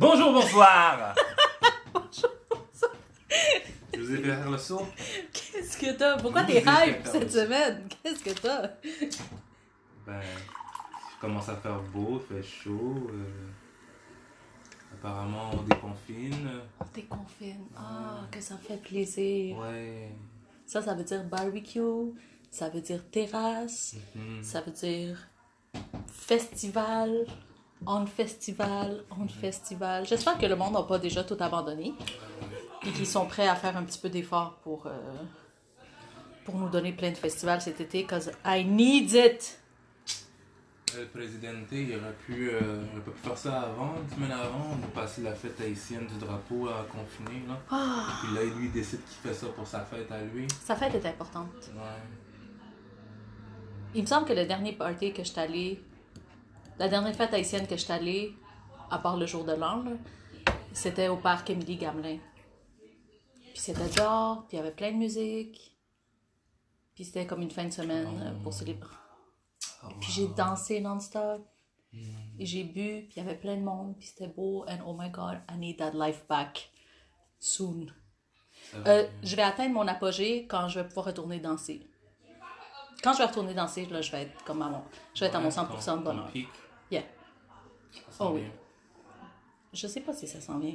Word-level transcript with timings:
Bonjour, 0.00 0.32
bonsoir! 0.32 1.14
Je 3.92 4.00
vous 4.00 4.14
ai 4.14 4.16
fait 4.16 4.22
faire 4.24 4.50
le 4.50 4.56
saut. 4.58 4.86
Qu'est-ce 5.30 5.76
que 5.76 5.92
t'as? 5.92 6.16
Pourquoi 6.18 6.44
t'es 6.44 6.62
hype 6.66 7.06
cette 7.06 7.30
semaine? 7.30 7.86
Qu'est-ce 8.02 8.24
que 8.24 8.30
t'as? 8.30 8.68
Ben, 10.06 10.20
il 10.22 11.20
commence 11.20 11.50
à 11.50 11.56
faire 11.56 11.80
beau, 11.82 12.18
il 12.30 12.36
fait 12.42 12.48
chaud. 12.48 13.10
euh, 13.12 13.48
apparemment, 14.94 15.50
on 15.52 15.62
déconfine. 15.64 16.48
On 16.80 16.84
déconfine. 16.94 17.66
Ah, 17.76 18.20
que 18.30 18.40
ça 18.40 18.56
fait 18.56 18.78
plaisir. 18.82 19.58
Ouais. 19.58 20.14
Ça, 20.66 20.80
ça 20.80 20.94
veut 20.94 21.04
dire 21.04 21.24
barbecue. 21.24 22.14
Ça 22.50 22.70
veut 22.70 22.80
dire 22.80 23.02
terrasse. 23.10 23.96
Mhm. 24.14 24.42
Ça 24.42 24.62
veut 24.62 24.72
dire 24.72 25.18
festival. 26.10 27.26
On 27.86 28.06
festival, 28.06 29.04
on 29.10 29.26
festival. 29.28 30.06
J'espère 30.06 30.38
que 30.38 30.46
le 30.46 30.54
monde 30.56 30.74
n'a 30.74 30.82
pas 30.82 30.98
déjà 30.98 31.24
tout 31.24 31.36
abandonné 31.40 31.94
et 32.86 32.90
qu'ils 32.92 33.06
sont 33.06 33.26
prêts 33.26 33.48
à 33.48 33.54
faire 33.54 33.76
un 33.76 33.82
petit 33.84 33.98
peu 33.98 34.08
d'effort 34.10 34.58
pour, 34.62 34.86
euh, 34.86 34.90
pour 36.44 36.56
nous 36.56 36.68
donner 36.68 36.92
plein 36.92 37.10
de 37.10 37.16
festivals 37.16 37.60
cet 37.62 37.80
été, 37.80 38.04
cause 38.04 38.30
I 38.44 38.64
need 38.64 39.12
it. 39.12 39.56
Le 40.98 41.06
président, 41.06 41.52
il 41.70 41.94
aurait 41.94 42.12
pu, 42.26 42.50
euh, 42.50 42.60
il 42.60 42.96
aurait 42.96 43.04
pas 43.04 43.10
pu 43.12 43.18
faire 43.28 43.38
ça 43.38 43.60
avant, 43.60 43.94
une 44.02 44.10
semaine 44.14 44.32
avant, 44.32 44.74
de 44.76 44.86
passer 44.92 45.22
la 45.22 45.34
fête 45.34 45.60
haïtienne 45.60 46.06
du 46.06 46.18
drapeau 46.18 46.68
à 46.68 46.84
confiné. 46.90 47.46
Là. 47.46 47.56
Ah, 47.70 48.06
Puis 48.22 48.34
là, 48.34 48.42
lui, 48.56 48.66
il 48.66 48.72
décide 48.72 48.98
qu'il 49.04 49.30
fait 49.30 49.34
ça 49.34 49.46
pour 49.54 49.66
sa 49.66 49.80
fête 49.80 50.10
à 50.10 50.20
lui. 50.20 50.48
sa 50.64 50.74
fête 50.74 50.94
est 50.96 51.06
importante. 51.06 51.70
Ouais. 51.74 52.02
Il 53.94 54.02
me 54.02 54.06
semble 54.06 54.26
que 54.26 54.32
le 54.32 54.46
dernier 54.46 54.72
party 54.72 55.12
que 55.12 55.22
je 55.22 55.28
suis 55.30 55.40
allée, 55.40 55.80
la 56.80 56.88
dernière 56.88 57.14
fête 57.14 57.34
haïtienne 57.34 57.66
que 57.66 57.76
je 57.76 57.82
suis 57.82 57.92
allée, 57.92 58.34
à 58.90 58.98
part 58.98 59.18
le 59.18 59.26
jour 59.26 59.44
de 59.44 59.52
l'an, 59.52 59.84
c'était 60.72 61.08
au 61.08 61.18
parc 61.18 61.50
Émilie 61.50 61.76
Gamelin. 61.76 62.16
Puis 63.52 63.52
c'était 63.60 63.90
dehors, 63.90 64.46
puis 64.48 64.56
il 64.56 64.60
y 64.60 64.62
avait 64.62 64.72
plein 64.72 64.90
de 64.90 64.96
musique. 64.96 65.76
Puis 66.94 67.04
c'était 67.04 67.26
comme 67.26 67.42
une 67.42 67.50
fin 67.50 67.66
de 67.66 67.70
semaine 67.70 68.08
euh, 68.22 68.42
pour 68.42 68.54
célébrer. 68.54 68.96
Puis 70.00 70.10
j'ai 70.10 70.28
dansé 70.28 70.80
non-stop. 70.80 71.46
Et 72.38 72.46
j'ai 72.46 72.64
bu, 72.64 73.04
puis 73.08 73.14
il 73.16 73.18
y 73.18 73.20
avait 73.20 73.36
plein 73.36 73.56
de 73.56 73.62
monde, 73.62 73.96
puis 73.98 74.08
c'était 74.08 74.32
beau. 74.32 74.64
And 74.66 74.78
oh 74.86 74.96
my 74.98 75.10
god, 75.10 75.42
I 75.52 75.58
need 75.58 75.76
that 75.78 75.90
life 75.92 76.24
back 76.28 76.70
soon. 77.38 77.88
Euh, 78.86 79.06
je 79.22 79.36
vais 79.36 79.42
atteindre 79.42 79.74
mon 79.74 79.86
apogée 79.86 80.46
quand 80.46 80.68
je 80.68 80.80
vais 80.80 80.88
pouvoir 80.88 81.06
retourner 81.06 81.40
danser. 81.40 81.86
Quand 83.02 83.12
je 83.12 83.18
vais 83.18 83.26
retourner 83.26 83.52
danser, 83.52 83.84
là, 83.86 84.00
je 84.00 84.10
vais 84.12 84.22
être 84.22 84.44
comme 84.44 84.62
à 84.62 84.70
mon, 84.70 84.82
je 85.14 85.20
vais 85.20 85.26
être 85.26 85.34
à 85.36 85.40
mon 85.40 85.48
Ouais, 85.48 85.54
100% 85.54 85.98
de 85.98 86.04
bonheur. 86.04 86.30
Yeah. 86.90 87.02
ça 88.10 88.24
Oh 88.24 88.32
oui. 88.34 88.40
bien. 88.42 88.50
Je 89.72 89.86
sais 89.86 90.00
pas 90.00 90.12
si 90.12 90.26
ça 90.26 90.40
s'en 90.40 90.58
vient. 90.58 90.74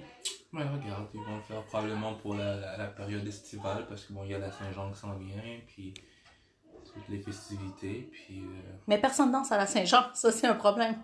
Ouais, 0.54 0.64
regarde, 0.64 1.10
ils 1.14 1.20
vont 1.22 1.36
le 1.36 1.42
faire 1.42 1.64
probablement 1.66 2.14
pour 2.16 2.36
la, 2.36 2.56
la, 2.56 2.78
la 2.78 2.88
période 2.88 3.28
estivale 3.28 3.86
parce 3.88 4.06
que 4.06 4.14
bon, 4.14 4.24
il 4.24 4.32
y 4.32 4.36
a 4.36 4.40
la 4.40 4.52
Saint-Jean 4.52 4.90
qui 4.92 5.00
s'en 5.00 5.14
vient, 5.18 5.60
puis 5.68 5.94
toutes 6.94 7.10
les 7.10 7.20
festivités, 7.20 8.10
puis 8.12 8.40
euh, 8.40 8.78
Mais 8.88 8.98
personne 9.02 9.32
danse 9.34 9.52
à 9.52 9.58
la 9.58 9.68
Saint-Jean, 9.68 10.14
ça 10.14 10.32
c'est 10.32 10.48
un 10.48 10.56
problème. 10.56 10.96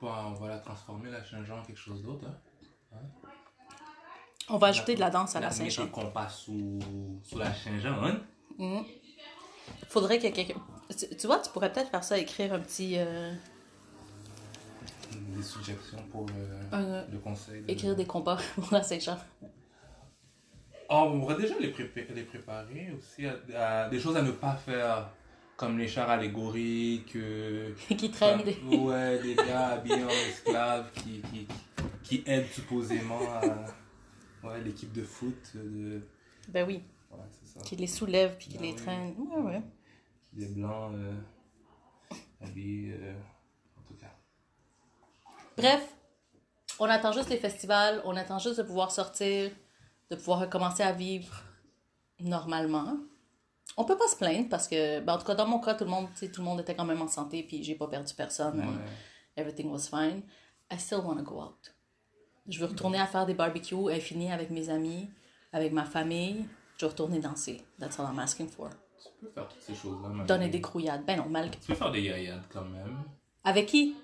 bon, 0.00 0.10
on 0.12 0.34
va 0.34 0.48
la 0.48 0.58
transformer 0.58 1.10
la 1.10 1.24
Saint-Jean 1.24 1.60
en 1.60 1.62
quelque 1.62 1.78
chose 1.78 2.02
d'autre. 2.02 2.26
Hein? 2.92 2.98
On 4.50 4.58
va 4.58 4.66
ajouter 4.68 4.94
de 4.94 5.00
la 5.00 5.08
danse 5.08 5.34
à 5.34 5.40
la 5.40 5.50
Saint-Jean. 5.50 5.84
des 5.84 5.90
compas 5.90 6.28
sous, 6.28 6.78
sous 7.22 7.38
la 7.38 7.54
Saint-Jean, 7.54 8.02
hein? 8.04 8.84
Faudrait 9.88 10.18
que 10.18 10.28
quelqu'un. 10.28 10.60
Tu, 10.98 11.16
tu 11.16 11.26
vois, 11.26 11.38
tu 11.38 11.50
pourrais 11.52 11.72
peut-être 11.72 11.90
faire 11.90 12.04
ça, 12.04 12.18
écrire 12.18 12.52
un 12.52 12.60
petit. 12.60 12.94
euh, 12.98 13.32
Des 15.36 15.42
suggestions 15.42 16.02
pour 16.10 16.26
euh, 16.72 17.04
le 17.10 17.18
conseil. 17.18 17.62
de- 17.62 17.70
écrire 17.70 17.96
des 17.96 18.04
combats 18.06 18.38
pour 18.54 18.68
la 18.72 18.82
Saint-Jean. 18.82 19.16
Ah, 20.90 21.04
on 21.04 21.24
va 21.26 21.34
déjà 21.34 21.54
les, 21.58 21.74
les 22.14 22.22
préparer 22.22 22.90
aussi 22.96 23.26
à, 23.26 23.84
à 23.84 23.88
des 23.90 24.00
choses 24.00 24.16
à 24.16 24.22
ne 24.22 24.30
pas 24.32 24.56
faire, 24.56 25.10
comme 25.56 25.78
les 25.78 25.86
chars 25.88 26.08
allégoriques. 26.10 27.16
euh, 27.16 27.72
qui 27.88 28.10
traînent 28.10 28.42
des. 28.42 28.56
Ouais, 28.76 29.18
des 29.22 29.34
gars 29.34 29.68
habillés 29.72 30.04
en 30.04 30.08
esclaves 30.08 30.90
qui, 30.92 31.20
qui, 31.32 31.46
qui 32.02 32.22
aident 32.26 32.46
supposément 32.52 33.20
à 33.32 34.46
ouais, 34.46 34.60
l'équipe 34.62 34.92
de 34.92 35.02
foot. 35.02 35.52
De... 35.54 36.00
Ben 36.48 36.66
oui, 36.66 36.82
Ouais, 37.10 37.18
c'est 37.30 37.58
ça. 37.58 37.60
qui 37.64 37.76
les 37.76 37.86
soulève 37.86 38.36
puis 38.38 38.48
qui 38.48 38.56
Ben 38.58 38.64
les 38.64 38.70
oui. 38.72 38.76
traîne. 38.76 39.14
Ouais, 39.18 39.42
ouais. 39.42 39.62
Des 40.32 40.46
blancs 40.46 40.94
euh, 40.94 41.12
habillés. 42.42 42.94
euh, 42.94 43.12
en 43.78 43.82
tout 43.88 43.94
cas. 44.00 44.14
Bref, 45.58 45.92
on 46.78 46.84
attend 46.86 47.10
juste 47.12 47.30
les 47.30 47.36
festivals, 47.36 48.00
on 48.04 48.16
attend 48.16 48.38
juste 48.38 48.58
de 48.58 48.62
pouvoir 48.62 48.92
sortir, 48.92 49.50
de 50.10 50.16
pouvoir 50.16 50.40
recommencer 50.40 50.84
à 50.84 50.92
vivre 50.92 51.42
normalement. 52.20 52.96
On 53.76 53.84
peut 53.84 53.96
pas 53.96 54.08
se 54.08 54.16
plaindre 54.16 54.48
parce 54.48 54.68
que, 54.68 55.00
ben, 55.00 55.14
en 55.14 55.18
tout 55.18 55.24
cas, 55.24 55.34
dans 55.34 55.46
mon 55.46 55.58
cas, 55.58 55.74
tout 55.74 55.84
le 55.84 55.90
monde, 55.90 56.08
tout 56.20 56.28
le 56.40 56.44
monde 56.44 56.60
était 56.60 56.74
quand 56.74 56.84
même 56.84 57.02
en 57.02 57.08
santé 57.08 57.42
puis 57.42 57.64
j'ai 57.64 57.74
pas 57.74 57.88
perdu 57.88 58.14
personne. 58.14 58.60
Ouais. 58.60 58.84
Everything 59.36 59.70
was 59.70 59.88
fine. 59.88 60.22
I 60.70 60.78
still 60.78 60.98
want 60.98 61.16
to 61.16 61.22
go 61.22 61.40
out. 61.40 61.74
Je 62.48 62.60
veux 62.60 62.66
retourner 62.66 62.98
à 63.00 63.06
faire 63.06 63.26
des 63.26 63.34
barbecues 63.34 63.90
infinis 63.90 64.32
avec 64.32 64.50
mes 64.50 64.68
amis, 64.70 65.10
avec 65.52 65.72
ma 65.72 65.84
famille. 65.84 66.46
Je 66.76 66.86
veux 66.86 66.90
retourner 66.90 67.18
danser. 67.18 67.62
That's 67.78 67.98
all 67.98 68.06
I'm 68.12 68.18
asking 68.20 68.48
for. 68.48 68.70
Tu 68.70 69.26
peux 69.26 69.30
faire 69.32 69.48
toutes 69.48 69.60
ces 69.60 69.74
choses-là. 69.74 70.24
Donner 70.24 70.48
des 70.48 70.60
grouillades. 70.60 71.04
Ben 71.04 71.18
non, 71.18 71.26
malgré. 71.28 71.58
Tu 71.60 71.66
peux 71.66 71.74
faire 71.74 71.90
des 71.90 72.02
yayades 72.02 72.44
quand 72.52 72.64
même. 72.64 73.02
Avec 73.44 73.66
qui? 73.66 73.96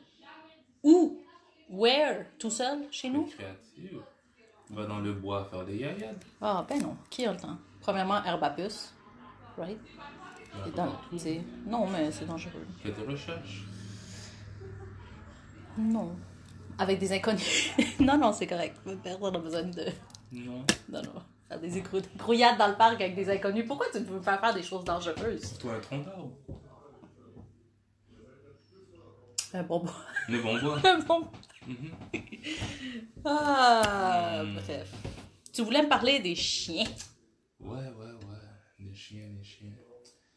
Où? 0.82 1.23
Where? 1.70 2.26
Tout 2.38 2.50
seul? 2.50 2.86
Chez 2.90 3.10
nous? 3.10 3.24
Créative. 3.26 4.00
Va 4.70 4.86
dans 4.86 4.98
le 5.00 5.12
bois 5.12 5.44
faire 5.50 5.64
des 5.64 5.76
yayades. 5.76 6.22
Ah, 6.40 6.64
ben 6.68 6.80
non. 6.80 6.96
Qui 7.10 7.26
a 7.26 7.32
le 7.32 7.38
temps? 7.38 7.58
Premièrement, 7.80 8.20
puce. 8.56 8.92
Right? 9.58 9.78
Dans- 10.74 10.92
Non, 11.66 11.86
mais 11.86 12.10
c'est 12.12 12.26
dangereux. 12.26 12.66
Fais 12.82 12.92
tes 12.92 13.02
recherches. 13.02 13.64
Non. 15.76 16.16
Avec 16.78 16.98
des 16.98 17.12
inconnus. 17.12 17.70
non, 18.00 18.16
non, 18.18 18.32
c'est 18.32 18.46
correct. 18.46 18.78
Personne 19.02 19.32
n'a 19.32 19.38
besoin 19.38 19.62
de. 19.64 19.84
Non. 20.32 20.64
Non, 20.88 21.02
non. 21.02 21.22
Faire 21.48 21.60
des 21.60 21.82
grouillades 22.16 22.56
dans 22.58 22.68
le 22.68 22.74
parc 22.76 23.00
avec 23.00 23.14
des 23.14 23.28
inconnus. 23.30 23.64
Pourquoi 23.66 23.86
tu 23.92 23.98
veux 23.98 24.16
me 24.16 24.22
faire 24.22 24.40
faire 24.40 24.54
des 24.54 24.62
choses 24.62 24.84
dangereuses? 24.84 25.58
Toi, 25.58 25.74
un 25.74 25.80
tronc 25.80 25.98
d'arbre. 25.98 26.30
Un 29.52 29.62
bon 29.62 29.80
bois. 29.80 29.94
Le 30.28 30.42
bon 30.42 30.58
bois. 30.58 30.78
Un 30.84 30.98
bon. 31.00 31.20
Mhm. 31.20 31.26
Ah, 33.24 34.42
Hmm. 34.44 34.54
bref. 34.56 34.92
Tu 35.52 35.62
voulais 35.62 35.82
me 35.82 35.88
parler 35.88 36.18
des 36.20 36.34
chiens. 36.34 36.84
Ouais, 37.60 37.76
ouais, 37.78 38.12
ouais. 38.12 38.42
Les 38.80 38.94
chiens, 38.94 39.28
les 39.38 39.44
chiens. 39.44 39.70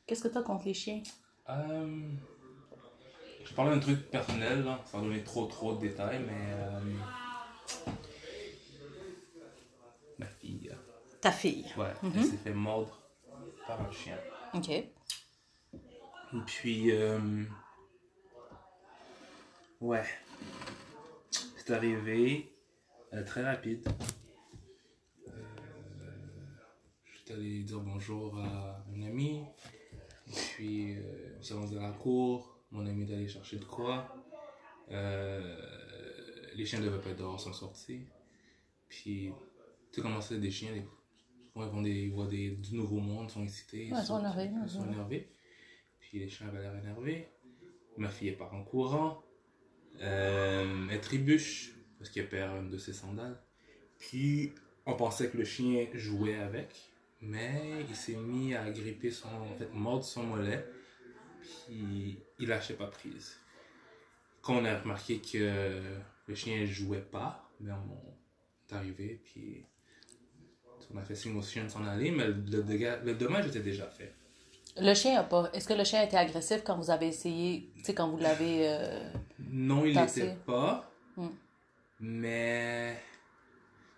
Qu'est-ce 0.06 0.24
que 0.24 0.28
t'as 0.30 0.42
contre 0.42 0.66
les 0.66 0.74
chiens? 0.74 1.02
Euh, 1.50 2.12
je 3.44 3.54
parlais 3.54 3.72
d'un 3.72 3.80
truc 3.80 4.10
personnel, 4.10 4.64
là, 4.64 4.80
sans 4.90 5.02
donner 5.02 5.24
trop 5.24 5.46
trop 5.48 5.74
de 5.76 5.82
détails, 5.82 6.20
mais 6.20 6.54
euh, 6.54 6.80
ma 10.20 10.26
fille, 10.28 10.72
Ta 11.22 11.32
fille. 11.32 11.66
ouais, 11.78 11.94
elle 12.04 12.24
s'est 12.24 12.38
fait 12.38 12.54
mordre 12.54 13.02
par 13.68 13.82
un 13.82 13.92
chien. 13.92 14.18
OK. 14.54 14.70
Et 14.70 14.92
puis, 16.46 16.92
euh, 16.92 17.20
ouais, 19.82 20.04
c'est 21.68 21.74
arrivé 21.74 22.50
euh, 23.14 23.26
très 23.26 23.44
rapide. 23.44 23.86
Euh, 25.28 25.32
J'étais 27.14 27.34
allé 27.34 27.64
dire 27.64 27.82
bonjour 27.82 28.40
à 28.40 28.86
un 28.96 29.02
ami, 29.02 29.44
et 30.28 30.32
puis 30.32 30.96
euh, 30.96 31.36
on 31.38 31.44
s'est 31.44 31.56
rendu 31.56 31.78
à 31.78 31.82
la 31.82 31.92
cour, 31.92 32.58
mon 32.72 32.86
ami 32.86 33.04
est 33.04 33.14
allé 33.14 33.28
chercher 33.28 33.58
de 33.58 33.66
quoi. 33.66 34.16
Euh, 34.92 35.58
les 36.56 36.66
chiens 36.66 36.80
devaient 36.80 37.02
pas 37.02 37.10
être 37.10 37.18
dehors, 37.18 37.38
sont 37.38 37.52
sortis. 37.52 38.06
Puis, 38.88 39.34
sais 39.92 40.00
comment 40.00 40.22
c'est 40.22 40.40
des 40.40 40.52
chiens, 40.52 40.72
fois, 41.52 41.66
ils, 41.66 41.76
vont 41.76 41.82
des, 41.82 42.04
ils 42.04 42.14
voient 42.14 42.28
des, 42.28 42.52
du 42.52 42.76
nouveau 42.76 43.02
monde, 43.02 43.26
ils 43.28 43.34
sont 43.34 43.44
excités. 43.44 43.92
Ouais, 43.92 44.00
ils 44.00 44.06
sont 44.06 44.20
énervés, 44.20 44.50
Ils 44.64 44.70
sont 44.70 44.86
énervés. 44.86 45.30
Puis 46.00 46.20
les 46.20 46.30
chiens 46.30 46.48
avaient 46.48 46.62
l'air 46.62 46.78
énervés. 46.78 47.28
Ma 47.98 48.08
fille 48.08 48.32
part 48.32 48.54
en 48.54 48.64
courant. 48.64 49.22
Euh, 50.02 50.88
elle 50.92 51.02
trébuche 51.02 51.74
parce 51.98 52.10
qu'elle 52.10 52.30
perd 52.30 52.56
une 52.58 52.70
de 52.70 52.78
ses 52.78 52.94
sandales. 52.94 53.40
Puis 54.00 54.54
on 54.86 54.96
pensait 54.96 55.30
que 55.30 55.38
le 55.38 55.46
chien 55.46 55.88
jouait 55.94 56.36
avec, 56.36 56.92
mais 57.22 57.86
il 57.90 57.96
s'est 57.96 58.16
mis 58.16 58.56
à 58.56 58.70
gripper 58.70 59.12
son, 59.12 59.30
en 59.30 59.56
fait, 59.56 59.70
mordre 59.74 60.04
son 60.04 60.24
mollet. 60.24 60.66
Puis 61.42 62.20
il 62.40 62.48
lâchait 62.48 62.76
pas 62.76 62.88
prise. 62.88 63.38
Quand 64.42 64.56
on 64.56 64.66
a 64.66 64.78
remarqué 64.80 65.20
que 65.20 65.82
le 66.28 66.36
chien 66.36 66.66
jouait 66.66 67.02
pas, 67.02 67.50
ben 67.60 67.78
on 67.90 68.74
est 68.74 68.78
arrivé 68.78 69.20
puis 69.24 69.66
on 70.94 70.98
a 70.98 71.02
fait 71.02 71.16
signe 71.16 71.36
au 71.38 71.42
chien 71.42 71.66
de 71.66 71.70
s'en 71.70 71.86
aller, 71.86 72.12
mais 72.12 72.28
le 72.28 73.14
dommage 73.14 73.48
était 73.48 73.60
déjà 73.60 73.88
fait. 73.88 74.14
Le 74.80 74.94
chien 74.94 75.20
a 75.20 75.24
pas. 75.24 75.50
Est-ce 75.54 75.68
que 75.68 75.74
le 75.74 75.84
chien 75.84 76.02
a 76.02 76.04
été 76.04 76.18
agressif 76.18 76.62
quand 76.64 76.78
vous 76.78 76.90
avez 76.92 77.08
essayé, 77.08 77.70
tu 77.78 77.84
sais, 77.84 77.94
quand 77.94 78.10
vous 78.10 78.18
l'avez. 78.18 78.68
euh, 78.70 79.10
Non, 79.40 79.86
il 79.86 79.96
l'était 79.96 80.36
pas. 80.46 80.90
Hmm. 81.16 81.28
Mais, 82.00 82.96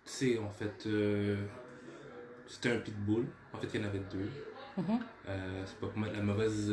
tu 0.04 0.10
sais, 0.10 0.38
en 0.38 0.48
fait, 0.50 0.86
euh, 0.86 1.36
c'était 2.46 2.70
un 2.72 2.78
pitbull. 2.78 3.26
En 3.52 3.58
fait, 3.58 3.68
il 3.74 3.80
y 3.80 3.84
en 3.84 3.86
avait 3.88 4.00
deux. 4.10 4.30
Mhm. 4.78 5.00
Euh, 5.28 5.62
c'est 5.66 5.78
pas 5.80 5.86
pour 5.88 5.98
mettre 5.98 6.14
la 6.16 6.22
mauvaise, 6.22 6.72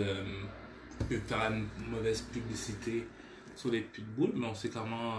faire 1.28 1.38
la 1.38 1.50
mauvaise 1.90 2.22
publicité 2.22 3.08
sur 3.56 3.72
les 3.72 3.82
pitbulls, 3.82 4.32
mais 4.36 4.46
on 4.48 4.54
sait 4.54 4.70
comment, 4.70 5.16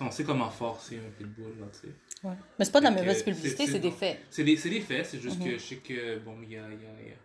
on 0.00 0.10
sait 0.10 0.24
comment 0.24 0.50
forcer 0.50 0.98
un 0.98 1.10
pitbull, 1.16 1.52
là, 1.60 1.66
tu 1.72 1.86
sais. 1.88 1.94
Ouais. 2.26 2.34
Mais 2.58 2.64
c'est 2.64 2.72
pas 2.72 2.80
de 2.80 2.84
la 2.86 2.90
mauvaise 2.90 3.22
publicité, 3.22 3.66
c'est- 3.66 3.78
des 3.78 3.90
faits. 3.90 4.18
C'est 4.30 4.42
des, 4.44 4.56
des 4.56 4.80
faits, 4.80 5.06
c'est 5.06 5.20
juste 5.20 5.38
Mhm. 5.38 5.44
que 5.44 5.50
je 5.52 5.58
sais 5.58 5.76
que, 5.76 6.18
bon, 6.20 6.38
il 6.42 6.52
y 6.52 6.56
a, 6.56 6.62
y 6.62 6.64
a, 6.64 6.68
y 6.68 7.12
a, 7.12 7.16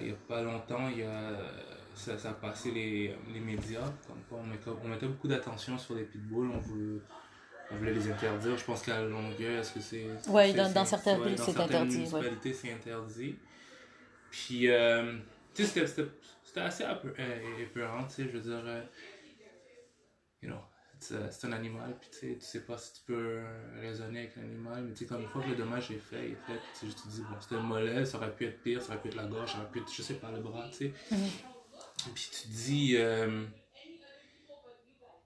il 0.00 0.08
y 0.08 0.10
a 0.10 0.14
pas 0.28 0.42
longtemps, 0.42 0.88
il 0.88 0.98
y 0.98 1.02
a, 1.04 1.32
ça, 1.94 2.16
ça 2.18 2.30
a 2.30 2.34
passé 2.34 2.70
les, 2.70 3.14
les 3.32 3.40
médias, 3.40 3.90
comme 4.06 4.20
quoi 4.28 4.38
on 4.38 4.46
mettait, 4.46 4.70
on 4.84 4.88
mettait 4.88 5.06
beaucoup 5.06 5.28
d'attention 5.28 5.78
sur 5.78 5.94
les 5.94 6.04
pitbulls, 6.04 6.50
on 6.54 6.58
voulait, 6.58 7.00
on 7.70 7.76
voulait 7.76 7.92
les 7.94 8.10
interdire. 8.10 8.56
Je 8.56 8.64
pense 8.64 8.82
qu'à 8.82 9.02
Longueuil, 9.02 9.54
est-ce 9.56 9.72
que 9.74 9.80
c'est. 9.80 10.06
C'est- 10.22 10.30
dans- 10.54 10.72
dans 10.72 10.84
certaines 10.84 11.22
villes, 11.22 11.34
dans 11.36 11.44
c'est 11.44 11.52
certaines 11.52 11.76
interdit, 11.76 11.90
ouais. 11.96 11.98
municipalités, 11.98 12.52
c'est 12.52 12.72
interdit. 12.72 13.36
Puis, 14.30 14.68
euh, 14.70 15.18
tu 15.54 15.64
sais, 15.64 15.86
c'était- 15.86 16.10
assez 16.56 16.84
euh, 16.84 17.60
épeurant, 17.60 18.04
tu 18.04 18.10
sais, 18.14 18.22
je 18.24 18.30
veux 18.30 18.40
dire, 18.40 18.60
euh, 18.64 18.82
you 20.42 20.48
know, 20.48 20.58
c'est 21.00 21.32
c'est 21.32 21.46
un 21.46 21.52
animal, 21.52 21.96
puis 22.00 22.08
tu 22.10 22.18
sais, 22.18 22.38
tu 22.38 22.44
sais 22.46 22.60
pas 22.60 22.76
si 22.78 22.92
tu 22.94 23.00
peux 23.06 23.14
euh, 23.38 23.80
raisonner 23.80 24.20
avec 24.20 24.36
l'animal, 24.36 24.84
mais 24.84 24.92
tu 24.92 24.98
sais, 25.00 25.06
comme 25.06 25.22
une 25.22 25.28
fois 25.28 25.42
que 25.42 25.48
le 25.48 25.56
dommage 25.56 25.90
est 25.90 25.98
fait, 25.98 26.26
il 26.28 26.32
est 26.32 26.36
fait, 26.46 26.60
tu 26.78 26.86
te 26.92 27.08
dis, 27.08 27.22
bon, 27.22 27.36
c'était 27.40 27.56
le 27.56 27.62
mollet, 27.62 28.04
ça 28.04 28.18
aurait 28.18 28.34
pu 28.34 28.46
être 28.46 28.62
pire, 28.62 28.80
ça 28.82 28.92
aurait 28.92 29.02
pu 29.02 29.08
être 29.08 29.14
la 29.16 29.26
gorge, 29.26 29.52
ça 29.52 29.58
aurait 29.58 29.70
pu 29.70 29.80
être, 29.80 29.92
je 29.92 30.02
sais 30.02 30.14
pas, 30.14 30.30
le 30.30 30.40
bras, 30.40 30.68
tu 30.70 30.76
sais. 30.76 30.92
Mhm. 31.10 31.28
Puis 32.14 32.28
tu 32.32 32.42
te 32.42 32.48
dis, 32.48 32.96
euh, 32.96 33.44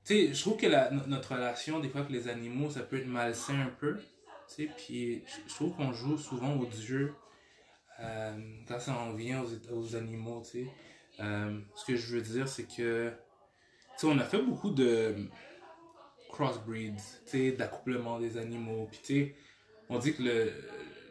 tu 0.05 0.15
sais, 0.29 0.35
je 0.35 0.41
trouve 0.41 0.57
que 0.57 0.67
la, 0.67 0.91
no- 0.91 1.07
notre 1.07 1.35
relation, 1.35 1.81
des 1.81 1.89
fois, 1.89 2.01
avec 2.03 2.13
les 2.13 2.29
animaux, 2.29 2.71
ça 2.71 2.81
peut 2.81 2.99
être 2.99 3.07
malsain 3.07 3.61
un 3.61 3.71
peu, 3.81 3.97
tu 3.97 4.55
sais, 4.55 4.71
puis 4.77 5.25
je 5.27 5.49
je 5.49 5.55
trouve 5.55 5.75
qu'on 5.77 5.93
joue 5.93 6.19
souvent 6.19 6.55
au 6.57 6.67
dieu 6.67 7.15
euh, 8.01 8.37
quand 8.69 8.79
ça 8.81 8.95
en 8.95 9.13
vient 9.15 9.43
aux, 9.43 9.73
aux 9.75 9.97
animaux, 9.97 10.43
tu 10.45 10.51
sais. 10.65 10.67
Euh, 11.21 11.61
ce 11.77 11.85
que 11.87 11.97
je 11.97 12.17
veux 12.17 12.23
dire, 12.23 12.49
c'est 12.49 12.65
que, 12.65 13.11
tu 13.11 13.17
sais, 13.99 14.07
on 14.07 14.19
a 14.19 14.25
fait 14.25 14.43
beaucoup 14.43 14.71
de 14.71 15.15
crossbreeds, 16.35 16.97
d'accouplement 17.57 18.19
des 18.19 18.37
animaux, 18.37 18.89
puis 18.91 19.33
on 19.89 19.99
dit 19.99 20.15
que 20.15 20.23
le, 20.23 20.53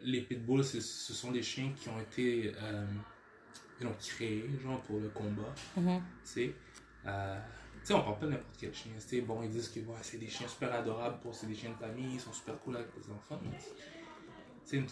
les 0.02 0.20
pitbulls, 0.20 0.64
ce 0.64 0.80
sont 0.80 1.32
des 1.32 1.42
chiens 1.42 1.72
qui 1.78 1.88
ont 1.88 2.00
été, 2.00 2.52
euh, 2.62 2.86
ils 3.80 3.86
ont 3.86 3.94
créés, 3.98 4.44
genre, 4.62 4.80
pour 4.82 5.00
le 5.00 5.08
combat, 5.08 5.54
tu. 5.74 6.54
Euh, 7.06 7.40
tu 7.80 7.88
sais, 7.88 7.94
on 7.94 8.02
parle 8.02 8.18
pas 8.18 8.26
de 8.26 8.30
n'importe 8.30 8.56
quel 8.58 8.74
chien. 8.74 8.92
Bon, 9.26 9.42
ils 9.42 9.50
disent 9.50 9.68
que 9.68 9.80
ouais, 9.80 9.96
c'est 10.00 10.16
des 10.16 10.28
chiens 10.28 10.48
super 10.48 10.72
adorables 10.72 11.20
pour 11.20 11.34
c'est 11.34 11.46
des 11.46 11.54
chiens 11.54 11.72
de 11.72 11.76
famille, 11.76 12.14
ils 12.14 12.20
sont 12.20 12.32
super 12.32 12.58
cool 12.60 12.76
avec 12.76 12.88
les 12.96 13.10
enfants. 13.10 13.38
Mais 13.44 13.58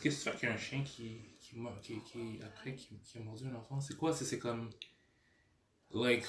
qu'est-ce 0.03 0.25
que 0.25 0.31
tu 0.31 0.37
fais 0.37 0.47
qu'un 0.47 0.59
chien 0.59 0.83
qui, 0.83 1.23
qui, 1.41 1.57
qui, 1.81 2.03
qui, 2.03 2.41
après, 2.45 2.75
qui, 2.75 2.99
qui 2.99 3.19
a 3.19 3.23
mordu 3.23 3.45
un 3.47 3.55
enfant? 3.55 3.81
C'est 3.81 3.97
quoi? 3.97 4.13
C'est 4.13 4.27
c'est 4.27 4.39
comme. 4.39 4.69
Like, 5.95 6.27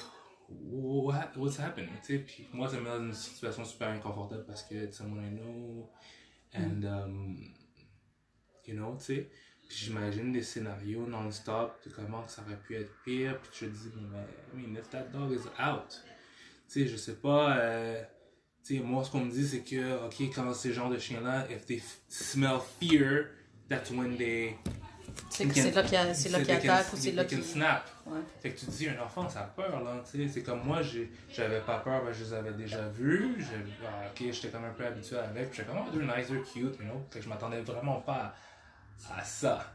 what, 0.48 1.36
what's 1.36 1.58
happening? 1.58 1.90
Tu 2.04 2.16
sais, 2.16 2.18
puis 2.18 2.46
moi, 2.52 2.68
ça 2.68 2.76
me 2.76 2.82
met 2.82 2.90
dans 2.90 3.00
une 3.04 3.12
situation 3.12 3.64
super 3.64 3.88
inconfortable 3.88 4.44
parce 4.46 4.62
que 4.62 4.74
it's 4.74 4.96
someone 4.96 5.24
I 5.24 5.30
know, 5.30 5.90
and, 6.54 6.84
um, 6.84 7.36
you 8.66 8.74
know, 8.74 8.96
tu 8.98 9.04
sais. 9.04 9.30
Puis 9.66 9.78
j'imagine 9.78 10.30
des 10.32 10.42
scénarios 10.42 11.06
non-stop 11.06 11.82
de 11.84 11.90
comment 11.90 12.26
ça 12.28 12.42
aurait 12.42 12.58
pu 12.58 12.76
être 12.76 12.92
pire. 13.04 13.40
Puis 13.40 13.50
je 13.54 13.66
te 13.66 13.70
dis, 13.70 13.92
mais, 14.12 14.18
I 14.52 14.66
mean, 14.66 14.76
if 14.78 14.90
that 14.90 15.04
dog 15.04 15.32
is 15.32 15.46
out, 15.58 16.02
tu 16.68 16.80
sais, 16.82 16.86
je 16.86 16.96
sais 16.96 17.16
pas. 17.16 17.56
euh, 17.58 18.02
tu 18.62 18.76
sais, 18.76 18.82
moi, 18.82 19.04
ce 19.04 19.10
qu'on 19.10 19.24
me 19.24 19.30
dit, 19.30 19.46
c'est 19.46 19.62
que, 19.62 20.06
ok, 20.06 20.34
quand 20.34 20.52
ces 20.54 20.72
genres 20.72 20.90
de 20.90 20.98
chiens-là, 20.98 21.46
if 21.50 21.66
they 21.66 21.82
smell 22.08 22.60
fear, 22.80 23.30
that's 23.68 23.90
when 23.90 24.16
they. 24.16 24.56
C'est 25.30 25.44
là 25.44 25.82
qu'il 25.82 25.92
y 25.92 25.96
a- 25.96 26.14
c'est 26.14 26.28
là 26.28 26.40
qu'il 26.40 26.50
attaque 26.52 26.92
ou 26.92 26.96
c'est 26.96 27.12
là 27.12 27.24
qu'il. 27.24 27.42
snap. 27.42 27.88
Ouais. 28.06 28.20
Fait 28.40 28.50
que 28.52 28.58
tu 28.60 28.66
te 28.66 28.70
dis, 28.70 28.88
un 28.88 29.00
enfant, 29.00 29.28
ça 29.28 29.40
a 29.40 29.44
peur, 29.44 29.82
là, 29.82 30.02
tu 30.10 30.18
sais. 30.18 30.28
C'est 30.32 30.42
comme 30.42 30.62
moi, 30.64 30.80
j'avais 31.30 31.60
pas 31.60 31.78
peur, 31.80 32.04
ben, 32.04 32.12
je 32.12 32.24
les 32.24 32.32
avais 32.34 32.52
déjà 32.52 32.88
vus. 32.88 33.36
Ah, 33.84 34.04
ok, 34.10 34.30
j'étais 34.32 34.48
comme 34.48 34.64
un 34.64 34.70
peu 34.72 34.86
habitué 34.86 35.16
avec. 35.18 35.52
J'étais 35.54 35.68
comme, 35.68 35.78
oh, 35.86 35.90
they're 35.90 36.04
nice, 36.04 36.28
they're 36.28 36.42
cute, 36.42 36.78
you 36.78 36.84
know. 36.84 37.04
Fait 37.10 37.18
que 37.18 37.24
je 37.24 37.28
m'attendais 37.28 37.60
vraiment 37.62 38.00
pas 38.00 38.34
à, 39.10 39.18
à 39.18 39.24
ça, 39.24 39.74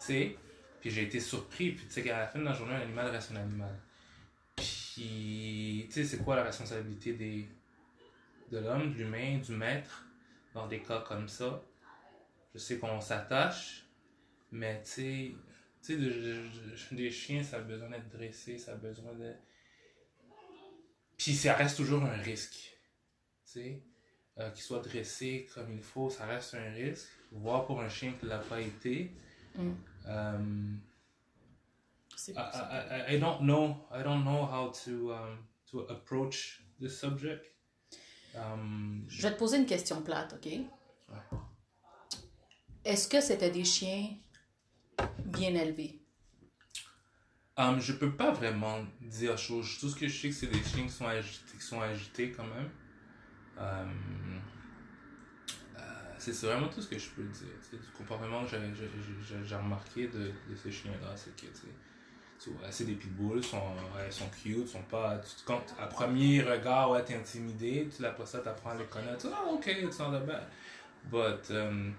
tu 0.00 0.06
sais. 0.06 0.36
Puis 0.80 0.90
j'ai 0.90 1.02
été 1.04 1.18
surpris, 1.20 1.72
puis 1.72 1.86
tu 1.86 1.92
sais 1.92 2.02
qu'à 2.02 2.18
la 2.18 2.26
fin 2.28 2.38
de 2.38 2.44
la 2.44 2.52
journée, 2.52 2.74
un 2.74 2.80
animal 2.82 3.08
reste 3.10 3.32
un 3.32 3.36
animal. 3.36 3.74
Puis, 4.54 5.86
tu 5.88 5.92
sais, 5.92 6.04
c'est 6.04 6.18
quoi 6.24 6.36
la 6.36 6.44
responsabilité 6.44 7.12
des, 7.14 7.48
de 8.52 8.58
l'homme, 8.58 8.92
de 8.92 8.98
l'humain, 8.98 9.38
du 9.38 9.52
maître, 9.52 10.04
dans 10.54 10.66
des 10.66 10.80
cas 10.80 11.00
comme 11.06 11.28
ça? 11.28 11.62
Je 12.54 12.58
sais 12.60 12.78
qu'on 12.78 13.00
s'attache, 13.00 13.85
mais 14.50 14.82
tu 14.82 14.88
sais, 14.90 15.34
tu 15.82 15.94
sais, 15.94 15.96
de- 15.96 16.08
de- 16.10 16.90
de- 16.90 16.96
des 16.96 17.10
chiens, 17.10 17.42
ça 17.42 17.58
a 17.58 17.60
besoin 17.60 17.90
d'être 17.90 18.08
dressé, 18.10 18.58
ça 18.58 18.72
a 18.72 18.76
besoin 18.76 19.12
de. 19.14 19.34
Puis 21.16 21.34
ça 21.34 21.54
reste 21.54 21.76
toujours 21.76 22.02
un 22.02 22.16
risque. 22.16 22.54
Tu 23.44 23.52
sais, 23.52 23.82
euh, 24.38 24.50
qu'il 24.50 24.62
soit 24.62 24.80
dressé 24.80 25.48
comme 25.54 25.72
il 25.72 25.82
faut, 25.82 26.10
ça 26.10 26.26
reste 26.26 26.54
un 26.54 26.70
risque. 26.72 27.08
Voir 27.32 27.66
pour 27.66 27.80
un 27.80 27.88
chien 27.88 28.12
qui 28.20 28.26
l'a 28.26 28.38
pas 28.38 28.60
été. 28.60 29.10
Mm. 29.56 29.72
Um, 30.06 30.80
I, 32.28 32.32
I, 32.32 33.14
I- 33.16 33.18
don't 33.20 33.40
know. 33.40 33.76
I 33.92 34.02
don't 34.02 34.22
know 34.24 34.44
how 34.44 34.70
to 34.84 35.12
um, 35.12 35.38
to 35.70 35.80
approach 35.88 36.62
this 36.80 36.98
subject. 36.98 37.52
Um, 38.34 39.04
Je 39.08 39.22
vais 39.22 39.32
te 39.32 39.38
poser 39.38 39.56
une 39.58 39.66
question 39.66 40.02
plate, 40.02 40.34
ok? 40.34 40.52
Est-ce 42.84 43.08
que 43.08 43.20
c'était 43.20 43.50
des 43.50 43.64
chiens 43.64 44.08
bien 45.24 45.54
élevés? 45.54 46.00
Um, 47.58 47.80
je 47.80 47.94
peux 47.94 48.10
pas 48.12 48.32
vraiment 48.32 48.80
dire 49.00 49.38
chose. 49.38 49.78
Tout 49.80 49.88
ce 49.88 49.96
que 49.96 50.06
je 50.08 50.20
sais, 50.20 50.32
c'est 50.32 50.46
des 50.46 50.62
chiens 50.62 50.84
qui 50.84 50.90
sont 50.92 51.06
agités, 51.06 51.56
qui 51.58 51.64
sont 51.64 51.80
agités 51.80 52.30
quand 52.30 52.44
même. 52.44 52.70
Um, 53.58 54.40
euh, 55.78 55.80
c'est 56.18 56.34
vraiment 56.42 56.68
tout 56.68 56.82
ce 56.82 56.88
que 56.88 56.98
je 56.98 57.08
peux 57.10 57.22
dire. 57.24 57.48
tu 57.62 57.76
sais, 57.76 57.82
Du 57.82 57.90
comportement 57.96 58.44
que 58.44 58.50
j'ai- 58.50 59.56
remarqué 59.56 60.08
de, 60.08 60.32
ces 60.54 60.70
chiens-là, 60.70 61.16
c'est 61.16 61.34
que 61.34 61.46
tu 62.38 62.50
vois, 62.50 62.70
c'est 62.70 62.84
des 62.84 62.94
pitbulls, 62.94 63.42
sont, 63.42 63.56
ouais, 63.96 64.10
sont 64.10 64.28
cute, 64.28 64.68
sont 64.68 64.82
pas. 64.82 65.18
Tu, 65.18 65.42
quand, 65.46 65.62
à 65.80 65.86
premier 65.86 66.42
regard, 66.42 66.90
ouais, 66.90 67.02
t'es 67.02 67.14
intimidé, 67.14 67.88
tu 67.94 68.04
après 68.04 68.26
ça, 68.26 68.40
t'apprends 68.40 68.70
à 68.70 68.74
les 68.74 68.84
connaître. 68.84 69.26
Ah, 69.32 69.46
ok, 69.50 69.66
it's 69.66 69.98
not 69.98 70.10
that 70.10 70.26
bad. 70.26 70.44
But, 71.10 71.50
um, 71.50 71.94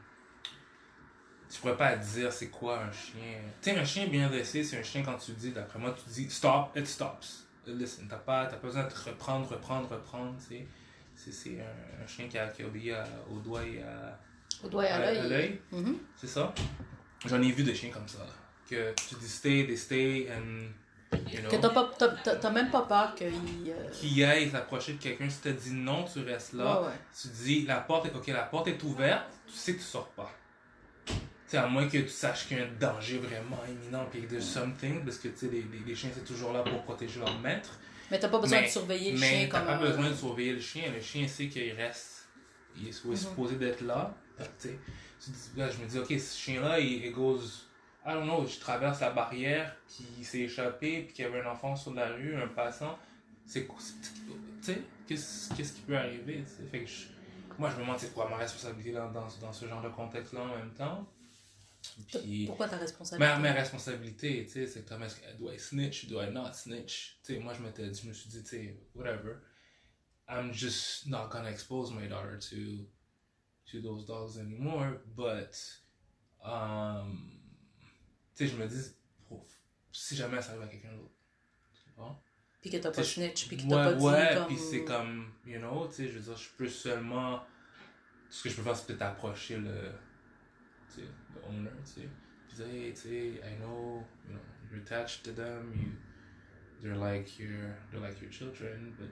tu 1.50 1.60
pourrais 1.62 1.78
pas 1.78 1.96
dire 1.96 2.32
c'est 2.34 2.50
quoi 2.50 2.80
un 2.84 2.92
chien. 2.92 3.40
Tu 3.62 3.72
sais, 3.72 3.78
un 3.78 3.86
chien 3.86 4.08
bien 4.08 4.30
dressé, 4.30 4.64
c'est 4.64 4.78
un 4.80 4.84
chien 4.84 5.02
quand 5.04 5.18
tu 5.18 5.32
dis, 5.32 5.52
d'après 5.52 5.80
moi, 5.80 5.96
tu 6.04 6.10
dis 6.10 6.30
stop, 6.30 6.70
it 6.76 6.86
stops. 6.88 7.46
Listen, 7.68 8.08
t'as 8.10 8.16
pas, 8.18 8.46
t'as 8.46 8.56
pas 8.58 8.68
besoin 8.68 8.84
de 8.86 8.90
te 8.90 9.10
reprendre, 9.10 9.48
reprendre, 9.50 9.90
reprendre, 9.90 10.36
tu 10.40 10.56
sais. 10.56 10.68
C'est, 11.16 11.32
c'est 11.34 11.60
un, 11.60 12.04
un 12.04 12.08
chien 12.08 12.28
qui, 12.28 12.38
a, 12.38 12.48
qui 12.48 12.64
obéit 12.64 12.94
à- 12.94 13.04
au 13.32 13.40
doigt 13.40 13.64
et 13.64 13.82
à, 13.82 14.18
Au 14.64 14.70
doigt 14.70 14.86
et 14.86 14.90
à 14.90 14.96
à- 14.98 15.14
l'œil. 15.28 15.60
Mhm. 15.72 15.98
C'est 16.16 16.28
ça. 16.28 16.54
J'en 17.26 17.42
ai 17.42 17.52
vu 17.52 17.64
des 17.64 17.74
chiens 17.76 17.90
comme 17.90 18.08
ça. 18.08 18.20
là. 18.20 18.26
Que 18.70 18.94
tu 19.08 19.16
dis 19.16 19.28
stay, 19.28 19.66
they 19.66 19.76
stay, 19.78 20.28
and 20.32 21.18
you 21.32 21.40
know. 21.42 21.50
Que 21.50 22.36
t'as 22.36 22.50
même 22.52 22.70
pas 22.70 22.82
peur 22.84 23.16
qu'il. 23.16 23.28
euh, 23.28 23.90
Qui 23.92 24.24
aille 24.24 24.50
s'approcher 24.50 24.94
de 24.94 25.02
quelqu'un, 25.02 25.30
si 25.30 25.40
t'as 25.40 25.52
dit 25.52 25.72
non, 25.74 26.04
tu 26.06 26.20
restes 26.22 26.54
là. 26.54 26.82
Ouais, 26.82 26.88
ouais. 26.88 26.94
Tu 27.20 27.28
dis 27.30 27.66
la 27.66 27.78
porte 27.82 28.06
est 28.08 28.16
ok, 28.16 28.28
la 28.28 28.44
porte 28.44 28.68
est 28.68 28.82
ouverte, 28.84 29.26
tu 29.48 29.54
sais 29.54 29.74
que 29.74 29.80
tu 29.80 29.84
sors 29.86 30.10
pas. 30.10 30.32
Sais, 31.48 31.58
à 31.58 31.68
moins 31.68 31.88
que 31.88 31.98
tu 31.98 32.10
saches 32.10 32.48
qu'il 32.48 32.58
y 32.58 32.60
a 32.62 32.66
un 32.66 32.72
danger 32.80 33.20
vraiment 33.20 33.60
imminent 33.70 34.06
puis 34.12 34.22
que 34.24 34.28
there's 34.28 34.44
something, 34.46 35.04
parce 35.06 35.18
que 35.18 35.30
tu 35.30 35.38
sais, 35.38 35.48
les, 35.48 35.62
les, 35.64 35.80
les 35.86 35.96
chiens 35.96 36.10
c'est 36.14 36.26
toujours 36.26 36.52
là 36.52 36.62
pour 36.62 36.84
protéger 36.84 37.20
leur 37.22 37.40
maître. 37.40 37.80
Mais 38.12 38.20
t'as 38.20 38.28
pas 38.30 38.40
besoin 38.40 38.60
Mais- 38.60 38.68
de 38.68 38.72
surveiller 38.72 39.12
le 39.14 39.20
Mais 39.20 39.30
chien 39.30 39.48
t'as 39.50 39.60
comme. 39.60 39.68
pas 39.68 39.78
besoin 39.78 40.10
de 40.10 40.16
surveiller 40.16 40.54
le 40.54 40.60
chien, 40.60 40.84
le 40.94 41.02
chien 41.02 41.26
sait 41.28 41.48
qu'il 41.48 41.72
reste. 41.74 42.28
Il 42.76 42.88
est, 42.90 43.06
Mhm. 43.06 43.16
supposé 43.16 43.56
d'être 43.56 43.82
là. 43.82 44.14
Tu 44.62 44.70
là, 45.56 45.70
je 45.70 45.78
me 45.82 45.88
dis, 45.88 45.98
ok, 46.00 46.08
ce 46.20 46.38
chien-là, 46.38 46.80
il, 46.80 47.06
il 47.06 47.12
goes. 47.14 47.40
I 48.06 48.12
don't 48.14 48.24
know, 48.26 48.46
je 48.46 48.60
traverse 48.60 49.00
la 49.02 49.10
barrière, 49.12 49.76
puis 49.88 50.06
il 50.20 50.26
s'est 50.26 50.40
échappé, 50.42 51.02
puis 51.04 51.14
qu'il 51.14 51.26
y 51.26 51.28
avait 51.28 51.42
un 51.42 51.48
enfant 51.52 51.76
sur 51.76 51.94
la 51.94 52.08
rue, 52.10 52.36
un 52.36 52.48
passant. 52.48 52.98
C'est 53.46 53.66
Tu 53.68 53.74
sais, 54.62 54.82
qu'est-ce 55.08 55.54
qu'est-ce 55.56 55.74
qui 55.74 55.82
peut 55.82 55.98
arriver. 55.98 56.44
Fait 56.72 56.82
que 56.82 56.88
je- 56.88 57.08
moi, 57.58 57.70
je 57.70 57.76
me 57.78 57.82
demande 57.82 57.98
c'est 58.00 58.14
quoi 58.14 58.30
ma 58.30 58.36
responsabilité 58.38 58.92
dans, 58.92 59.10
dans, 59.12 59.28
dans 59.42 59.52
ce 59.54 59.66
genre 59.66 59.82
de 59.82 59.90
contexte-là 59.90 60.42
en 60.42 60.58
même 60.58 60.72
temps. 60.78 61.08
Puis. 62.08 62.46
Pourquoi 62.46 62.68
ta 62.68 62.78
responsabilité? 62.78 63.34
Ma, 63.34 63.40
ma 63.40 63.54
responsabilité, 63.54 64.46
tu 64.46 64.52
sais, 64.52 64.68
c'est 64.68 64.88
comme 64.88 65.04
est-ce 65.04 65.16
que 65.16 65.38
do 65.38 65.52
I 65.52 65.60
snitch, 65.60 66.08
do 66.08 66.22
I 66.22 66.32
not 66.32 66.54
snitch? 66.54 67.20
Tu 67.24 67.34
sais, 67.34 67.40
moi 67.40 67.54
je 67.54 67.62
m'étais 67.62 67.88
dit, 67.90 68.02
je 68.02 68.08
me 68.08 68.14
suis 68.14 68.30
dit, 68.30 68.44
tu 68.44 68.50
sais, 68.50 68.80
whatever. 68.96 69.38
I'm 70.30 70.54
just 70.54 71.08
not 71.08 71.30
gonna 71.30 71.50
expose 71.50 71.92
my 71.92 72.08
daughter 72.08 72.38
to 72.38 72.86
to 73.72 73.82
those 73.82 74.06
dogs 74.06 74.38
anymore, 74.38 75.00
but 75.16 75.56
um, 76.44 77.32
tu 78.36 78.46
sais, 78.46 78.54
je 78.54 78.58
me 78.58 78.68
dis, 78.68 78.94
si 79.92 80.16
jamais 80.16 80.42
ça 80.42 80.52
arrive 80.52 80.64
à 80.64 80.68
quelqu'un 80.68 80.94
d'autre, 80.94 81.16
tu 81.74 81.92
comprends? 81.92 82.22
Puis 82.62 82.70
que 82.70 82.78
t'as 82.78 82.92
pas 82.92 83.04
snitch, 83.04 83.48
puis 83.48 83.58
que 83.58 83.64
Ouais, 83.64 83.70
t'as 83.70 83.84
pas 83.84 83.94
dit 83.94 84.04
ouais, 84.04 84.32
comme... 84.36 84.48
puis 84.48 84.58
c'est 84.58 84.84
comme, 84.84 85.32
you 85.46 85.60
know, 85.60 85.88
tu 85.88 85.94
sais, 85.94 86.08
je 86.08 86.20
veux 86.20 86.24
dire, 86.24 86.38
je 86.38 86.50
peux 86.58 86.70
seulement. 86.70 87.44
Ce 88.30 88.44
que 88.44 88.50
je 88.50 88.56
peux 88.56 88.62
faire, 88.62 88.76
c'est 88.76 88.88
peut-être 88.88 89.04
approcher 89.04 89.58
le. 89.58 89.92
Tu 90.94 91.02
sais, 91.02 91.08
owner, 91.50 91.70
tu 91.86 92.02
sais. 92.02 92.08
Puis 92.48 92.64
hey, 92.64 92.94
tu 92.94 93.02
sais, 93.02 93.28
I 93.44 93.58
know, 93.60 94.04
you 94.28 94.34
know, 94.34 94.42
you're 94.72 94.82
attached 94.82 95.24
to 95.24 95.32
them, 95.32 95.72
you. 95.76 95.90
They're 96.82 96.96
like 96.96 97.40
your. 97.40 97.50
They're 97.92 98.02
like 98.02 98.22
your 98.22 98.32
children, 98.32 98.94
but. 99.00 99.10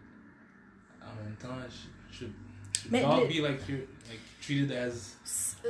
En 1.02 1.16
même 1.24 1.36
temps, 1.36 1.62
should. 2.12 2.32
should 2.74 2.92
Mais 2.92 3.02
not 3.04 3.22
le- 3.22 3.28
be 3.28 3.40
like 3.48 3.68
you're. 3.68 3.82
Like, 4.10 4.20
treated 4.42 4.72
as. 4.72 5.18
Tu 5.62 5.70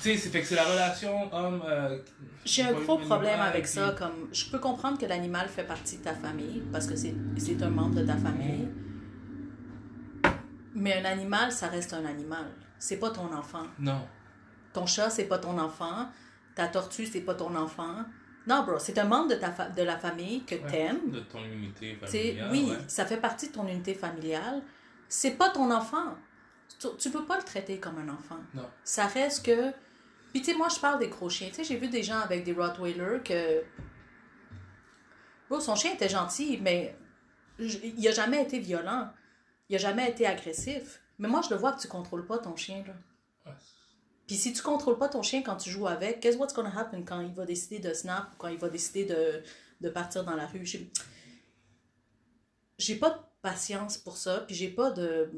sais, 0.00 0.16
c'est 0.16 0.40
que 0.40 0.44
c'est 0.46 0.56
la 0.56 0.64
relation 0.64 1.32
homme. 1.32 1.62
euh, 1.64 1.98
J'ai 2.44 2.62
un 2.62 2.72
gros 2.72 2.98
problème 2.98 3.40
avec 3.40 3.62
puis- 3.64 3.72
ça. 3.72 3.94
Comme, 3.96 4.28
je 4.32 4.50
peux 4.50 4.58
comprendre 4.58 4.98
que 4.98 5.06
l'animal 5.06 5.48
fait 5.48 5.62
partie 5.64 5.98
de 5.98 6.02
ta 6.02 6.14
famille 6.14 6.62
parce 6.72 6.86
que 6.86 6.96
c'est 6.96 7.14
c'est 7.36 7.60
un 7.62 7.70
membre 7.70 7.96
de 8.00 8.06
ta 8.06 8.16
famille. 8.16 8.68
Mais 10.74 10.94
un 11.00 11.04
animal, 11.04 11.50
ça 11.52 11.68
reste 11.68 11.92
un 11.94 12.04
animal. 12.04 12.46
C'est 12.78 12.98
pas 12.98 13.10
ton 13.10 13.32
enfant. 13.32 13.66
Non. 13.78 14.06
Ton 14.76 14.84
chat, 14.86 15.08
c'est 15.08 15.24
pas 15.24 15.38
ton 15.38 15.56
enfant. 15.58 16.10
Ta 16.54 16.68
tortue, 16.68 17.06
c'est 17.06 17.22
pas 17.22 17.34
ton 17.34 17.54
enfant. 17.56 18.04
Non, 18.46 18.62
bro, 18.62 18.78
c'est 18.78 18.98
un 18.98 19.04
membre 19.06 19.30
de, 19.30 19.34
ta 19.36 19.50
fa- 19.50 19.70
de 19.70 19.82
la 19.82 19.96
famille 19.98 20.44
que 20.44 20.54
Ouais, 20.54 20.66
t'aimes. 20.70 21.10
De 21.10 21.20
ton 21.20 21.42
unité 21.44 21.94
familiale. 21.96 22.50
oui, 22.52 22.68
ouais. 22.70 22.76
ça 22.86 23.06
fait 23.06 23.16
partie 23.16 23.48
de 23.48 23.52
ton 23.54 23.66
unité 23.66 23.94
familiale. 23.94 24.62
C'est 25.08 25.30
pas 25.32 25.48
ton 25.48 25.70
enfant. 25.70 26.14
Tu, 26.78 26.88
tu 26.98 27.10
peux 27.10 27.24
pas 27.24 27.38
le 27.38 27.42
traiter 27.42 27.78
comme 27.80 27.98
un 27.98 28.08
enfant. 28.10 28.38
Non. 28.52 28.68
Ça 28.84 29.06
reste 29.06 29.46
que. 29.46 29.70
Puis, 30.32 30.42
tu 30.42 30.52
sais, 30.52 30.56
moi, 30.58 30.68
je 30.68 30.78
parle 30.78 30.98
des 30.98 31.08
gros 31.08 31.30
chiens. 31.30 31.48
Tu 31.48 31.54
sais, 31.54 31.64
j'ai 31.64 31.76
vu 31.78 31.88
des 31.88 32.02
gens 32.02 32.18
avec 32.20 32.44
des 32.44 32.52
Rottweilers 32.52 33.22
que. 33.24 33.62
Bro, 35.48 35.60
son 35.60 35.74
chien 35.74 35.94
était 35.94 36.08
gentil, 36.10 36.58
mais 36.60 36.96
il 37.58 38.06
a 38.08 38.12
jamais 38.12 38.42
été 38.42 38.58
violent. 38.58 39.08
Il 39.68 39.76
a 39.76 39.78
jamais 39.78 40.10
été 40.10 40.26
agressif. 40.26 41.00
Mais 41.18 41.28
moi, 41.28 41.40
je 41.42 41.50
le 41.54 41.56
vois 41.56 41.72
que 41.72 41.80
tu 41.80 41.88
contrôles 41.88 42.26
pas 42.26 42.38
ton 42.38 42.54
chien, 42.56 42.84
là. 42.86 42.92
Ouais. 43.46 43.56
Puis 44.26 44.36
si 44.36 44.52
tu 44.52 44.62
contrôles 44.62 44.98
pas 44.98 45.08
ton 45.08 45.22
chien 45.22 45.42
quand 45.42 45.56
tu 45.56 45.70
joues 45.70 45.86
avec, 45.86 46.20
qu'est-ce 46.20 46.36
what's 46.36 46.52
gonna 46.54 46.76
happen 46.76 47.02
quand 47.04 47.20
il 47.20 47.32
va 47.32 47.44
décider 47.46 47.78
de 47.78 47.92
snap 47.94 48.28
ou 48.32 48.36
quand 48.38 48.48
il 48.48 48.58
va 48.58 48.68
décider 48.68 49.04
de, 49.04 49.42
de 49.80 49.88
partir 49.88 50.24
dans 50.24 50.34
la 50.34 50.46
rue? 50.46 50.66
J'ai- 50.66 50.90
J'ai 52.78 52.96
pas 52.96 53.10
de 53.10 53.18
patience 53.40 53.98
pour 53.98 54.16
ça, 54.16 54.40
puis 54.40 54.54
j'ai 54.56 54.68
pas 54.68 54.90
de... 54.90 55.30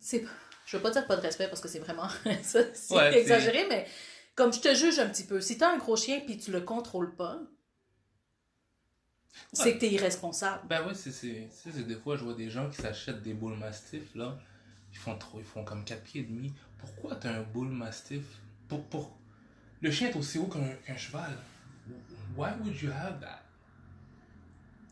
C'est... 0.00 0.24
Je 0.66 0.76
veux 0.76 0.82
pas 0.82 0.90
dire 0.90 1.06
pas 1.06 1.16
de 1.16 1.20
respect 1.20 1.48
parce 1.48 1.60
que 1.60 1.68
c'est 1.68 1.78
vraiment... 1.78 2.08
ça, 2.42 2.60
c'est 2.74 2.94
Ouais, 2.94 3.12
c'est- 3.12 3.20
exagéré, 3.20 3.66
mais 3.68 3.86
comme 4.34 4.52
je 4.52 4.60
te 4.60 4.74
juge 4.74 4.98
un 4.98 5.08
petit 5.08 5.24
peu, 5.24 5.40
si 5.40 5.58
t'as 5.58 5.72
un 5.72 5.78
gros 5.78 5.96
chien 5.96 6.20
puis 6.20 6.38
tu 6.38 6.52
le 6.52 6.60
contrôles 6.60 7.14
pas, 7.16 7.40
c'est 9.52 9.74
que 9.74 9.80
t'es 9.80 9.90
irresponsable. 9.90 10.66
Ben 10.68 10.86
oui, 10.86 10.94
c'est, 10.94 11.82
des 11.82 11.94
fois, 11.96 12.16
je 12.16 12.24
vois 12.24 12.34
des 12.34 12.48
gens 12.50 12.70
qui 12.70 12.80
s'achètent 12.80 13.22
des 13.22 13.34
boules 13.34 13.56
mastifs, 13.56 14.14
là. 14.14 14.38
Ils 14.96 14.98
font 14.98 15.18
trop, 15.18 15.38
ils 15.38 15.44
font 15.44 15.62
comme 15.62 15.84
4 15.84 16.02
pieds 16.02 16.22
et 16.22 16.24
demi. 16.24 16.52
Pourquoi 16.78 17.16
t'as 17.16 17.30
un 17.30 17.42
boule 17.42 17.68
mastif? 17.68 18.24
Pour, 18.66 18.82
pour... 18.86 19.16
Le 19.82 19.90
chien 19.90 20.08
est 20.08 20.16
aussi 20.16 20.38
haut 20.38 20.46
qu'un, 20.46 20.96
cheval. 20.96 21.36
Why 22.34 22.50
would 22.60 22.80
you 22.80 22.90
have 22.90 23.20
that? 23.20 23.42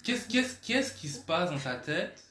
Qu'est-ce, 0.05 0.29
qu'est-ce, 0.29 0.57
qu'est-ce 0.61 0.93
qui 0.95 1.09
se 1.09 1.21
passe 1.21 1.51
dans 1.51 1.59
ta 1.59 1.77
tête 1.77 2.23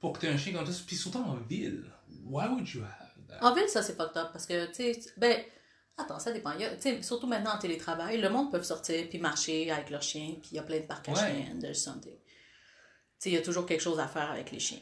pour 0.00 0.12
que 0.12 0.20
t'aies 0.20 0.28
un 0.28 0.36
chien 0.36 0.52
comme 0.52 0.64
ça? 0.64 0.82
Puis 0.86 0.96
surtout 0.96 1.18
en 1.18 1.34
ville. 1.34 1.84
Why 2.24 2.46
would 2.48 2.68
you 2.72 2.82
have 2.82 3.26
that? 3.28 3.44
En 3.44 3.52
ville, 3.54 3.68
ça, 3.68 3.82
c'est 3.82 3.96
fucked 3.96 4.16
up 4.16 4.28
parce 4.32 4.46
que, 4.46 4.66
tu 4.66 4.74
sais, 4.74 5.00
ben, 5.16 5.42
attends, 5.96 6.20
ça 6.20 6.32
dépend. 6.32 6.52
Il 6.52 6.60
y 6.60 6.64
a- 6.64 6.76
tu 6.76 7.02
surtout 7.02 7.26
maintenant 7.26 7.54
en 7.54 7.58
télétravail, 7.58 8.20
le 8.20 8.30
monde 8.30 8.52
peut 8.52 8.62
sortir 8.62 9.08
puis 9.08 9.18
marcher 9.18 9.70
avec 9.72 9.90
leur 9.90 10.02
chien, 10.02 10.36
puis 10.40 10.50
il 10.52 10.56
y 10.56 10.58
a 10.60 10.62
plein 10.62 10.78
de 10.78 10.86
parcs 10.86 11.08
à 11.08 11.12
Ouais. 11.12 11.18
chiens. 11.18 11.58
Tu 11.60 11.74
sais, 13.18 13.30
il 13.30 13.34
y 13.34 13.36
a 13.36 13.42
toujours 13.42 13.66
quelque 13.66 13.82
chose 13.82 13.98
à 13.98 14.06
faire 14.06 14.30
avec 14.30 14.52
les 14.52 14.60
chiens. 14.60 14.78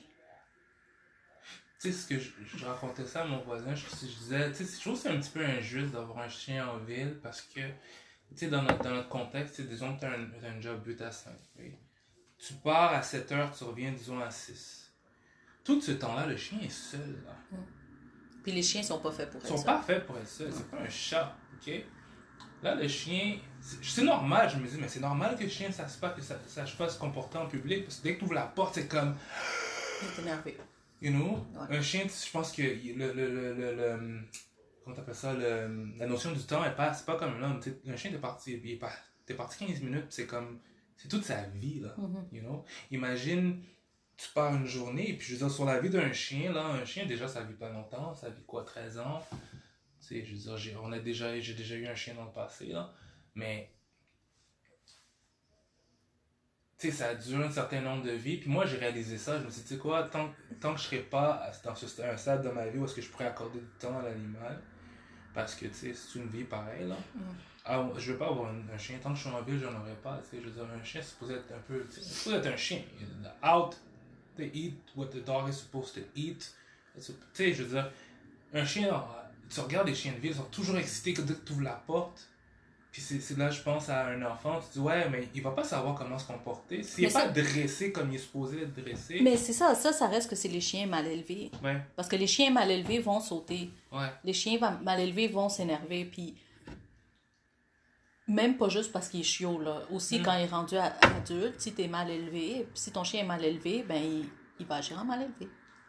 Tu 1.81 1.91
sais, 1.91 1.99
ce 1.99 2.07
que 2.07 2.19
je, 2.19 2.31
je 2.45 2.65
racontais 2.67 3.07
ça 3.07 3.23
à 3.23 3.25
mon 3.25 3.39
voisin, 3.39 3.75
je, 3.75 3.87
je 3.89 4.19
disais, 4.19 4.53
tu 4.53 4.65
sais, 4.65 4.77
je 4.77 4.81
trouve 4.81 4.95
que 4.95 5.01
c'est 5.01 5.09
un 5.09 5.19
petit 5.19 5.31
peu 5.31 5.45
injuste 5.45 5.93
d'avoir 5.93 6.19
un 6.19 6.29
chien 6.29 6.69
en 6.69 6.77
ville 6.79 7.19
parce 7.23 7.41
que, 7.41 7.61
tu 7.61 8.37
sais, 8.37 8.49
dans 8.49 8.63
notre, 8.63 8.83
dans 8.83 8.91
notre 8.91 9.09
contexte, 9.09 9.63
disons 9.63 9.95
que 9.97 10.01
tu 10.01 10.07
as 10.07 10.11
un, 10.11 10.61
job 10.61 10.83
8 10.85 11.01
à 11.01 11.11
5. 11.11 11.33
oui. 11.59 11.75
Tu 12.37 12.55
pars 12.55 12.93
à 12.93 13.03
7 13.03 13.33
heures, 13.33 13.57
tu 13.57 13.65
reviens, 13.65 13.93
disons, 13.93 14.21
à 14.21 14.31
6. 14.31 14.93
Tout 15.65 15.81
ce 15.81 15.93
temps-là, 15.93 16.27
le 16.27 16.37
chien 16.37 16.59
est 16.61 16.71
seul. 16.71 17.23
Là. 17.25 17.59
Puis 18.43 18.53
les 18.53 18.63
chiens 18.63 18.83
sont 18.83 18.99
pas 18.99 19.13
faits 19.13 19.31
pour 19.31 19.41
Ils 19.41 19.45
être 19.45 19.49
sont 19.49 19.57
seuls. 19.57 19.67
pas 19.67 19.83
faits 19.83 20.07
pour 20.07 20.19
être 20.19 20.29
seuls, 20.29 20.53
c'est 20.53 20.71
pas 20.71 20.79
un 20.79 20.89
chat, 20.89 21.37
ok? 21.55 21.73
Là, 22.63 22.75
le 22.75 22.89
chien, 22.89 23.39
c'est 23.59 23.83
c'est 23.83 24.03
normal, 24.05 24.51
je 24.51 24.57
me 24.57 24.67
dis, 24.67 24.77
mais 24.79 24.89
c'est 24.89 25.01
normal 25.01 25.35
que 25.37 25.45
le 25.45 25.49
chien 25.49 25.69
ne 25.69 25.73
sache 25.73 25.99
pas, 25.99 26.11
que 26.11 26.21
ça, 26.21 26.39
sache 26.47 26.77
pas 26.77 26.91
se 26.91 26.99
comporter 26.99 27.39
en 27.39 27.47
public 27.47 27.85
parce 27.85 27.97
que 27.99 28.03
dès 28.03 28.15
que 28.15 28.19
tu 28.19 28.25
ouvres 28.27 28.35
la 28.35 28.47
porte, 28.47 28.75
c'est 28.75 28.87
comme. 28.87 29.17
Il 30.03 30.09
est 30.09 30.23
énervé. 30.23 30.59
You 31.01 31.11
know? 31.13 31.47
Ouais. 31.55 31.77
Un 31.79 31.83
chien, 31.83 32.05
je 32.07 32.31
pense 32.31 32.53
que 32.53 32.63
le. 32.63 32.95
le, 32.95 33.13
le, 33.13 33.55
le, 33.55 33.75
le- 33.75 34.21
comment 34.85 34.95
t'appelles 34.97 35.15
ça? 35.15 35.33
Le, 35.33 35.95
la 35.97 36.07
notion 36.07 36.33
du 36.33 36.41
temps, 36.41 36.63
elle 36.65 36.75
passe. 36.75 37.01
C'est 37.01 37.07
pas 37.07 37.17
comme 37.17 37.35
un 37.35 37.43
homme. 37.43 37.61
tu 37.61 37.71
sais, 37.71 37.91
Un 37.91 37.97
chien, 37.97 38.11
t'es 38.11 38.19
parti, 38.19 38.61
il 38.63 38.79
pas- 38.79 38.93
t'es 39.25 39.35
parti 39.35 39.65
15 39.67 39.81
minutes, 39.81 40.07
c'est 40.11 40.27
comme. 40.27 40.61
C'est 40.97 41.09
toute 41.09 41.25
sa 41.25 41.43
vie, 41.45 41.81
là. 41.81 41.95
Mhm. 41.97 42.29
You 42.33 42.41
know? 42.43 42.65
Imagine, 42.91 43.63
tu 44.19 44.29
pars 44.35 44.55
une 44.55 44.67
journée, 44.67 45.11
et 45.11 45.17
puis 45.17 45.27
je 45.29 45.33
veux 45.33 45.39
dire, 45.39 45.51
sur 45.51 45.65
la 45.65 45.81
vie 45.81 45.89
d'un 45.89 46.13
chien, 46.13 46.53
là, 46.53 46.67
un 46.67 46.85
chien, 46.85 47.07
déjà, 47.07 47.27
ça 47.27 47.43
vit 47.43 47.55
pas 47.55 47.71
longtemps. 47.71 48.13
Ça 48.15 48.29
vit 48.29 48.45
quoi, 48.45 48.65
13 48.65 48.99
ans? 48.99 49.25
Tu 50.01 50.07
sais, 50.07 50.25
je 50.25 50.33
veux 50.33 50.39
dire, 50.39 50.57
j'ai, 50.59 50.77
on 50.77 50.93
a 50.93 50.99
déjà, 50.99 51.39
j'ai 51.41 51.55
déjà 51.55 51.75
eu 51.77 51.87
un 51.87 51.95
chien 51.95 52.15
dans 52.15 52.25
le 52.27 52.33
passé, 52.33 52.67
là. 52.67 52.93
Mais. 53.35 53.73
Tu 56.81 56.91
sais, 56.91 56.97
ça 56.97 57.15
dure 57.15 57.41
un 57.41 57.51
certain 57.51 57.83
nombre 57.83 58.05
de 58.05 58.13
vies. 58.13 58.39
Puis 58.39 58.49
moi, 58.49 58.65
j'ai 58.65 58.79
réalisé 58.79 59.19
ça. 59.19 59.39
Je 59.39 59.45
me 59.45 59.51
suis 59.51 59.61
dit, 59.61 59.69
tu 59.69 59.75
sais 59.75 59.81
quoi, 59.81 60.05
tant, 60.05 60.31
tant 60.61 60.73
que 60.73 60.81
je 60.81 60.87
serai 60.87 61.01
pas 61.01 61.53
dans 61.63 61.75
ce, 61.75 62.01
un 62.01 62.17
stade 62.17 62.43
de 62.43 62.49
ma 62.49 62.67
vie 62.69 62.79
où 62.79 62.87
est-ce 62.87 62.95
que 62.95 63.03
je 63.03 63.11
pourrais 63.11 63.27
accorder 63.27 63.61
du 63.61 63.67
temps 63.79 63.99
à 63.99 64.03
l'animal, 64.03 64.59
parce 65.35 65.55
que, 65.55 65.67
tu 65.67 65.75
sais, 65.75 65.93
c'est 65.95 66.19
une 66.19 66.29
vie 66.29 66.45
pareille, 66.45 66.89
là. 66.89 66.97
Mhm. 67.15 67.23
Ah, 67.67 67.87
je 67.99 68.13
veux 68.13 68.19
pas 68.19 68.29
avoir 68.29 68.51
un, 68.51 68.75
un 68.75 68.79
chien. 68.79 68.97
Tant 69.03 69.11
que 69.11 69.17
je 69.17 69.27
suis 69.27 69.31
en 69.31 69.43
ville, 69.43 69.61
j'en 69.61 69.79
aurais 69.79 69.95
pas. 70.03 70.19
Tu 70.23 70.37
sais, 70.37 70.43
je 70.43 70.49
veux 70.49 70.55
dire, 70.55 70.65
un 70.65 70.83
chien, 70.83 71.03
c'est 71.03 71.11
supposé 71.11 71.35
être 71.35 71.53
un 71.53 71.61
peu. 71.69 71.85
C'est 71.91 72.03
supposé 72.03 72.37
être 72.37 72.47
un 72.47 72.57
chien. 72.57 72.81
Out, 73.45 73.77
they 74.37 74.51
eat 74.55 74.81
what 74.97 75.09
the 75.09 75.23
dog 75.23 75.51
is 75.51 75.53
supposed 75.53 75.95
to 75.95 76.01
eat. 76.17 76.55
Tu 76.95 77.13
sais, 77.35 77.53
je 77.53 77.63
veux 77.63 77.75
dire, 77.75 77.93
un 78.55 78.65
chien, 78.65 78.91
tu 79.51 79.61
regardes 79.61 79.89
les 79.89 79.95
chiens 79.95 80.13
de 80.13 80.19
ville, 80.19 80.31
ils 80.31 80.37
sont 80.37 80.45
toujours 80.45 80.79
excités 80.79 81.13
que 81.13 81.21
dès 81.21 81.35
que 81.35 81.45
tu 81.45 81.53
ouvres 81.53 81.63
la 81.63 81.83
porte. 81.87 82.30
Puis 82.93 83.01
c'est 83.03 83.39
là, 83.39 83.51
je 83.51 83.63
pense, 83.63 83.89
à 83.89 84.07
un 84.09 84.21
enfant, 84.23 84.59
tu 84.61 84.67
te 84.67 84.73
dis, 84.73 84.79
ouais, 84.81 85.09
mais 85.11 85.29
il 85.33 85.43
va 85.43 85.53
pas 85.53 85.63
savoir 85.63 85.95
comment 85.95 86.19
se 86.19 86.27
comporter. 86.27 86.83
S'il 86.83 87.07
n'est 87.07 87.13
pas 87.13 87.29
dressé 87.29 87.93
comme 87.93 88.11
il 88.11 88.17
est 88.17 88.19
supposé 88.19 88.63
être 88.63 88.75
dressé. 88.75 89.21
Mais 89.23 89.37
c'est 89.37 89.53
ça, 89.53 89.77
ça, 89.77 89.93
ça 89.93 90.09
reste 90.09 90.29
que 90.29 90.35
c'est 90.35 90.49
les 90.49 90.61
chiens 90.61 90.87
mal 90.89 91.07
élevés. 91.07 91.53
Ouais, 91.63 91.81
Parce 91.95 92.09
que 92.09 92.17
les 92.17 92.27
chiens 92.27 92.51
mal 92.51 92.69
élevés 92.69 92.99
vont 92.99 93.21
sauter. 93.21 93.71
ouais. 93.93 94.09
Les 94.25 94.33
chiens 94.33 94.59
mal 94.83 94.99
élevés 94.99 95.29
vont 95.29 95.49
s'énerver, 95.49 96.05
puis 96.05 96.35
même 98.27 98.57
pas 98.57 98.69
juste 98.69 98.93
parce 98.93 99.09
qu'il 99.09 99.21
est 99.21 99.25
chiot, 99.25 99.61
là. 99.61 99.83
Aussi, 99.93 100.19
Mm. 100.19 100.23
quand 100.23 100.35
il 100.35 100.43
est 100.43 100.47
rendu 100.47 100.77
adulte, 100.77 101.61
si 101.61 101.73
t'es 101.73 101.89
mal 101.89 102.11
élevé, 102.11 102.67
puis 102.73 102.81
si 102.81 102.93
ton 102.93 103.03
chien 103.05 103.21
est 103.23 103.27
mal 103.27 103.45
élevé, 103.45 103.85
ben, 103.89 104.03
il, 104.03 104.25
il 104.59 104.67
va 104.67 104.77
agir 104.77 104.99
en 105.01 105.05
mal 105.05 105.23
élevé. 105.23 105.49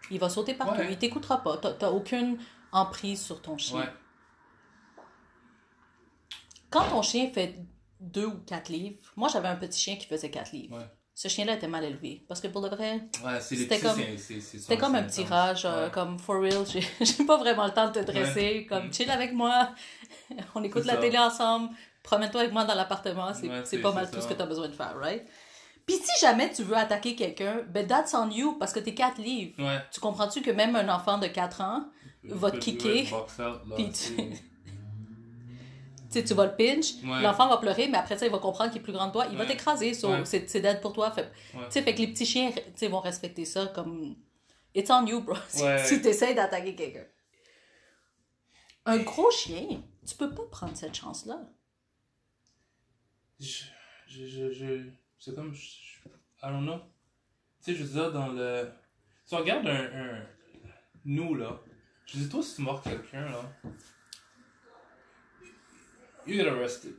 Il 0.10 0.20
va 0.20 0.30
sauter 0.30 0.54
partout, 0.56 0.80
Ouais. 0.82 0.88
il 0.92 0.98
t'écoutera 0.98 1.42
pas. 1.44 1.58
T'as 1.58 1.74
t'as 1.74 1.90
aucune 1.92 2.38
emprise 2.72 3.22
sur 3.22 3.42
ton 3.42 3.58
chien. 3.58 3.88
Quand 6.72 6.86
ton 6.90 7.02
chien 7.04 7.30
fait 7.34 7.56
deux 8.00 8.26
ou 8.26 8.40
quatre 8.48 8.70
livres, 8.70 8.98
moi 9.16 9.30
j'avais 9.32 9.48
un 9.50 9.56
petit 9.56 9.80
chien 9.80 9.96
qui 9.98 10.08
faisait 10.08 10.32
quatre 10.32 10.52
livres. 10.54 10.78
Ouais. 10.78 10.86
Ce 11.14 11.28
chien-là 11.28 11.54
était 11.54 11.68
mal 11.68 11.84
élevé. 11.84 12.26
Parce 12.28 12.40
que 12.42 12.48
pour 12.48 12.62
de 12.62 12.70
vrai, 12.70 13.02
Ouais, 13.24 13.40
C'était 13.42 13.80
comme- 13.80 14.00
C'était 14.18 14.78
comme 14.78 14.96
un 14.96 15.04
petit 15.04 15.24
rage, 15.24 15.66
euh, 15.66 15.86
Ouais. 15.86 15.92
comme 15.92 16.18
for 16.18 16.42
real, 16.42 16.66
j'ai 17.02 17.26
pas 17.26 17.38
vraiment 17.38 17.66
le 17.66 17.72
temps 17.74 17.90
de 17.92 18.00
te 18.00 18.06
dresser, 18.12 18.66
comme 18.68 18.88
Mm. 18.88 18.94
chill 18.94 19.12
avec 19.12 19.34
moi, 19.34 19.70
on 20.56 20.64
écoute 20.64 20.86
la 20.86 20.94
ça. 20.96 21.00
télé 21.02 21.18
ensemble, 21.20 21.70
promène-toi 22.02 22.42
avec 22.42 22.54
moi 22.54 22.64
dans 22.64 22.74
l'appartement, 22.74 23.32
c'est 23.66 23.78
pas 23.80 23.92
mal 23.92 24.08
tout 24.10 24.16
ça. 24.16 24.22
ce 24.22 24.28
que 24.30 24.34
tu 24.34 24.42
as 24.42 24.46
besoin 24.48 24.70
de 24.70 24.74
faire, 24.74 24.96
right? 24.98 25.24
Puis 25.86 25.96
si 25.98 26.12
jamais 26.26 26.52
tu 26.52 26.64
veux 26.64 26.78
attaquer 26.78 27.16
quelqu'un, 27.16 27.64
ben 27.68 27.86
that's 27.86 28.14
on 28.14 28.30
you, 28.32 28.58
parce 28.58 28.72
que 28.72 28.80
t'es 28.80 28.94
4 28.96 29.18
livres. 29.20 29.54
Ouais. 29.60 29.80
Tu 29.92 30.00
comprends-tu 30.00 30.42
que 30.42 30.52
même 30.52 30.76
un 30.76 30.88
enfant 30.90 31.18
de 31.18 31.28
4 31.28 31.62
ans, 31.62 31.84
Va 32.24 32.52
te 32.52 32.58
kicker, 32.58 33.08
puis 33.76 33.92
tu 33.92 34.14
sais, 36.14 36.24
tu 36.24 36.34
vas 36.34 36.46
le 36.46 36.56
pinch, 36.56 36.94
Ouais. 37.04 37.22
l'enfant 37.22 37.48
va 37.50 37.58
pleurer, 37.58 37.88
mais 37.88 37.98
après 37.98 38.18
ça, 38.18 38.26
il 38.26 38.32
va 38.32 38.40
comprendre 38.40 38.72
qu'il 38.72 38.80
est 38.82 38.84
plus 38.84 38.94
grand 38.94 39.08
que 39.08 39.14
toi, 39.14 39.28
il 39.30 39.38
va 39.38 39.44
Ouais. 39.44 39.50
t'écraser, 39.50 39.94
so, 39.94 40.10
Ouais. 40.12 40.26
c'est 40.26 40.60
dead 40.62 40.82
pour 40.82 40.94
toi. 40.94 41.12
Fait, 41.12 41.32
tu 41.72 41.82
fait 41.82 41.94
que 41.96 42.00
les 42.02 42.08
petits 42.08 42.26
chiens, 42.26 42.52
tu 42.78 42.88
vont 42.88 43.00
respecter 43.00 43.46
ça 43.46 43.68
comme... 43.68 44.16
It's 44.74 44.90
on 44.90 45.06
you, 45.06 45.22
bro, 45.22 45.36
si, 45.50 45.64
si 45.86 46.02
t'essayes 46.02 46.34
d'attaquer 46.36 46.76
quelqu'un. 46.76 47.06
Un 48.86 48.98
gros 49.00 49.30
chien, 49.32 49.82
tu 50.08 50.16
peux 50.16 50.34
pas 50.34 50.44
prendre 50.50 50.76
cette 50.76 50.96
chance-là. 50.96 51.40
Je, 53.40 53.64
je, 54.08 54.26
je, 54.28 54.52
je- 54.52 54.90
c'est 55.20 55.36
comme, 55.36 55.54
je, 55.54 55.62
je- 55.62 56.10
I 56.44 56.50
don't 56.52 56.64
know. 56.64 56.80
Tu 57.64 57.72
sais, 57.72 57.76
je 57.76 57.84
veux 57.84 57.90
dire, 58.02 58.12
dans 58.12 58.28
le, 58.28 58.72
si 59.26 59.34
on 59.36 59.38
regarde 59.40 59.68
un, 59.68 59.84
un- 59.86 60.26
nous, 61.06 61.36
là, 61.36 61.60
je 62.06 62.18
dis, 62.18 62.30
toi, 62.30 62.42
si 62.42 62.56
tu 62.56 62.62
mords 62.62 62.82
quelqu'un, 62.82 63.26
là, 63.26 63.52
you 66.28 66.36
get 66.36 66.48
arrested. 66.48 66.94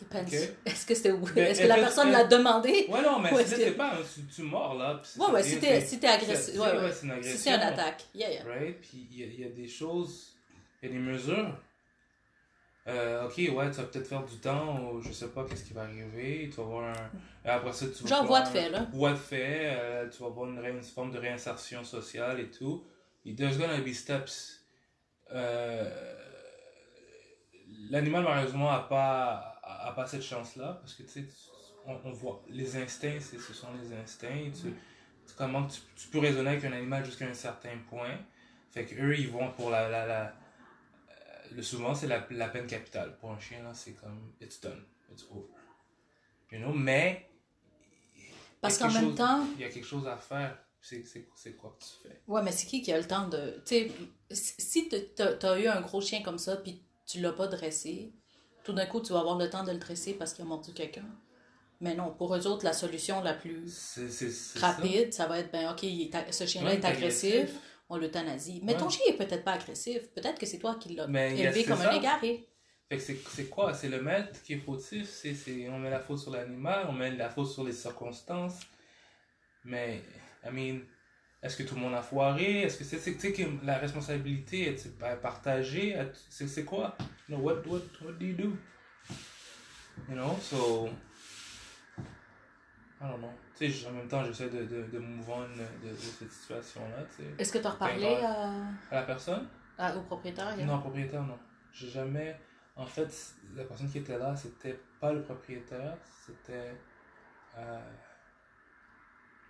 Depends. 0.00 0.20
Ok? 0.26 0.32
Est-ce 0.66 0.84
que, 0.86 0.94
c'était... 0.94 1.10
Est-ce 1.36 1.62
que 1.62 1.66
la 1.68 1.76
personne 1.76 2.10
l'a 2.10 2.24
demandé? 2.24 2.86
Ouais, 2.88 3.02
non, 3.02 3.20
mais 3.20 3.30
si 3.44 3.54
que- 3.54 3.70
pas 3.70 3.92
tu, 4.14 4.22
tu 4.26 4.42
mords 4.42 4.74
là. 4.74 5.00
Ouais, 5.16 5.26
ouais, 5.30 5.42
si 5.44 5.60
t'es, 5.60 5.80
si 5.80 6.00
t'es 6.00 6.08
agressif. 6.08 6.54
Ouais, 6.58 6.76
ouais, 6.76 6.92
c'est 6.92 7.06
une 7.06 7.22
Si 7.22 7.38
c'est 7.38 7.50
une 7.50 7.54
agression. 7.56 7.82
attaque. 7.82 8.04
Yeah, 8.14 8.30
yeah. 8.32 8.44
Right? 8.44 8.80
Puis 8.80 9.06
il 9.12 9.20
y, 9.20 9.22
a- 9.22 9.26
il 9.26 9.40
y 9.40 9.44
a 9.44 9.48
des 9.50 9.68
choses, 9.68 10.34
il 10.82 10.88
y 10.88 10.92
a 10.92 10.94
des 10.94 11.00
mesures. 11.00 11.56
Euh, 12.88 13.26
ok, 13.26 13.36
ouais, 13.36 13.70
tu 13.70 13.76
vas 13.76 13.84
peut-être 13.84 14.08
faire 14.08 14.24
du 14.24 14.36
temps, 14.38 14.90
ou 14.92 15.00
je 15.00 15.12
sais 15.12 15.28
pas 15.28 15.44
qu'est-ce 15.48 15.62
qui 15.64 15.72
va 15.72 15.82
arriver. 15.82 16.50
Tu 16.50 16.56
vas 16.56 16.64
avoir 16.64 16.84
un. 16.88 17.10
Après 17.44 17.72
ça, 17.72 17.86
tu 17.86 18.02
vas 18.02 18.08
Genre 18.08 18.24
voie 18.26 18.40
de 18.40 18.48
fait, 18.48 18.70
là. 18.70 18.88
Voie 18.92 19.12
de 19.12 19.16
fait, 19.16 19.60
euh, 19.76 20.08
tu 20.08 20.20
vas 20.20 20.26
avoir 20.28 20.48
une 20.50 20.82
forme 20.82 21.12
de 21.12 21.18
réinsertion 21.18 21.84
sociale 21.84 22.40
et 22.40 22.50
tout. 22.50 22.84
Et 23.24 23.36
there's 23.36 23.56
gonna 23.56 23.78
be 23.78 23.92
steps. 23.92 24.64
Euh, 25.32 25.88
L'animal, 27.90 28.24
malheureusement, 28.24 28.70
a 28.70 28.80
pas, 28.80 29.58
a, 29.62 29.88
a 29.88 29.92
pas 29.92 30.06
cette 30.06 30.22
chance-là, 30.22 30.74
parce 30.80 30.94
que 30.94 31.02
tu 31.02 31.08
sais, 31.08 31.24
on, 31.86 31.94
on 32.04 32.10
voit, 32.12 32.42
les 32.48 32.76
instincts, 32.76 33.20
c'est- 33.20 33.38
ce 33.38 33.52
sont 33.52 33.68
les 33.80 33.92
instincts. 33.94 34.50
Tu, 34.52 34.74
comment 35.36 35.66
tu, 35.66 35.80
tu 35.96 36.08
peux 36.08 36.18
raisonner 36.20 36.50
avec 36.50 36.64
un 36.64 36.72
animal 36.72 37.04
jusqu'à 37.04 37.26
un 37.26 37.34
certain 37.34 37.76
point. 37.88 38.18
Fait 38.70 38.84
que 38.86 38.94
eux, 39.02 39.18
ils 39.18 39.28
vont 39.30 39.50
pour 39.52 39.70
la. 39.70 39.88
la, 39.88 40.06
la 40.06 40.22
euh, 40.28 40.32
le 41.56 41.62
souvent, 41.62 41.94
c'est 41.94 42.06
la, 42.06 42.26
la 42.30 42.48
peine 42.48 42.66
capitale. 42.66 43.16
Pour 43.18 43.30
un 43.32 43.38
chien, 43.38 43.62
là, 43.62 43.74
c'est 43.74 43.92
comme. 43.92 44.32
It's 44.40 44.60
done. 44.60 44.84
It's 45.10 45.26
over. 45.30 45.48
You 46.50 46.58
know? 46.58 46.72
Mais. 46.72 47.28
Parce 48.60 48.78
qu'en 48.78 48.90
même 48.90 49.04
chose- 49.08 49.16
temps- 49.16 49.46
Il 49.56 49.60
y 49.60 49.64
a 49.64 49.68
quelque 49.70 49.86
chose 49.86 50.06
à 50.06 50.16
faire. 50.16 50.58
C'est 50.80 51.56
quoi 51.56 51.76
que 51.78 51.84
tu 51.84 51.90
fais? 52.08 52.20
Ouais, 52.26 52.42
mais 52.42 52.50
c'est 52.50 52.66
qui 52.66 52.82
qui 52.82 52.92
a 52.92 52.98
le 52.98 53.06
temps 53.06 53.28
de. 53.28 53.62
Tu 53.66 53.88
sais, 53.88 53.92
si 54.30 54.88
t'as- 54.88 55.34
t'as 55.34 55.60
eu 55.60 55.66
un 55.68 55.80
gros 55.80 56.00
chien 56.00 56.22
comme 56.22 56.38
ça, 56.38 56.56
puis 56.56 56.82
tu 57.12 57.20
l'as 57.20 57.32
pas 57.32 57.46
dressé, 57.46 58.12
tout 58.64 58.72
d'un 58.72 58.86
coup, 58.86 59.00
tu 59.00 59.12
vas 59.12 59.20
avoir 59.20 59.36
le 59.38 59.50
temps 59.50 59.64
de 59.64 59.72
le 59.72 59.78
dresser 59.78 60.14
parce 60.14 60.32
qu'il 60.32 60.44
a 60.44 60.48
mordu 60.48 60.72
quelqu'un. 60.72 61.04
Mais 61.80 61.94
non, 61.94 62.14
pour 62.14 62.34
eux 62.34 62.46
autres, 62.46 62.64
la 62.64 62.72
solution 62.72 63.20
la 63.22 63.34
plus 63.34 63.66
rapide, 64.56 65.12
ça. 65.12 65.26
va 65.26 65.40
être 65.40 65.50
ben, 65.50 65.70
ok, 65.72 65.84
ce 66.30 66.46
chien-là 66.46 66.70
Ouais, 66.70 66.76
est 66.76 66.84
agressif, 66.84 67.34
agressif. 67.34 67.60
on 67.88 67.96
l'euthanasie. 67.96 68.60
Mais 68.62 68.76
ton 68.76 68.88
chien 68.88 69.04
est 69.08 69.16
peut-être 69.16 69.42
pas 69.44 69.54
agressif. 69.54 70.08
Peut-être 70.14 70.38
que 70.38 70.46
c'est 70.46 70.58
toi 70.58 70.76
qui 70.76 70.94
l'as 70.94 71.06
élevé 71.30 71.64
comme 71.64 71.78
ça. 71.78 71.90
un 71.90 71.96
égaré. 71.96 72.48
Fait 72.88 72.98
que 72.98 73.30
c'est 73.30 73.46
quoi? 73.48 73.74
C'est 73.74 73.88
le 73.88 74.00
maître 74.00 74.40
qui 74.42 74.52
est 74.54 74.58
fautif. 74.58 75.08
c'est 75.08 75.34
c'est 75.34 75.68
on 75.68 75.78
met 75.78 75.90
la 75.90 75.98
faute 76.00 76.18
sur 76.18 76.30
l'animal, 76.30 76.86
on 76.88 76.92
met 76.92 77.10
la 77.10 77.30
faute 77.30 77.48
sur 77.48 77.64
les 77.64 77.72
circonstances. 77.72 78.60
Mais, 79.64 80.02
I 80.44 80.50
mean, 80.50 80.80
est-ce 81.42 81.56
que 81.56 81.62
tout 81.64 81.74
le 81.74 81.80
monde 81.80 81.94
a 81.94 82.02
foiré? 82.02 82.62
Est-ce 82.62 82.78
que 82.78 82.84
c'est 82.84 82.98
c'est- 82.98 83.32
que 83.32 83.42
la 83.66 83.78
responsabilité 83.78 84.68
est 84.68 84.86
est 84.86 85.16
partagée? 85.20 85.90
Est- 85.90 86.12
C'est 86.30 86.46
c'est 86.46 86.64
quoi? 86.64 86.96
You 87.28 87.36
know, 87.36 87.44
what, 87.44 87.62
what, 87.66 87.80
what 88.04 88.12
do 88.12 88.26
you 88.26 88.34
do? 88.36 88.56
You 90.08 90.14
know, 90.14 90.36
so. 90.40 90.88
I 93.00 93.04
don't 93.08 93.18
know. 93.18 93.32
Tu 93.58 93.70
sais, 93.72 93.86
en 93.88 93.92
même 93.92 94.06
temps, 94.08 94.24
j'essaie 94.24 94.48
de, 94.48 94.64
de, 94.64 94.82
de 94.84 94.98
move 94.98 95.28
on 95.28 95.40
de, 95.48 95.90
de 95.90 95.94
cette 95.96 96.30
situation-là, 96.30 97.02
tu 97.16 97.22
sais. 97.24 97.28
Est-ce 97.38 97.52
que 97.52 97.58
tu 97.58 97.66
as 97.66 97.70
reparlé 97.70 98.00
Ben, 98.20 98.24
à- 98.24 98.66
À 98.92 99.00
la 99.00 99.02
personne? 99.02 99.48
à- 99.76 99.96
au 99.96 100.02
propriétaire? 100.02 100.56
Non, 100.58 100.78
propriétaire, 100.78 101.22
non. 101.22 101.38
J'ai 101.72 101.88
jamais. 101.90 102.38
En 102.76 102.86
fait, 102.86 103.12
la 103.56 103.64
personne 103.64 103.90
qui 103.90 103.98
était 103.98 104.16
là, 104.18 104.34
c'était 104.36 104.78
pas 105.00 105.12
le 105.12 105.22
propriétaire, 105.22 105.96
c'était 106.24 106.74
euh, 107.58 107.80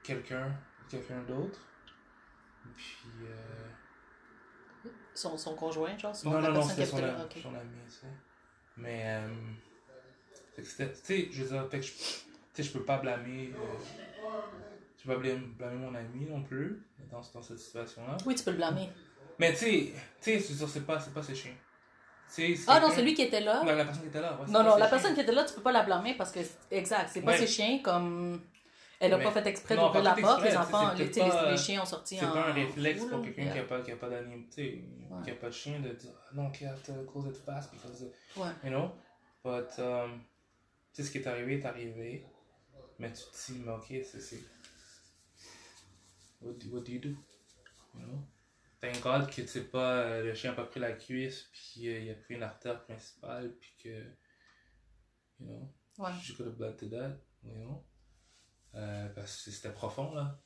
quelqu'un, 0.02 0.52
quelqu'un 0.88 1.20
d'autre. 1.22 1.60
Puis. 2.76 3.26
euh, 3.26 4.88
Son, 5.14 5.36
son 5.36 5.54
conjoint, 5.54 5.96
genre? 5.98 6.14
Son, 6.16 6.30
Non, 6.30 6.40
non, 6.40 6.52
non, 6.52 6.62
c'était 6.62 6.86
son, 6.86 6.96
ami, 6.98 7.22
Ok. 7.22 7.38
son 7.42 7.54
ami, 7.54 7.76
tu 7.86 7.92
sais. 7.92 8.06
Mais. 8.76 9.02
euh. 9.06 9.28
Tu 10.54 10.62
sais, 10.64 11.28
je 11.32 11.42
veux 11.44 11.48
dire, 11.48 11.68
fait 11.70 11.80
que 11.80 12.62
je, 12.62 12.70
peux 12.72 12.84
pas 12.84 12.98
blâmer. 12.98 13.52
euh, 13.54 13.58
je 14.98 15.02
peux 15.04 15.14
pas 15.14 15.20
blâmer, 15.20 15.40
blâmer 15.58 15.76
mon 15.86 15.94
ami 15.94 16.26
non 16.26 16.42
plus 16.42 16.82
dans, 17.10 17.20
dans 17.34 17.42
cette 17.42 17.58
situation-là. 17.58 18.16
Oui, 18.26 18.34
tu 18.34 18.44
peux 18.44 18.50
le 18.50 18.58
blâmer. 18.58 18.90
Mais 19.38 19.52
tu 19.52 19.58
sais, 19.58 19.92
tu 20.20 20.38
sais, 20.40 20.66
c'est 20.66 20.86
pas, 20.86 21.00
c'est 21.00 21.12
pas 21.14 21.22
ses 21.22 21.34
chiens. 21.34 21.54
Sais, 22.28 22.54
Ah 22.66 22.74
non, 22.74 22.80
quelqu'un- 22.88 22.94
c'est 22.96 23.02
lui 23.02 23.14
qui 23.14 23.22
était 23.22 23.40
là. 23.40 23.62
Non, 23.64 23.74
la 23.74 23.84
personne 23.84 24.02
qui 24.02 24.08
était 24.08 24.20
là. 24.20 24.32
ouais, 24.34 24.42
c'est 24.46 24.52
Non, 24.52 24.62
non, 24.62 24.70
la 24.76 24.76
chiens. 24.78 24.88
personne 24.90 25.14
qui 25.14 25.20
était 25.20 25.32
là, 25.32 25.44
tu 25.44 25.54
peux 25.54 25.60
pas 25.62 25.72
la 25.72 25.82
blâmer 25.82 26.14
parce 26.14 26.32
que, 26.32 26.40
exact, 26.70 27.10
c'est 27.12 27.20
pas 27.22 27.32
Ouais. 27.32 27.38
ses 27.38 27.46
chiens 27.46 27.80
comme. 27.82 28.40
Elle 29.04 29.12
a 29.14 29.18
Mais- 29.18 29.24
pas 29.24 29.32
fait 29.32 29.46
exprès 29.48 29.74
d'ouvrir 29.76 30.02
la 30.02 30.14
porte, 30.14 30.42
les 30.44 30.56
enfants, 30.56 30.94
les, 30.94 31.06
pas- 31.06 31.56
chiens 31.56 31.82
ont 31.82 31.86
sorti 31.86 32.16
C'est 32.18 32.24
en. 32.24 32.32
pas 32.32 32.48
un 32.50 32.52
réflexe 32.52 33.04
pour 33.04 33.20
quelqu'un 33.22 33.42
Yeah. 33.42 33.52
qui 33.54 33.58
a 33.58 33.64
pas, 33.64 33.80
qui 33.80 33.90
a 33.90 33.96
pas 33.96 34.08
d'anime, 34.08 34.46
Ouais. 34.56 35.22
qui 35.24 35.30
a 35.30 35.34
pas 35.34 35.48
de 35.48 35.52
chien 35.52 35.80
de 35.80 35.88
dire 35.90 36.10
Ah 36.24 36.30
non, 36.34 36.50
Kat, 36.52 36.76
uh, 36.88 37.06
close 37.10 37.26
it 37.26 37.36
fast 37.44 37.72
because, 37.72 38.04
Ouais. 38.36 38.48
you 38.62 38.70
know? 38.70 38.92
But, 39.44 39.76
um, 39.78 40.20
tu 40.92 41.02
sais, 41.02 41.02
ce 41.02 41.10
qui 41.10 41.18
est 41.18 41.26
arrivé 41.26 41.54
est 41.58 41.64
arrivé. 41.66 42.24
Mais 43.00 43.12
tu 43.12 43.22
te 43.24 43.52
dis, 43.52 43.58
mais 43.58 43.72
ok, 43.72 43.86
c'est. 44.04 44.38
What, 46.40 46.52
do- 46.54 46.70
what 46.76 46.82
do 46.82 46.92
you 46.92 47.00
do? 47.00 47.08
You 47.94 48.06
know? 48.06 48.18
Thank 48.80 49.00
God 49.02 49.26
que 49.28 49.42
tu 49.42 49.46
sais 49.48 49.64
pas, 49.64 49.98
euh, 50.02 50.22
le 50.24 50.34
chien 50.34 50.52
a 50.52 50.54
pas 50.54 50.64
pris 50.64 50.80
la 50.80 50.92
cuisse, 50.92 51.48
puis 51.52 51.88
euh, 51.88 51.98
il 52.00 52.10
a 52.10 52.14
pris 52.14 52.34
une 52.34 52.42
artère 52.42 52.82
principale, 52.84 53.52
puis 53.60 53.74
que. 53.82 53.88
You 55.40 55.46
know? 55.46 55.72
Ouais. 55.98 56.10
Je 56.22 56.34
could 56.34 56.60
have 56.60 56.76
to 56.76 56.86
death, 56.86 57.18
you 57.44 57.52
know? 57.54 57.84
Euh, 58.74 59.08
parce 59.14 59.42
que 59.44 59.50
c'était 59.50 59.70
profond, 59.70 60.14
là. 60.14 60.38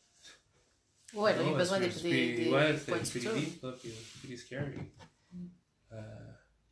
Ouais, 1.14 1.34
il 1.34 1.38
a 1.38 1.42
eu 1.42 1.46
Ouais, 1.52 1.56
besoin 1.56 1.78
des, 1.78 1.88
des, 1.88 2.34
des 2.36 2.50
ouais, 2.50 2.74
points 2.74 2.76
c'était 2.78 3.00
de 3.00 3.04
suture. 3.04 3.30
pretty 3.32 3.46
deep, 3.52 3.62
là, 3.62 3.72
puis 3.80 3.90
pretty 4.18 4.36
scary. 4.38 4.74
Euh, 5.92 6.02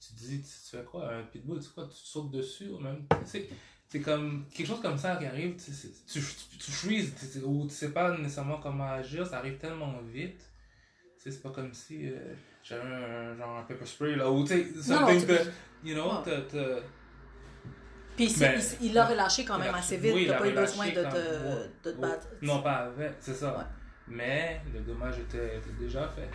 tu 0.01 0.12
te 0.14 0.19
dis, 0.19 0.43
tu, 0.43 0.49
tu 0.49 0.77
fais 0.77 0.85
quoi, 0.85 1.14
un 1.14 1.23
pitbull, 1.23 1.59
tu, 1.59 1.64
sais 1.67 1.71
quoi, 1.75 1.87
tu 1.87 1.95
sautes 1.97 2.31
dessus, 2.33 2.69
ou 2.69 2.79
même, 2.79 3.07
tu 3.09 3.17
sais, 3.31 3.49
c'est 3.88 4.01
comme, 4.01 4.47
quelque 4.53 4.67
chose 4.67 4.81
comme 4.83 4.99
ça 4.99 5.17
qui 5.17 5.25
arrive, 5.27 5.55
tu, 5.57 5.71
tu, 5.71 6.21
tu, 6.21 6.59
tu 6.59 6.71
freezes, 6.73 7.14
tu, 7.19 7.27
sais, 7.27 7.40
ou 7.43 7.67
tu 7.69 7.75
sais 7.75 7.93
pas 7.93 8.17
nécessairement 8.19 8.59
comment 8.59 8.88
agir, 8.90 9.25
ça 9.27 9.38
arrive 9.38 9.57
tellement 9.59 9.97
vite, 10.03 10.38
tu 11.17 11.23
sais, 11.23 11.31
c'est 11.31 11.43
pas 11.43 11.51
comme 11.51 11.73
si 11.73 12.09
euh, 12.11 12.35
j'avais 12.64 12.83
un, 12.93 13.37
genre 13.37 13.59
un 13.59 13.62
pepper 13.62 13.87
spray, 13.87 14.17
là, 14.17 14.29
ou 14.31 14.43
tu 14.45 14.49
sais, 14.49 14.83
something 14.83 15.21
tu- 15.21 15.27
that, 15.27 15.45
you 15.85 15.95
know, 15.95 16.11
Ouais. 16.25 16.83
Puis 18.16 18.27
il- 18.33 18.38
Ben, 18.38 18.61
il 18.81 18.94
l'a 18.94 19.07
relâché 19.07 19.44
quand 19.44 19.59
même 19.59 19.74
assez 19.74 19.96
vite, 19.96 20.12
oui, 20.14 20.22
il 20.22 20.29
t'as 20.29 20.38
pas 20.38 20.48
eu 20.48 20.53
besoin 20.55 20.87
de 20.87 20.92
te, 20.92 20.98
ouais. 20.98 21.68
de 21.85 21.90
te 21.90 21.96
Oh, 21.96 22.00
battre. 22.00 22.29
Non, 22.42 22.62
pas 22.62 22.72
avec, 22.87 23.14
c'est 23.20 23.35
ça. 23.35 23.57
Ouais. 23.59 23.64
Mais 24.07 24.61
le 24.72 24.81
dommage 24.81 25.18
était, 25.18 25.59
était 25.59 25.72
déjà 25.72 26.09
fait. 26.09 26.31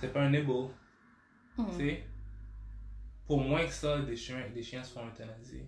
C'est 0.00 0.12
pas 0.12 0.20
un. 0.22 0.30
Mhm. 0.30 1.70
Tu 1.70 1.76
sais, 1.76 2.04
pour 3.26 3.40
moins 3.40 3.64
que 3.64 3.72
ça, 3.72 4.00
des 4.02 4.16
chiens, 4.16 4.48
des 4.52 4.62
chiens 4.62 4.82
se 4.82 4.92
font 4.92 5.06
euthanasier. 5.08 5.66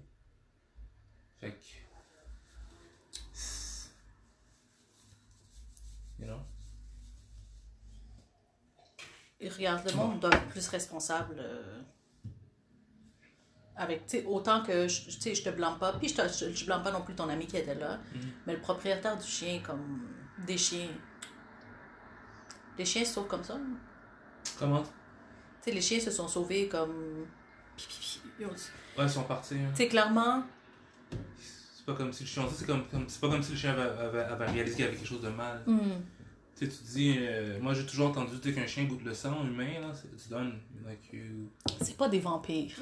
Fait 1.38 1.52
que. 1.52 1.64
You 6.18 6.26
know? 6.26 6.40
Et 9.38 9.48
regarde, 9.50 9.87
le 9.88 9.94
monde 9.96 10.20
doit 10.20 10.30
être 10.30 10.48
plus 10.48 10.66
responsable. 10.68 11.37
euh, 11.38 11.82
avec, 13.77 14.07
tu 14.07 14.19
sais, 14.19 14.25
autant 14.25 14.62
que, 14.62 14.89
je- 14.89 15.03
tu 15.05 15.11
sais, 15.21 15.35
je 15.35 15.43
te 15.43 15.51
blâme 15.51 15.79
pas, 15.79 15.93
puis 15.95 16.09
je, 16.09 16.15
te, 16.15 16.23
je, 16.29 16.53
je 16.55 16.65
blâme 16.65 16.83
pas 16.83 16.91
non 16.93 17.03
plus 17.03 17.15
ton 17.15 17.29
ami 17.29 17.47
qui 17.47 17.57
était 17.57 17.75
là, 17.75 17.99
Mhm. 18.15 18.21
mais 18.47 18.55
le 18.55 18.61
propriétaire 18.61 19.17
du 19.19 19.27
chien, 19.27 19.61
comme 19.65 20.01
des 20.47 20.57
chiens. 20.59 20.89
Les 22.79 22.85
chiens 22.85 23.05
se 23.05 23.15
sauvent 23.15 23.27
comme 23.29 23.45
ça. 23.45 23.59
Comment? 24.59 24.83
Tu 24.83 24.89
sais, 25.62 25.73
les 25.73 25.81
chiens 25.81 26.01
se 26.01 26.11
sont 26.11 26.29
sauvés 26.29 26.69
comme. 26.69 27.27
Tu 27.77 27.87
Ouais, 28.45 29.05
ils 29.05 29.11
sont 29.11 29.25
partis. 29.25 29.55
hein. 29.55 29.71
sais, 29.75 29.89
clairement, 29.89 30.43
C'est 31.75 31.85
pas 31.87 31.95
comme 31.95 32.12
si 32.12 32.25
le 32.25 32.29
chien, 32.29 32.45
c'est 32.55 32.67
comme, 32.67 32.87
comme, 32.89 33.09
c'est 33.09 33.21
pas 33.21 33.29
comme 33.29 33.43
si 33.43 33.53
le 33.53 33.59
chien 33.59 33.73
avait, 33.73 33.83
avait, 34.03 34.21
avait 34.25 34.47
réalisé 34.47 34.77
qu'il 34.77 34.85
y 34.85 34.89
avait 34.89 34.97
quelque 34.97 35.07
chose 35.09 35.21
de 35.23 35.29
mal. 35.29 35.62
hmm, 35.67 35.79
Tu 36.59 36.67
sais, 36.67 36.73
tu 36.73 36.79
te 36.85 36.89
dis, 36.93 37.17
euh, 37.19 37.59
moi 37.61 37.75
j'ai 37.75 37.85
toujours 37.87 38.09
entendu 38.09 38.41
tu 38.41 38.53
qu'un 38.55 38.67
chien 38.67 38.85
goûte 38.85 39.05
le 39.05 39.12
sang 39.15 39.45
humain, 39.45 39.81
là, 39.81 39.93
tu 39.95 40.29
donnes, 40.29 40.59
like 40.87 41.12
you. 41.12 41.51
c'est 41.83 41.97
pas 41.97 42.09
des 42.09 42.19
vampires. 42.21 42.77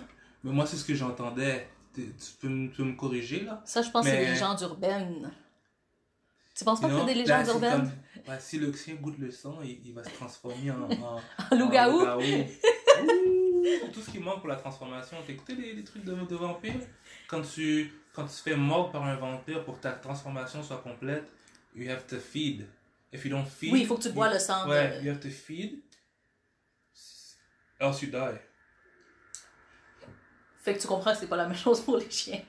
Mais 0.45 0.53
moi, 0.53 0.67
c'est 0.67 0.77
ce 0.77 0.85
que 0.85 0.95
j'entendais. 0.95 1.67
Tu 1.95 2.03
peux, 2.41 2.49
me- 2.49 2.97
corriger, 2.97 3.45
là? 3.45 3.63
Ça, 3.65 3.81
je 3.81 3.91
pense 3.91 4.05
que 4.05 4.11
c'est 4.11 4.19
des 4.19 4.31
légendes 4.33 4.61
urbaines. 4.61 5.33
Tu 6.55 6.65
penses 6.65 6.81
pas 6.81 6.89
You 6.89 6.95
que 6.95 7.01
c'est 7.01 7.15
des 7.15 7.21
légendes 7.21 7.47
urbaines? 7.49 7.91
si 8.39 8.59
le 8.59 8.73
chien 8.73 8.95
goûte 8.95 9.19
le 9.19 9.31
sang, 9.31 9.59
il, 9.63 9.93
va 9.93 10.05
se 10.05 10.11
transformer 10.11 10.71
en, 10.71 10.89
en, 10.91 11.21
loup-garou? 11.57 12.05
Tout 13.93 14.01
ce 14.01 14.11
qui 14.11 14.19
manque 14.19 14.41
pour 14.41 14.49
la 14.49 14.57
transformation. 14.57 15.17
T'as 15.27 15.33
écouté 15.33 15.55
les, 15.55 15.83
trucs 15.83 16.05
de, 16.05 16.15
de 16.15 16.37
vampires? 16.37 16.75
Quand 17.27 17.43
tu, 17.43 17.93
quand 18.13 18.25
tu 18.25 18.35
te 18.35 18.51
fais 18.51 18.57
mordre 18.57 18.93
par 18.93 19.05
un 19.05 19.17
vampire 19.17 19.65
pour 19.65 19.79
que 19.79 19.83
ta 19.83 19.93
transformation 19.93 20.63
soit 20.63 20.83
complète, 20.83 21.25
you 21.75 21.91
have 21.91 22.07
to 22.07 22.19
feed. 22.19 22.67
If 23.13 23.25
you 23.25 23.31
don't 23.31 23.47
feed. 23.47 23.73
Oui, 23.73 23.81
il 23.81 23.87
faut 23.87 23.97
que 23.97 24.03
tu 24.03 24.11
bois 24.11 24.33
le 24.33 24.39
sang. 24.39 24.69
Ouais, 24.69 25.01
you 25.03 25.11
have 25.11 25.21
to 25.21 25.31
feed. 25.31 25.81
Else 27.81 28.03
you 28.03 28.11
die. 28.11 28.39
Fait 30.65 30.75
que 30.75 30.81
tu 30.81 30.87
comprends 30.89 31.13
que 31.13 31.19
c'est 31.19 31.27
pas 31.27 31.37
la 31.37 31.47
même 31.47 31.57
chose 31.57 31.83
pour 31.83 31.99
les 31.99 32.11
chiens. 32.11 32.41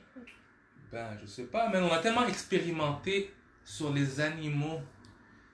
Ben, 0.89 1.17
je 1.21 1.25
sais 1.27 1.43
pas, 1.43 1.67
mais 1.69 1.79
on 1.79 1.91
a 1.91 1.99
tellement 1.99 2.25
expérimenté 2.25 3.33
sur 3.65 3.91
les 3.93 4.21
animaux. 4.21 4.79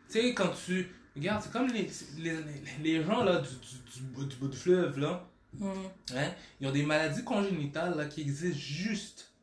Tu 0.08 0.14
sais, 0.22 0.34
quand 0.36 0.52
tu. 0.66 0.94
Regarde, 1.16 1.42
c'est 1.42 1.52
comme 1.52 1.68
les, 1.70 1.90
les, 2.20 2.38
les 2.84 3.04
gens 3.04 3.24
là 3.24 3.40
du, 3.42 3.50
du, 3.50 4.26
du, 4.28 4.36
bout- 4.38 4.48
du 4.48 4.58
fleuve 4.58 5.00
là. 5.00 5.28
Hmm. 5.54 5.72
Hein? 6.16 6.32
Ils 6.60 6.68
ont 6.68 6.72
des 6.72 6.84
maladies 6.86 7.24
congénitales 7.24 7.98
là, 7.98 8.06
qui 8.06 8.22
existent 8.22 8.58
juste 8.60 9.34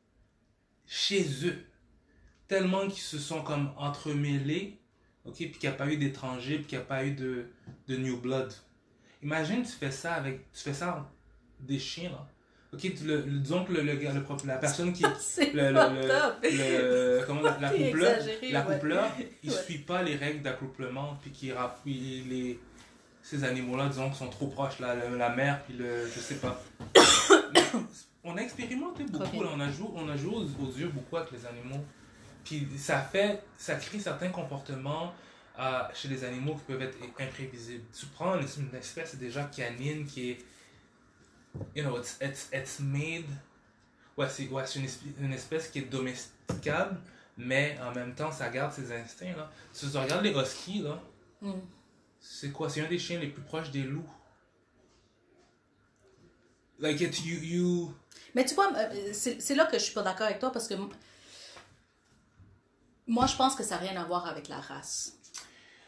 chez 0.87 1.27
eux. 1.45 1.67
Tellement 2.47 2.85
qu'ils 2.87 3.03
se 3.03 3.19
sont 3.19 3.43
comme 3.43 3.73
entremêlés, 3.77 4.79
ok, 5.25 5.35
puis 5.35 5.51
qu'il 5.51 5.69
n'y 5.69 5.75
a 5.75 5.79
pas 5.79 5.89
eu 5.93 5.99
d'étrangers, 5.99 6.59
puis 6.59 6.67
qu'il 6.67 6.79
n'y 6.79 6.85
a 6.85 6.87
pas 6.87 7.05
eu 7.05 7.11
de, 7.13 7.51
de 7.89 7.97
new 7.97 8.19
blood. 8.19 8.51
Imagine, 9.23 9.63
tu 9.65 9.73
fais 9.73 9.91
ça 9.91 10.15
avec, 10.15 10.51
tu 10.53 10.63
fais 10.63 10.73
ça 10.73 10.93
avec 10.93 11.03
des 11.61 11.79
chiens, 11.81 12.11
là. 12.11 12.27
Ok, 12.75 12.83
le, 13.05 13.17
le- 13.23 13.39
disons 13.39 13.65
que 13.65 13.73
le, 13.73 13.81
le 13.83 13.99
la 14.47 14.57
personne 14.59 14.93
qui, 14.93 15.03
le, 15.55 15.73
le, 15.73 17.25
comment, 17.27 17.41
la, 17.43 17.59
la 17.61 17.73
ouais. 17.73 17.91
coupleur, 18.75 19.09
il 19.43 19.51
Ouais. 19.51 19.57
suit 19.65 19.79
pas 19.79 20.03
les 20.03 20.17
règles 20.17 20.43
d'accouplement, 20.43 21.17
puis 21.23 21.31
qui 21.31 21.53
rap- 21.53 21.81
puis 21.83 22.25
les 22.29 22.61
ces 23.23 23.45
animaux-là, 23.45 23.89
disons, 23.89 24.09
qui 24.11 24.17
sont 24.17 24.29
trop 24.29 24.47
proches, 24.47 24.79
la, 24.81 24.95
la, 24.95 25.29
mère, 25.31 25.63
puis 25.65 25.75
le, 25.75 26.07
je 26.07 26.19
sais 26.21 26.37
pas. 26.37 26.63
Mais 27.53 27.61
on 28.25 28.37
a 28.37 28.41
expérimenté 28.41 29.05
beaucoup, 29.05 29.43
là, 29.43 29.51
on 29.55 29.61
a 29.61 29.71
joué, 29.71 29.89
on 29.95 30.09
a 30.09 30.17
joué 30.17 30.35
aux, 30.35 30.43
aux 30.65 30.73
yeux 30.79 30.89
beaucoup 30.89 31.17
avec 31.19 31.33
les 31.33 31.45
animaux, 31.47 31.85
puis 32.45 32.67
ça 32.79 33.01
fait, 33.01 33.43
ça 33.59 33.75
crée 33.75 33.99
certains 33.99 34.29
comportements 34.31 35.13
euh, 35.59 35.81
chez 35.95 36.09
les 36.09 36.25
animaux 36.25 36.55
qui 36.55 36.73
peuvent 36.73 36.81
être 36.83 36.97
imprévisibles. 37.21 37.85
Tu 37.99 38.07
prends 38.07 38.35
une 38.39 38.75
espèce 38.79 39.17
déjà 39.17 39.45
canine 39.45 40.07
qui 40.07 40.31
est 40.31 40.39
you 41.75 41.83
know, 41.83 41.97
it's, 41.99 42.17
it's, 42.21 42.49
it's 42.53 42.81
made. 42.81 43.27
Ouais, 44.17 44.29
c'est 44.29 44.49
ouais, 44.49 44.65
une, 44.77 44.85
espèce, 44.85 45.15
une 45.21 45.33
espèce 45.33 45.69
qui 45.69 45.79
est 45.79 45.83
domesticable, 45.91 46.99
mais 47.37 47.79
en 47.81 47.93
même 47.93 48.15
temps, 48.15 48.33
ça 48.33 48.49
garde 48.49 48.73
ses 48.73 48.91
instincts. 48.93 49.37
Là. 49.37 49.51
Si 49.73 49.91
tu 49.91 49.97
regardes 49.97 50.25
les 50.25 50.33
huskies, 50.33 50.83
là, 50.83 51.01
Hmm. 51.41 51.61
c'est 52.19 52.51
quoi? 52.51 52.69
C'est 52.69 52.81
un 52.81 52.89
des 52.89 52.99
chiens 52.99 53.21
les 53.21 53.29
plus 53.29 53.43
proches 53.43 53.71
des 53.71 53.85
loups. 53.85 54.11
Like, 56.81 57.01
it, 57.01 57.25
you, 57.25 57.39
you. 57.41 57.95
Mais 58.35 58.45
tu 58.45 58.57
vois, 58.57 58.73
euh, 58.77 59.13
c'est 59.13 59.55
là 59.55 59.67
que 59.67 59.79
je 59.79 59.85
suis 59.85 59.95
pas 59.95 60.03
d'accord 60.03 60.27
avec 60.27 60.41
toi 60.41 60.51
parce 60.51 60.67
que 60.67 60.75
moi, 63.07 63.27
je 63.27 63.37
pense 63.37 63.55
que 63.55 63.63
ça 63.63 63.77
n'a 63.77 63.83
rien 63.89 64.01
à 64.01 64.05
voir 64.05 64.27
avec 64.27 64.49
la 64.49 64.61
race. 64.61 65.17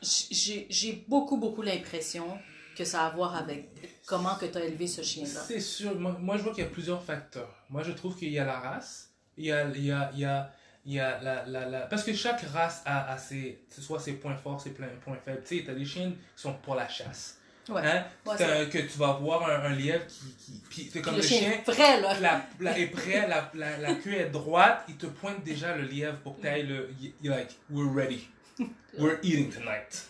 J'ai 0.03 1.05
beaucoup, 1.09 1.37
beaucoup 1.37 1.63
l'impression 1.63 2.39
que 2.77 2.85
ça 2.85 3.03
a 3.03 3.07
à 3.09 3.11
voir 3.11 3.37
avec 3.37 3.69
comment 4.11 4.35
que 4.35 4.47
tu 4.47 4.59
as 4.59 4.65
élevé 4.65 4.87
ce 4.89 5.03
chien-là? 5.03 5.41
C'est 5.47 5.61
sûr. 5.61 5.95
Moi, 5.99 6.17
moi, 6.19 6.37
je 6.37 6.43
vois 6.43 6.53
qu'il 6.53 6.65
y 6.65 6.67
a 6.67 6.71
plusieurs 6.71 7.03
facteurs. 7.03 7.55
Moi, 7.71 7.83
je 7.85 7.93
trouve 7.93 8.17
qu'il 8.19 8.31
y 8.31 8.39
a 8.39 8.45
la 8.45 8.59
race, 8.59 9.11
il 9.37 9.47
y 9.47 9.53
a, 9.53 9.65
il 9.69 9.85
y 9.87 9.93
a, 9.93 10.11
il 10.13 10.21
y 10.21 10.25
a, 10.27 10.53
il 10.85 10.93
y 10.95 11.01
a 11.01 11.21
la, 11.23 11.47
la, 11.47 11.67
la... 11.69 11.81
Parce 11.83 12.03
que 12.05 12.13
chaque 12.15 12.43
race 12.53 12.83
a, 12.85 13.13
a 13.13 13.17
ses, 13.19 13.63
soit 13.69 14.01
ses 14.01 14.15
points 14.15 14.37
forts, 14.37 14.61
ses 14.61 14.71
points 14.71 15.17
faibles. 15.25 15.43
Tu 15.47 15.59
sais, 15.59 15.65
t'as 15.65 15.75
des 15.75 15.85
chiens 15.85 16.11
qui 16.11 16.43
sont 16.43 16.55
pour 16.55 16.75
la 16.75 16.89
chasse. 16.89 17.37
Ouais. 17.69 17.83
Hein? 17.85 18.05
Ouais, 18.27 18.43
un- 18.43 18.67
que 18.67 18.79
tu 18.79 18.99
vas 18.99 19.13
voir 19.13 19.49
un, 19.49 19.71
un 19.71 19.75
lièvre 19.75 20.05
qui... 20.07 20.35
qui 20.45 20.53
puis 20.69 20.91
c'est 20.93 21.03
comme 21.03 21.15
le, 21.17 21.21
le, 21.21 21.27
chien, 21.27 21.39
chien, 21.53 21.63
vrai, 21.67 22.01
là. 22.01 22.19
la, 22.19 22.47
la, 22.59 22.79
est 22.79 22.87
prêt, 22.87 23.29
la, 23.29 23.51
la, 23.55 23.77
la 23.77 23.95
queue 23.95 24.15
est 24.15 24.31
droite, 24.31 24.85
il 24.89 24.97
te 24.97 25.07
pointe 25.07 25.45
déjà 25.45 25.77
le 25.77 25.85
lièvre 25.85 26.19
pour 26.25 26.37
que 26.37 26.43
t'ailles 26.43 26.67
le... 26.67 26.91
y- 27.01 27.13
You're 27.23 27.37
like, 27.37 27.51
we're 27.71 27.93
ready. 27.93 28.27
We're 28.99 29.19
eating 29.23 29.51
tonight. 29.53 30.09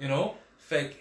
You 0.00 0.08
know? 0.08 0.36
Fait 0.58 0.90
que... 0.90 0.94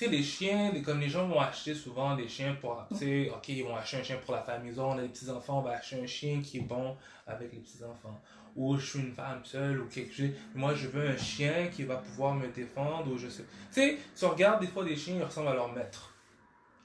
Tu 0.00 0.06
sais, 0.06 0.12
les 0.12 0.22
chiens, 0.22 0.72
les- 0.72 0.80
comme 0.80 0.98
les 0.98 1.10
gens 1.10 1.28
vont 1.28 1.40
acheter 1.40 1.74
souvent 1.74 2.16
des 2.16 2.26
chiens 2.26 2.56
pour... 2.58 2.82
Tu 2.88 2.96
sais, 2.96 3.30
OK, 3.36 3.50
ils 3.50 3.62
vont 3.62 3.76
acheter 3.76 3.98
un 3.98 4.02
chien 4.02 4.16
pour 4.24 4.34
la 4.34 4.40
famille. 4.40 4.72
On 4.78 4.96
a 4.96 5.02
des 5.02 5.08
petits-enfants, 5.08 5.58
on 5.58 5.60
va 5.60 5.72
acheter 5.72 6.00
un 6.02 6.06
chien 6.06 6.40
qui 6.40 6.56
est 6.56 6.62
bon 6.62 6.96
avec 7.26 7.52
les 7.52 7.58
petits-enfants. 7.58 8.18
Ou 8.56 8.78
je 8.78 8.86
suis 8.86 8.98
une 9.00 9.12
femme 9.12 9.44
seule 9.44 9.78
ou 9.78 9.88
quelque 9.88 10.14
chose. 10.14 10.30
Moi, 10.54 10.74
je 10.74 10.88
veux 10.88 11.06
un 11.06 11.18
chien 11.18 11.68
qui 11.70 11.82
va 11.82 11.96
pouvoir 11.96 12.34
me 12.34 12.48
défendre 12.48 13.12
ou 13.12 13.18
je 13.18 13.28
sais. 13.28 13.42
Tu 13.42 13.48
sais, 13.72 13.98
si 14.14 14.24
on 14.24 14.30
regarde 14.30 14.62
des 14.62 14.68
fois 14.68 14.84
des 14.84 14.96
chiens, 14.96 15.16
ils 15.16 15.22
ressemblent 15.22 15.48
à 15.48 15.54
leur 15.54 15.70
maître. 15.70 16.14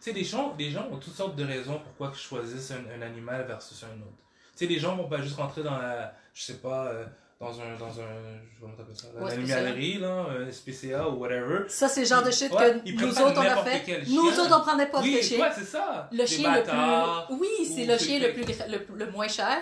Tu 0.01 0.09
sais, 0.09 0.11
les 0.11 0.25
gens, 0.25 0.53
les 0.59 0.71
gens 0.71 0.85
ont 0.91 0.97
toutes 0.97 1.15
sortes 1.15 1.37
de 1.37 1.45
raisons 1.45 1.79
pourquoi 1.79 2.11
ils 2.13 2.19
choisissent 2.19 2.71
un, 2.71 3.01
animal 3.01 3.45
versus 3.47 3.81
un 3.85 3.95
autre. 4.01 4.11
Tu 4.57 4.65
sais, 4.65 4.65
les 4.65 4.77
gens 4.77 4.93
vont 4.97 5.07
pas 5.07 5.21
juste 5.21 5.37
rentrer 5.37 5.63
dans 5.63 5.77
la, 5.77 6.13
je 6.33 6.41
sais 6.41 6.57
pas, 6.57 6.87
euh, 6.87 7.05
dans 7.45 7.61
un, 7.61 7.75
dans 7.77 7.99
un, 8.01 8.39
comment 8.59 8.73
t'appelles 8.75 8.95
ça, 8.95 9.07
Ouais, 9.19 9.29
l'animalerie, 9.29 9.99
là, 9.99 10.25
un 10.29 10.51
SPCA 10.51 11.07
ou 11.09 11.17
whatever. 11.19 11.59
Ça, 11.67 11.87
c'est 11.87 12.01
le 12.01 12.07
genre 12.07 12.23
de 12.23 12.31
shit 12.31 12.51
Ouais, 12.51 12.81
que 12.83 13.03
nous 13.05 13.09
autres, 13.21 13.33
on 13.37 13.41
a 13.41 13.63
fait. 13.63 14.03
Nous 14.07 14.27
autres, 14.39 14.57
on 14.57 14.61
prend 14.61 14.75
n'importe 14.75 15.03
oui, 15.03 15.13
quel 15.15 15.23
chien. 15.23 15.39
ouais, 15.39 15.51
c'est 15.55 15.63
ça. 15.65 16.09
Le 16.11 16.17
Des 16.17 16.27
chien 16.27 16.55
le 16.55 16.63
plus. 16.63 17.35
Oui, 17.39 17.71
c'est 17.75 17.85
le 17.85 17.97
chien 17.97 18.19
le, 18.19 18.33
plus, 18.33 18.45
le, 18.67 19.05
le 19.05 19.11
moins 19.11 19.27
cher. 19.27 19.57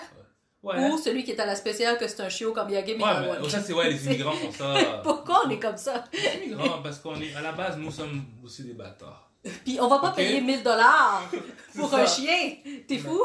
Ouais. 0.62 0.76
Ou 0.80 0.98
celui 0.98 1.26
qui 1.26 1.32
est 1.32 1.39
à 1.41 1.46
la 1.46 1.56
spéciale, 1.58 1.98
que 1.98 2.08
c'est 2.08 2.22
un 2.22 2.30
chiot 2.30 2.54
comme 2.54 2.69
Ouais, 2.69 2.82
Mikawan. 2.86 3.38
mais 3.41 3.50
ça, 3.50 3.62
c'est, 3.62 3.74
ouais, 3.74 3.89
les 3.89 4.06
immigrants 4.06 4.32
font 4.32 4.52
ça. 4.52 4.74
Pourquoi 5.04 5.41
on 5.46 5.50
est 5.50 5.60
comme 5.60 5.76
ça? 5.76 6.06
Les 6.13 6.46
immigrants, 6.46 6.82
parce 6.82 7.00
qu'on 7.00 7.19
est, 7.19 7.36
à 7.36 7.41
la 7.41 7.52
base, 7.52 7.78
nous 7.78 7.91
sommes 7.91 8.24
aussi 8.41 8.63
des 8.63 8.74
bâtards. 8.74 9.30
Puis 9.65 9.78
on 9.82 9.89
va 9.89 10.00
pas 10.00 10.12
payer 10.12 10.39
1000 10.39 10.63
dollars 10.63 11.30
pour 11.76 11.93
un 11.93 12.06
chien. 12.06 12.54
T'es 12.88 12.98
fou? 12.98 13.19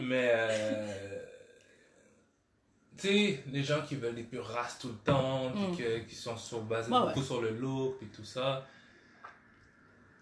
Mais, 0.00 0.30
euh, 0.32 0.86
sais, 3.02 3.44
les 3.52 3.62
gens 3.62 3.82
qui 3.82 3.96
veulent 3.96 4.14
des 4.14 4.22
pures 4.24 4.46
races 4.46 4.78
tout 4.78 4.88
le 4.88 4.94
temps, 5.04 5.50
puis 5.52 5.62
Mm. 5.62 5.76
que- 5.76 5.98
qui 6.08 6.14
sont 6.14 6.36
sur, 6.36 6.60
basés 6.62 6.90
Ouais, 6.92 6.98
beaucoup 7.00 7.22
sur 7.22 7.40
le 7.42 7.50
look, 7.50 7.98
puis 7.98 8.08
tout 8.08 8.24
ça. 8.24 8.66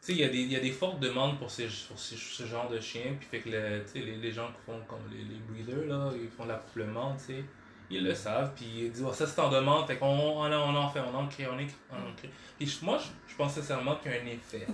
Tu 0.02 0.12
sais, 0.12 0.12
il 0.12 0.18
y, 0.18 0.24
a 0.24 0.28
des- 0.28 0.42
y 0.44 0.56
a 0.56 0.60
des 0.60 0.70
fortes 0.72 1.00
demandes 1.00 1.38
pour, 1.38 1.50
ces, 1.50 1.66
pour 1.88 1.98
ces- 1.98 2.16
ce 2.16 2.44
genre 2.46 2.68
de 2.68 2.78
chiens, 2.80 3.14
puis 3.18 3.26
fait 3.28 3.40
que 3.40 3.48
le- 3.48 3.82
tu 3.84 3.92
sais, 3.92 3.98
les, 4.00 4.16
les 4.16 4.30
gens 4.32 4.48
qui 4.52 4.60
font 4.64 4.80
comme 4.88 5.00
les, 5.10 5.24
les 5.24 5.40
breeders, 5.48 5.86
là, 5.88 6.10
ils 6.20 6.28
font 6.28 6.44
l'accouplement, 6.44 7.16
tu 7.16 7.24
sais, 7.24 7.44
ils 7.90 8.04
le 8.04 8.14
savent, 8.14 8.52
puis 8.54 8.66
ils 8.66 8.92
disent, 8.92 9.04
oh, 9.08 9.12
ça 9.12 9.26
c'est 9.26 9.40
en 9.40 9.48
demande, 9.50 9.86
fait 9.86 9.96
qu'on 9.96 10.06
on, 10.06 10.40
en- 10.42 10.52
on 10.52 10.76
en 10.76 10.88
fait, 10.88 11.00
on 11.00 11.14
en 11.14 11.26
crée, 11.28 11.46
on 11.46 11.54
en 11.54 11.56
crée. 11.66 11.74
On 11.90 12.08
en 12.10 12.14
crée. 12.14 12.30
Puis 12.58 12.78
moi, 12.82 12.98
je, 12.98 13.08
je 13.32 13.36
pense 13.36 13.54
sincèrement 13.54 13.96
qu'il 13.96 14.12
y 14.12 14.14
a 14.16 14.20
un 14.22 14.26
effet 14.26 14.66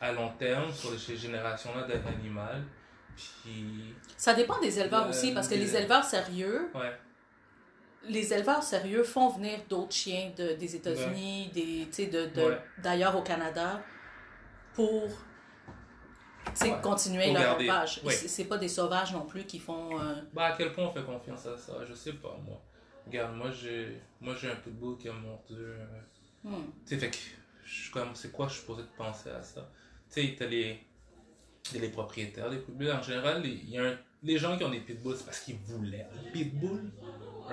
à 0.00 0.10
long 0.12 0.30
terme 0.38 0.72
sur 0.72 0.98
ces 0.98 1.16
générations-là 1.16 1.82
d'animaux, 1.86 2.40
puis, 3.14 3.94
Ça 4.16 4.34
dépend 4.34 4.58
des 4.60 4.78
éleveurs 4.80 5.06
Euh, 5.06 5.10
aussi, 5.10 5.32
parce 5.32 5.46
que 5.46 5.54
les 5.54 5.76
éleveurs 5.76 6.02
sérieux, 6.04 6.70
ouais. 6.74 6.92
Les 8.08 8.32
éleveurs 8.32 8.62
sérieux 8.62 9.04
font 9.04 9.28
venir 9.30 9.58
d'autres 9.68 9.92
chiens 9.94 10.32
de, 10.36 10.54
des 10.54 10.76
États-Unis, 10.76 11.50
des, 11.54 11.86
tu 11.86 11.92
sais, 11.92 12.06
de, 12.06 12.26
de- 12.26 12.42
Ouais. 12.50 12.58
d'ailleurs 12.82 13.16
au 13.16 13.22
Canada, 13.22 13.82
pour 14.74 15.08
Ouais. 16.60 16.80
continuer 16.82 17.24
Pour 17.26 17.34
leur 17.34 17.42
garder. 17.42 17.64
élevage. 17.64 18.00
Oui. 18.04 18.12
C'est 18.12 18.28
c'est 18.28 18.44
pas 18.46 18.58
des 18.58 18.68
sauvages 18.68 19.12
non 19.12 19.24
plus 19.26 19.44
qui 19.44 19.58
font. 19.58 19.98
euh, 20.00 20.14
Bah, 20.32 20.46
à 20.46 20.56
quel 20.56 20.72
point 20.72 20.84
on 20.86 20.92
fait 20.92 21.04
confiance 21.04 21.46
à 21.46 21.56
ça? 21.56 21.74
Je 21.88 21.94
sais 21.94 22.14
pas, 22.14 22.36
moi. 22.44 22.60
Regarde, 23.06 23.36
moi 23.36 23.50
j'ai 23.50 24.00
moi 24.20 24.34
j'ai 24.34 24.50
un 24.50 24.56
pitbull 24.56 24.98
qui 24.98 25.08
a 25.08 25.12
mordu. 25.12 25.54
euh, 25.54 25.84
hmm. 26.44 26.64
Tu 26.86 26.94
sais, 26.94 26.98
fait 26.98 27.10
que 27.10 27.16
je 27.64 27.82
suis 27.82 27.90
comme, 27.92 28.14
c'est 28.14 28.32
quoi 28.32 28.48
je 28.48 28.52
suis 28.54 28.60
supposé 28.62 28.82
de 28.82 28.88
penser 28.96 29.30
à 29.30 29.40
ça? 29.42 29.70
Tu 30.12 30.20
sais, 30.20 30.36
t'as 30.36 30.46
les, 30.46 30.80
les 31.74 31.88
propriétaires 31.88 32.50
des 32.50 32.58
pitbulls. 32.58 32.90
En 32.92 33.02
général, 33.02 33.40
les, 33.42 33.50
il 33.50 33.70
y 33.70 33.78
a 33.78 33.84
un- 33.84 33.98
les 34.24 34.36
gens 34.36 34.56
qui 34.58 34.64
ont 34.64 34.70
des 34.70 34.80
pitbulls, 34.80 35.16
c'est 35.16 35.24
parce 35.24 35.40
qu'ils 35.40 35.56
voulaient 35.56 36.06
un 36.12 36.30
pitbull. 36.32 36.90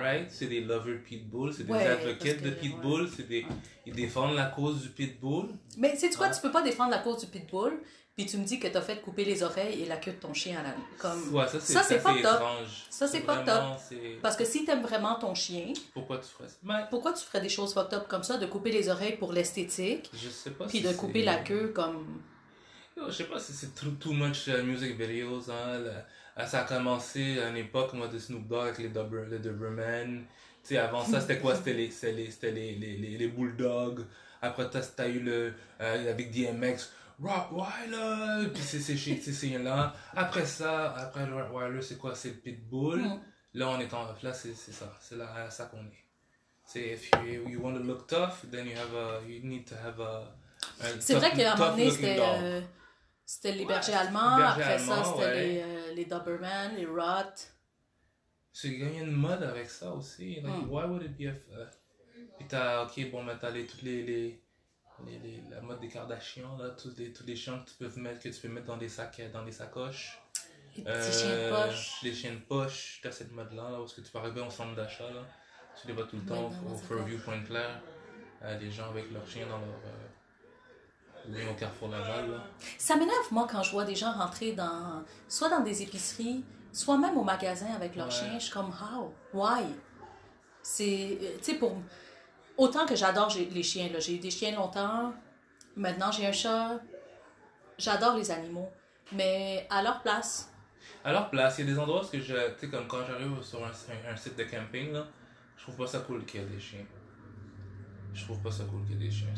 Right? 0.00 0.30
C'est 0.30 0.46
des 0.46 0.60
lovers 0.60 1.02
pitbull, 1.04 1.52
c'est 1.52 1.64
des 1.64 1.72
Ouais, 1.72 1.86
advocates 1.86 2.42
de 2.42 2.50
pitbull, 2.50 3.08
c'est 3.14 3.28
des, 3.28 3.46
ils 3.86 3.94
défendent 3.94 4.34
la 4.34 4.46
cause 4.46 4.82
du 4.82 4.88
pitbull. 4.88 5.48
Mais 5.76 5.94
sais-tu 5.96 6.16
quoi, 6.16 6.28
Ouais. 6.28 6.34
tu 6.34 6.40
peux 6.40 6.50
pas 6.50 6.62
défendre 6.62 6.90
la 6.90 6.98
cause 6.98 7.20
du 7.20 7.26
pitbull, 7.26 7.80
puis 8.16 8.26
tu 8.26 8.36
me 8.38 8.44
dis 8.44 8.58
que 8.58 8.66
t'as 8.68 8.80
fait 8.82 9.00
couper 9.00 9.24
les 9.24 9.42
oreilles 9.42 9.82
et 9.82 9.86
la 9.86 9.96
queue 9.96 10.12
de 10.12 10.16
ton 10.16 10.34
chien 10.34 10.58
à 10.60 10.62
la. 10.62 10.74
Comme... 10.98 11.34
Ouais, 11.34 11.46
ça 11.48 11.58
c'est 11.60 11.72
Ça, 11.72 11.82
c'est 11.82 12.02
pas 12.02 12.14
c'est 12.16 12.22
top. 12.22 12.34
étrange. 12.34 12.84
Ça, 12.90 13.06
c'est 13.08 13.20
pas 13.20 13.44
c'est- 13.88 14.18
Parce 14.20 14.36
que 14.36 14.44
si 14.44 14.64
t'aimes 14.64 14.82
vraiment 14.82 15.14
ton 15.16 15.34
chien, 15.34 15.72
Pourquoi 15.94 16.18
tu 16.18 16.28
ferais 16.28 16.48
ça? 16.48 16.56
Mais 16.62 16.84
pourquoi 16.90 17.12
tu 17.12 17.24
ferais 17.24 17.40
des 17.40 17.48
choses 17.48 17.72
fucked 17.72 17.94
up 17.94 18.08
comme 18.08 18.22
ça, 18.22 18.36
de 18.36 18.46
couper 18.46 18.72
les 18.72 18.88
oreilles 18.88 19.16
pour 19.16 19.32
l'esthétique, 19.32 20.10
je 20.12 20.28
sais 20.28 20.50
pas 20.50 20.66
puis 20.66 20.78
si 20.78 20.84
de 20.84 20.88
c'est- 20.88 20.96
couper 20.96 21.22
la 21.22 21.36
queue 21.36 21.68
comme. 21.74 22.20
Yo, 22.96 23.04
Je 23.06 23.12
sais 23.12 23.24
pas 23.24 23.38
si 23.38 23.52
c'est 23.52 23.74
too, 23.74 23.92
too 24.00 24.12
much 24.12 24.48
uh, 24.48 24.62
music 24.62 24.98
videos. 25.00 25.48
Hein, 25.48 25.54
euh, 25.78 26.00
ça 26.46 26.60
a 26.60 26.64
commencé 26.64 27.40
à 27.40 27.48
une 27.48 27.56
époque 27.56 27.92
moi, 27.92 28.08
de 28.08 28.18
Snoop 28.18 28.46
Dogg 28.46 28.68
avec 28.68 28.78
les, 28.78 28.88
Dober, 28.88 29.24
les 29.28 29.38
Doberman. 29.38 30.24
Tu 30.62 30.74
sais, 30.74 30.78
avant 30.78 31.04
ça, 31.04 31.20
c'était 31.20 31.38
quoi? 31.38 31.54
C'était 31.54 31.72
les, 31.72 31.90
les, 32.02 32.12
les, 32.42 32.74
les, 32.74 32.96
les, 32.96 33.18
les 33.18 33.28
Bulldogs. 33.28 34.04
Après, 34.42 34.68
t'as 34.70 34.80
t'as 34.80 35.08
eu 35.08 35.20
le, 35.20 35.52
euh, 35.80 36.10
avec 36.10 36.30
DMX, 36.30 36.90
Rottweiler. 37.22 38.48
Puis 38.52 38.62
c'est 38.62 38.80
ces 38.80 38.96
chiens-là. 38.96 39.94
Après 40.14 40.46
ça, 40.46 40.94
après 40.96 41.26
le 41.26 41.34
Rottweiler, 41.34 41.82
c'est 41.82 41.98
quoi? 41.98 42.14
C'est 42.14 42.28
le 42.28 42.34
Pitbull. 42.36 43.00
Hmm. 43.00 43.20
Là, 43.54 43.68
on 43.68 43.80
est 43.80 43.92
en. 43.92 44.06
Là, 44.22 44.32
c'est 44.32 44.54
ça. 44.54 44.92
C'est 45.00 45.16
là 45.16 45.32
à 45.34 45.50
ça 45.50 45.66
qu'on 45.66 45.78
est. 45.78 46.04
C'est 46.64 46.92
if 46.92 47.10
you, 47.26 47.48
you 47.48 47.60
want 47.60 47.74
to 47.74 47.82
look 47.82 48.06
tough, 48.06 48.48
then 48.50 48.66
you 48.66 48.76
have 48.76 48.94
a, 48.94 49.20
you 49.28 49.40
need 49.42 49.66
to 49.66 49.74
have 49.74 50.00
a. 50.00 50.32
a 50.80 51.00
C'est 51.00 51.14
vrai 51.14 51.32
qu'à 51.32 51.54
un 51.54 51.56
moment 51.56 51.70
donné, 51.72 51.90
c'était. 51.90 52.20
Euh, 53.30 53.42
c'était 53.42 53.52
les 53.52 53.64
bergers 53.64 53.92
les 53.92 53.98
allemands, 53.98 54.36
bergers 54.36 54.62
après 54.62 54.78
ça, 54.78 55.04
c'était 55.04 55.34
les, 55.46 55.62
euh, 55.62 55.94
les 55.94 56.04
Doberman, 56.04 56.74
les 56.76 56.86
Rot. 56.86 57.34
C'est 58.52 58.76
gagné 58.76 59.00
une 59.00 59.12
mode 59.12 59.42
avec 59.42 59.70
ça 59.70 59.92
aussi. 59.92 60.40
Like, 60.40 60.64
Mm. 60.66 60.68
why 60.70 60.84
would 60.86 61.02
it 61.02 61.16
be 61.16 61.26
a... 61.26 61.30
uh, 61.32 61.66
Puis 62.38 62.46
t'as, 62.48 62.84
ok, 62.84 63.10
bon, 63.10 63.22
mais 63.22 63.38
t'as 63.38 63.50
les, 63.50 63.66
toutes 63.66 63.82
les, 63.82 64.02
les, 64.02 64.42
les, 65.06 65.42
la 65.50 65.60
mode 65.60 65.80
des 65.80 65.88
Kardashians, 65.88 66.56
là, 66.58 66.70
tous 66.70 66.96
les, 66.98 67.12
tous 67.12 67.24
les 67.24 67.36
chiens 67.36 67.58
que 67.60 67.70
tu 67.70 67.76
peux 67.78 68.00
mettre, 68.00 68.20
que 68.20 68.28
tu 68.28 68.40
peux 68.40 68.48
mettre 68.48 68.66
dans 68.66 68.76
des 68.76 68.88
sacs, 68.88 69.22
dans 69.32 69.44
des 69.44 69.52
sacoches. 69.52 70.20
Les 70.76 70.82
petits 70.84 71.12
chiens 71.18 71.30
de 71.30 71.34
Euh, 71.34 71.66
poche. 71.68 72.00
Les 72.02 72.14
chiens 72.14 72.32
de 72.34 72.38
poche, 72.40 73.00
t'as 73.02 73.12
cette 73.12 73.32
mode-là, 73.32 73.70
là, 73.70 73.78
parce 73.78 73.94
que 73.94 74.00
tu 74.00 74.10
peux 74.10 74.18
arriver 74.18 74.40
en 74.40 74.50
centre 74.50 74.74
d'achat, 74.74 75.08
là. 75.10 75.22
Tu 75.80 75.86
les 75.88 75.92
vois 75.94 76.04
tout 76.06 76.16
le 76.16 76.26
temps 76.26 76.46
au 76.46 76.50
mon 76.50 76.76
Fairview. 76.76 77.18
Point 77.18 77.42
Clair. 77.44 77.80
euh, 78.42 78.58
les 78.58 78.70
gens 78.70 78.90
avec 78.90 79.10
leurs 79.12 79.26
chiens 79.26 79.46
dans 79.46 79.58
leur... 79.58 79.68
euh, 79.68 80.08
Au 81.28 81.54
Carrefour 81.54 81.88
Laval, 81.88 82.30
là. 82.30 82.44
Ça 82.78 82.96
m'énerve, 82.96 83.30
moi, 83.32 83.46
quand 83.50 83.62
je 83.62 83.70
vois 83.72 83.84
des 83.84 83.94
gens 83.94 84.12
rentrer 84.12 84.52
dans. 84.52 85.02
soit 85.28 85.48
dans 85.48 85.60
des 85.60 85.82
épiceries, 85.82 86.44
soit 86.72 86.98
même 86.98 87.16
au 87.16 87.22
magasin 87.24 87.66
avec 87.74 87.94
leur 87.96 88.06
Ouais. 88.06 88.12
chien. 88.12 88.34
Je 88.38 88.44
suis 88.44 88.52
comme, 88.52 88.70
how? 88.70 89.12
Why? 89.32 89.64
C'est. 90.62 91.18
euh, 91.22 91.36
Tu 91.38 91.44
sais, 91.52 91.54
pour. 91.54 91.76
Autant 92.56 92.84
que 92.86 92.94
j'adore 92.96 93.32
les 93.52 93.62
chiens, 93.62 93.88
là. 93.92 94.00
J'ai 94.00 94.16
eu 94.16 94.18
des 94.18 94.30
chiens 94.30 94.54
longtemps. 94.54 95.12
Maintenant, 95.76 96.10
j'ai 96.10 96.26
un 96.26 96.32
chat. 96.32 96.80
J'adore 97.78 98.16
les 98.16 98.30
animaux. 98.30 98.68
Mais 99.12 99.66
à 99.70 99.82
leur 99.82 100.02
place, 100.02 100.52
À 101.04 101.12
leur 101.12 101.30
place, 101.30 101.58
il 101.58 101.66
y 101.66 101.70
a 101.70 101.74
des 101.74 101.78
endroits 101.78 102.02
où 102.02 102.08
je, 102.12 102.18
tu 102.18 102.22
sais, 102.60 102.68
comme 102.68 102.86
quand 102.86 103.04
j'arrive 103.06 103.42
sur 103.42 103.64
un, 103.64 103.68
un- 103.70 104.12
un 104.12 104.16
site 104.16 104.36
de 104.36 104.44
camping, 104.44 104.92
là, 104.92 105.06
je 105.56 105.62
trouve 105.64 105.76
pas 105.76 105.86
ça 105.86 106.00
cool 106.00 106.24
qu'il 106.24 106.40
y 106.40 106.44
ait 106.44 106.46
des 106.46 106.60
chiens. 106.60 106.84
Je 108.12 108.24
trouve 108.24 108.40
pas 108.40 108.50
ça 108.50 108.64
cool 108.64 108.82
qu'il 108.84 109.00
y 109.00 109.04
ait 109.04 109.08
des 109.08 109.10
chiens 109.10 109.28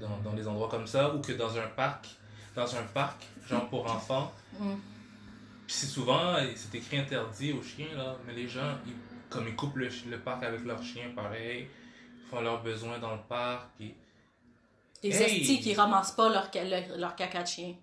dans, 0.00 0.18
dans 0.30 0.36
des 0.36 0.46
endroits 0.46 0.68
comme 0.68 0.86
ça, 0.86 1.14
ou 1.14 1.20
que 1.20 1.32
dans 1.32 1.56
un 1.56 1.66
parc, 1.68 2.08
dans 2.54 2.76
un 2.76 2.82
parc, 2.82 3.22
genre 3.48 3.68
pour 3.68 3.90
enfants. 3.90 4.32
Mm. 4.58 4.74
Puis 5.66 5.76
c'est 5.76 5.86
souvent, 5.86 6.36
c'est 6.54 6.76
écrit 6.76 6.98
interdit 6.98 7.52
aux 7.52 7.62
chiens, 7.62 7.94
là, 7.96 8.16
mais 8.26 8.32
les 8.32 8.48
gens, 8.48 8.78
ils, 8.86 8.94
comme 9.28 9.48
ils 9.48 9.56
coupent 9.56 9.76
le, 9.76 10.18
parc 10.18 10.44
avec 10.44 10.64
leurs 10.64 10.82
chiens, 10.82 11.10
pareil, 11.14 11.68
ils 12.20 12.28
font 12.28 12.40
leurs 12.40 12.62
besoins 12.62 12.98
dans 12.98 13.14
le 13.14 13.22
parc, 13.28 13.68
puis 13.76 13.94
des 15.02 15.14
Hey! 15.22 15.40
estis 15.40 15.60
qui 15.60 15.74
ramassent 15.74 16.12
pas 16.12 16.28
leur, 16.28 16.50
leur, 16.54 16.98
leur 16.98 17.16
caca 17.16 17.42
de 17.42 17.48
chien. 17.48 17.74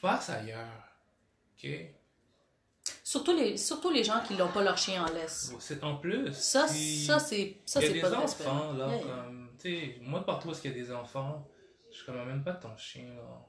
passe 0.00 0.30
ailleurs. 0.30 0.66
Ok? 1.56 1.70
Surtout 3.02 3.36
les, 3.36 3.56
surtout 3.56 3.90
les 3.90 4.04
gens 4.04 4.20
qui 4.26 4.34
n'ont 4.34 4.48
pas 4.48 4.62
leur 4.62 4.76
chien 4.76 5.04
en 5.04 5.12
laisse. 5.12 5.52
C'est 5.60 5.82
en 5.84 5.96
plus. 5.96 6.32
Ça, 6.32 6.66
c'est 6.68 7.56
ça, 7.64 7.80
Il 7.80 7.86
y 7.86 7.90
a 7.90 7.92
des 7.92 8.00
pas 8.00 8.14
enfants, 8.14 8.72
là, 8.72 8.88
Yeah, 8.88 8.96
yeah. 8.96 9.04
comme, 9.04 9.43
tu 9.58 9.68
sais, 9.68 9.98
moi, 10.00 10.24
partout 10.24 10.48
où 10.50 10.52
qu'il 10.52 10.70
y 10.70 10.74
a 10.74 10.76
des 10.76 10.92
enfants, 10.92 11.48
je 11.90 11.96
suis 11.96 12.06
comme, 12.06 12.18
amène 12.18 12.42
pas 12.42 12.54
ton 12.54 12.76
chien, 12.76 13.14
là. 13.14 13.46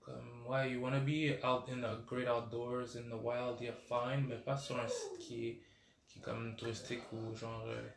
Comme, 0.00 0.46
ouais, 0.46 0.70
you 0.72 0.80
wanna 0.82 1.00
be 1.00 1.36
out 1.44 1.68
in 1.68 1.82
the 1.82 2.06
great 2.06 2.26
outdoors, 2.28 2.96
in 2.96 3.08
the 3.10 3.20
wild, 3.22 3.60
yeah, 3.60 3.72
fine, 3.74 4.26
mais 4.28 4.36
pas 4.36 4.56
sur 4.56 4.78
un 4.80 4.88
site 4.88 5.18
qui 5.20 5.48
est, 5.48 5.60
qui 6.06 6.18
est 6.18 6.22
comme 6.22 6.56
touristique 6.56 7.02
ou 7.12 7.34
genre. 7.36 7.64
euh, 7.66 7.88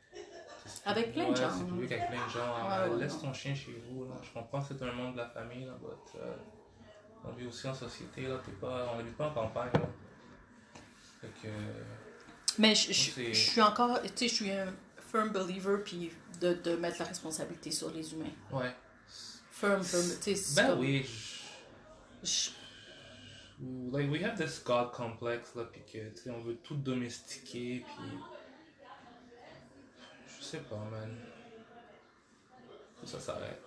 Avec 0.85 1.13
plein 1.13 1.25
de 1.25 1.29
ouais, 1.29 1.35
gens, 1.35 1.49
C'est 1.49 1.65
public 1.65 1.91
avec 1.91 2.07
plein 2.09 2.25
de 2.25 2.29
gens. 2.31 2.39
Ouais, 2.39 2.67
Ah, 2.69 2.89
ouais, 2.89 2.97
laisse 2.99 3.13
non. 3.15 3.29
ton 3.29 3.33
chien 3.33 3.55
chez 3.55 3.81
vous, 3.89 4.03
là. 4.05 4.15
Je 4.21 4.29
comprends 4.33 4.61
que 4.61 4.67
c'est 4.67 4.81
un 4.83 4.91
monde 4.91 5.13
de 5.13 5.19
la 5.19 5.29
famille, 5.29 5.65
là, 5.65 5.73
but, 5.81 6.19
euh, 6.19 6.35
on 7.23 7.31
vit 7.31 7.47
aussi 7.47 7.67
en 7.67 7.73
société, 7.73 8.23
là. 8.23 8.39
T'es 8.45 8.51
pas, 8.53 8.91
on 8.93 8.99
habite 8.99 9.15
pas 9.15 9.27
en 9.29 9.33
campagne, 9.33 9.71
là. 9.73 9.87
Fait 11.21 11.27
que. 11.41 11.47
Mais 12.59 12.75
je, 12.75 12.91
je 12.91 13.31
suis 13.33 13.61
encore, 13.61 14.01
tu 14.01 14.09
sais, 14.15 14.27
je 14.27 14.33
suis 14.33 14.51
un 14.51 14.73
firm 15.11 15.29
believer 15.29 15.77
puis 15.85 16.11
de, 16.41 16.53
de 16.53 16.75
mettre 16.75 16.99
la 16.99 17.05
responsabilité 17.05 17.71
sur 17.71 17.89
les 17.91 18.13
humains. 18.13 18.25
Ouais. 18.51 18.75
Firm, 19.51 19.81
firm, 19.83 20.03
tu 20.03 20.21
sais, 20.23 20.35
c'est 20.35 20.55
Ben 20.61 20.69
comme- 20.71 20.79
oui, 20.79 21.05
je- 22.23 22.49
Like, 23.93 24.11
we 24.11 24.23
have 24.23 24.35
this 24.43 24.59
God 24.65 24.91
complex, 24.91 25.53
là, 25.55 25.65
pis 25.65 25.81
que, 25.81 26.09
tu 26.09 26.17
sais, 26.23 26.29
on 26.31 26.41
veut 26.41 26.55
tout 26.63 26.75
domestiquer, 26.75 27.85
pis... 27.85 28.17
Je 30.39 30.43
sais 30.43 30.57
pas, 30.61 30.77
man. 30.91 31.15
Ça 33.05 33.19
s'arrête. 33.19 33.61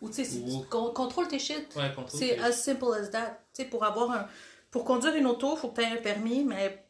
Ou 0.00 0.08
tu 0.10 0.24
sais, 0.24 0.38
Ou- 0.40 0.64
con- 0.64 0.92
contrôles 0.92 1.28
tes 1.28 1.38
shit. 1.38 1.74
Ouais, 1.76 1.92
contrôle 1.94 2.18
C'est 2.20 2.38
as 2.40 2.52
simple 2.52 2.86
as 3.00 3.08
that. 3.08 3.40
Tu 3.54 3.62
sais, 3.62 3.68
pour 3.68 3.84
avoir 3.84 4.10
un. 4.10 4.28
Pour 4.70 4.84
conduire 4.84 5.14
une 5.14 5.26
auto, 5.26 5.54
il 5.54 5.58
faut 5.58 5.68
que 5.70 5.76
tu 5.80 5.86
aies 5.86 5.98
un 5.98 6.02
permis, 6.02 6.44
mais. 6.44 6.85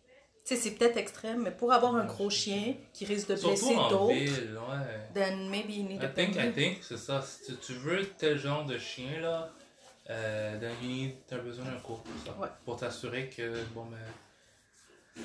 Sais, 0.47 0.55
c'est 0.55 0.77
peut-être 0.77 0.97
extrême, 0.97 1.43
mais 1.43 1.51
pour 1.51 1.73
avoir 1.73 1.97
un 1.97 2.05
gros 2.05 2.31
chien 2.31 2.77
qui 2.93 3.05
risque 3.05 3.27
de 3.31 3.35
blesser 3.35 3.57
Surtout 3.57 3.81
en 3.81 3.91
d'autres, 3.91 4.15
ouais. 4.15 5.11
then 5.13 5.51
maybe 5.51 5.71
you 5.71 5.83
need 5.83 6.01
a 6.01 6.07
I 6.07 6.15
think. 6.15 6.37
I 6.37 6.53
think, 6.53 6.85
c'est 6.85 6.99
ça. 6.99 7.21
Si 7.21 7.47
tu, 7.47 7.57
tu 7.57 7.73
veux 7.73 8.07
tel 8.11 8.39
genre 8.39 8.65
de 8.65 8.79
chien, 8.79 9.21
là, 9.21 9.51
euh, 10.09 10.61
then 10.61 10.71
you 10.83 10.89
need, 10.89 11.17
t'as 11.27 11.39
besoin 11.39 11.65
d'un 11.65 11.81
cours 11.81 12.01
pour 12.01 12.15
ça. 12.25 12.39
Ouais. 12.39 12.47
Pour 12.65 12.77
t'assurer 12.77 13.29
que, 13.29 13.65
bon, 13.75 13.87
ben, 13.87 13.99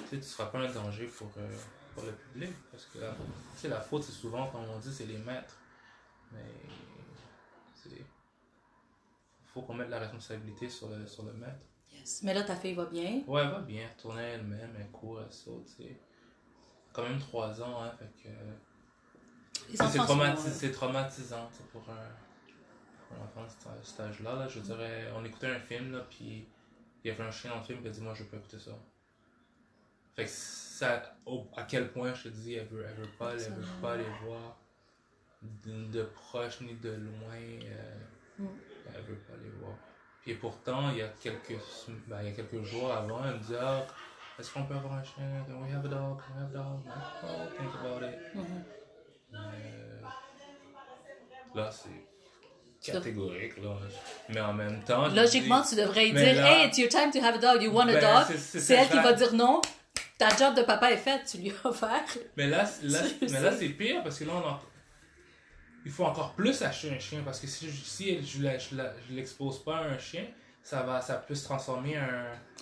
tu 0.09 0.19
tu 0.19 0.23
seras 0.23 0.47
pas 0.47 0.57
un 0.57 0.71
danger 0.71 1.05
pour, 1.05 1.29
euh, 1.37 1.47
pour 1.93 2.03
le 2.03 2.13
public. 2.13 2.55
Parce 2.71 2.85
que, 2.85 2.97
tu 2.97 3.05
sais, 3.57 3.67
la 3.67 3.79
faute, 3.79 4.01
c'est 4.01 4.11
souvent, 4.13 4.47
comme 4.47 4.61
on 4.73 4.79
dit, 4.79 4.91
c'est 4.91 5.05
les 5.05 5.19
maîtres. 5.19 5.59
Mais, 6.31 6.39
c'est... 7.75 8.03
Faut 9.53 9.61
qu'on 9.61 9.75
mette 9.75 9.89
la 9.89 9.99
responsabilité 9.99 10.67
sur 10.67 10.89
le, 10.89 11.05
sur 11.05 11.21
le 11.21 11.33
maître. 11.33 11.59
Yes. 12.01 12.23
Mais 12.23 12.33
là, 12.33 12.43
ta 12.43 12.55
fille 12.55 12.73
va 12.73 12.85
bien? 12.85 13.23
Ouais, 13.27 13.41
elle 13.41 13.49
va 13.51 13.59
bien, 13.61 13.87
elle 13.89 13.97
tournait 13.97 14.31
elle-même, 14.33 14.71
elle 14.77 14.91
court, 14.91 15.21
elle 15.21 15.31
saute, 15.31 15.67
c'est... 15.67 15.99
Quand 16.93 17.03
même 17.03 17.19
3 17.19 17.61
ans, 17.61 17.83
hein, 17.83 17.91
fait 17.97 18.23
que... 18.23 18.29
C'est 19.73 19.81
euh, 19.81 20.35
c'est 20.37 20.71
traumatisant 20.71 21.49
pour 21.71 21.81
un, 21.89 22.09
pour 23.07 23.17
un 23.17 23.23
enfant 23.25 23.43
de 23.43 23.83
cet 23.83 23.99
âge-là. 24.01 24.35
Là, 24.35 24.47
je 24.47 24.59
dirais, 24.59 25.09
on 25.15 25.23
écoutait 25.23 25.47
un 25.47 25.59
film, 25.59 25.93
là, 25.93 26.05
puis 26.09 26.45
il 27.03 27.07
y 27.07 27.11
avait 27.11 27.23
un 27.23 27.31
chien 27.31 27.51
dans 27.51 27.57
le 27.57 27.63
film 27.63 27.81
qui 27.81 27.87
a 27.87 27.91
dit 27.91 28.01
Moi, 28.01 28.13
je 28.13 28.23
veux 28.23 28.29
pas 28.29 28.37
écouter 28.37 28.59
ça. 28.59 28.71
Fait 30.15 30.25
que 30.25 30.29
ça, 30.29 31.15
à 31.55 31.63
quel 31.63 31.91
point 31.91 32.13
je 32.13 32.23
te 32.23 32.27
dis, 32.29 32.55
elle 32.55 32.67
veut, 32.67 32.85
elle 32.85 32.95
veut 32.95 33.11
pas, 33.17 33.33
elle 33.33 33.53
veut 33.53 33.81
pas 33.81 33.95
les 33.95 34.09
voir 34.25 34.57
de, 35.41 35.85
de 35.85 36.03
proche 36.03 36.59
ni 36.61 36.73
de 36.73 36.91
loin. 36.91 37.35
euh, 37.35 37.95
Mm. 38.39 38.47
Elle 38.95 39.03
veut 39.03 39.19
pas 39.19 39.33
les 39.41 39.49
voir. 39.49 39.75
Puis 40.23 40.35
pourtant, 40.35 40.89
il 40.91 40.97
y 40.97 41.01
a 41.01 41.07
quelques, 41.21 41.57
ben, 42.07 42.17
il 42.21 42.29
y 42.29 42.31
a 42.31 42.33
quelques 42.33 42.63
jours 42.63 42.93
avant, 42.93 43.21
elle 43.25 43.33
me 43.33 43.39
dit 43.39 43.53
Ah, 43.59 43.83
est-ce 44.39 44.51
qu'on 44.53 44.63
peut 44.63 44.75
avoir 44.75 44.93
un 44.93 45.03
chien? 45.03 45.23
We 45.49 45.73
have 45.73 45.85
a 45.85 45.87
dog 45.87 46.17
we 46.17 46.43
have 46.43 46.49
a 46.55 46.57
dog 46.57 46.81
Oh, 47.23 47.27
think 47.57 47.69
about 47.75 48.05
it. 48.05 48.35
mhm. 48.35 48.63
Euh, 49.33 50.01
là, 51.55 51.69
c'est 51.71 52.91
catégorique, 52.91 53.57
là. 53.57 53.77
Mais 54.29 54.41
en 54.41 54.53
même 54.53 54.83
temps. 54.83 55.07
Logiquement, 55.07 55.61
dis- 55.61 55.69
tu 55.69 55.75
devrais 55.75 56.09
dire 56.11 56.35
là- 56.35 56.51
Hey, 56.59 56.67
it's 56.67 56.77
your 56.77 56.89
time 56.89 57.11
to 57.11 57.19
have 57.19 57.35
a 57.35 57.37
dog, 57.37 57.61
you 57.63 57.71
want 57.71 57.87
a 57.89 57.93
Ben, 57.93 58.01
dog? 58.27 58.35
c'est- 58.37 58.73
elle 58.75 58.87
qui 58.89 58.97
va 58.97 59.13
dire 59.13 59.33
non. 59.33 59.61
Ta 60.17 60.29
job 60.37 60.53
de 60.55 60.61
papa 60.61 60.91
est 60.91 60.97
faite, 60.97 61.21
tu 61.29 61.37
lui 61.37 61.51
as 61.51 61.67
offert. 61.67 62.03
Mais 62.37 62.45
là, 62.47 62.63
là, 62.83 62.99
mais 63.21 63.39
là 63.41 63.51
c'est 63.51 63.69
pire 63.69 64.03
parce 64.03 64.19
que 64.19 64.25
là, 64.25 64.33
on 64.35 64.47
en- 64.49 64.59
il 65.85 65.91
faut 65.91 66.05
encore 66.05 66.33
plus 66.33 66.61
acheter 66.61 66.93
un 66.95 66.99
chien 66.99 67.21
parce 67.23 67.39
que 67.39 67.47
si, 67.47 67.69
je- 67.69 67.83
si 67.83 68.21
je 68.23 68.39
je 68.41 69.13
l'expose 69.13 69.63
pas 69.63 69.77
à 69.77 69.83
un 69.85 69.97
chien, 69.97 70.27
ça 70.63 70.83
va 70.83 71.01
ça 71.01 71.15
peut 71.17 71.33
se 71.35 71.45
transformer 71.45 71.99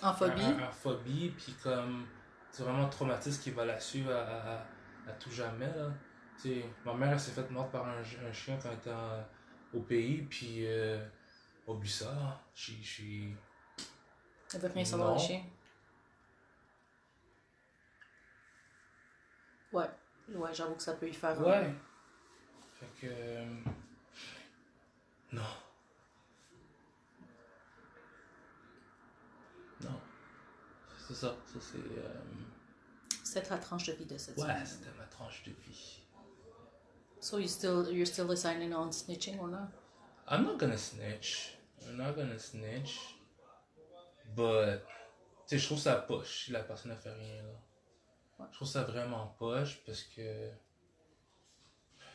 en 0.02 0.14
phobie. 0.14 0.42
un- 0.42 0.58
un- 0.60 0.64
un 0.64 0.72
phobie, 0.72 1.30
puis 1.38 1.54
comme 1.64 2.08
c'est 2.52 2.64
vraiment 2.64 2.84
un 2.86 2.90
traumatisme 2.90 3.42
qui 3.44 3.52
va 3.52 3.66
la 3.66 3.80
suivre 3.80 4.12
à, 4.12 4.22
à- 4.22 4.54
à- 4.56 4.66
à 5.10 5.12
tout 5.20 5.32
jamais. 5.32 5.68
Là. 5.68 5.90
Tu 6.42 6.50
sais, 6.62 6.66
ma 6.86 6.94
mère 6.94 7.12
elle 7.12 7.20
s'est 7.20 7.32
faite 7.32 7.52
morte 7.52 7.72
par 7.72 7.86
un, 7.88 8.02
chien 8.32 8.58
quand 8.62 8.70
elle 8.70 8.78
était 8.78 8.92
en- 8.92 9.26
au 9.74 9.82
pays, 9.82 10.22
puis 10.24 10.66
euh, 10.66 11.04
oublie 11.68 11.90
ça. 11.90 12.42
Je 12.56 12.72
suis. 12.82 13.36
Elle 14.54 14.62
veut 14.62 14.72
rien 14.74 14.86
savoir 14.86 15.10
Non. 15.10 15.16
des 15.18 15.24
chiens. 15.24 15.44
Ouais. 19.72 19.86
Ouais, 20.34 20.54
j'avoue 20.54 20.76
que 20.76 20.82
ça 20.82 20.94
peut 20.94 21.08
y 21.08 21.14
faire. 21.14 21.40
un- 21.40 21.44
Ouais. 21.44 21.74
Fait 22.80 22.88
que. 23.02 23.08
euh, 23.12 23.46
Non. 25.32 25.42
Non. 29.82 30.00
C'est 31.08 31.13
ça. 31.15 31.36
Ça, 31.46 31.60
c'est. 31.60 31.78
euh, 31.78 32.22
C'était 33.24 33.50
la 33.50 33.58
tranche 33.58 33.86
de 33.88 33.94
vie 33.94 34.06
de 34.06 34.18
cette 34.18 34.38
Ouais, 34.38 34.44
semaine. 34.44 34.65
c'était 34.65 34.92
ma 34.98 35.06
tranche 35.06 35.44
de 35.44 35.52
vie. 35.52 36.00
So 37.22 37.38
you 37.38 37.48
still, 37.48 37.86
you're 37.92 38.08
still 38.08 38.28
deciding 38.28 38.74
on 38.74 38.92
snitching 38.92 39.39
or 39.39 39.48
not? 39.50 39.70
I'm 40.28 40.44
not 40.44 40.58
gonna 40.58 40.78
snitch. 40.78 41.58
I'm 41.86 41.98
not 41.98 42.13
gonna 42.13 42.39
snitch. 42.39 43.15
But. 44.36 44.82
Tu 45.48 45.56
sais, 45.56 45.58
je 45.60 45.65
trouve 45.65 45.80
ça 45.80 45.96
poche 45.96 46.46
si 46.46 46.52
la 46.52 46.62
personne 46.63 46.92
ne 46.92 46.96
fait 46.98 47.12
rien, 47.12 47.44
là. 47.44 48.48
Je 48.52 48.56
trouve 48.56 48.68
ça 48.68 48.84
vraiment 48.84 49.28
poche 49.39 49.82
parce 49.86 50.04
que. 50.04 50.50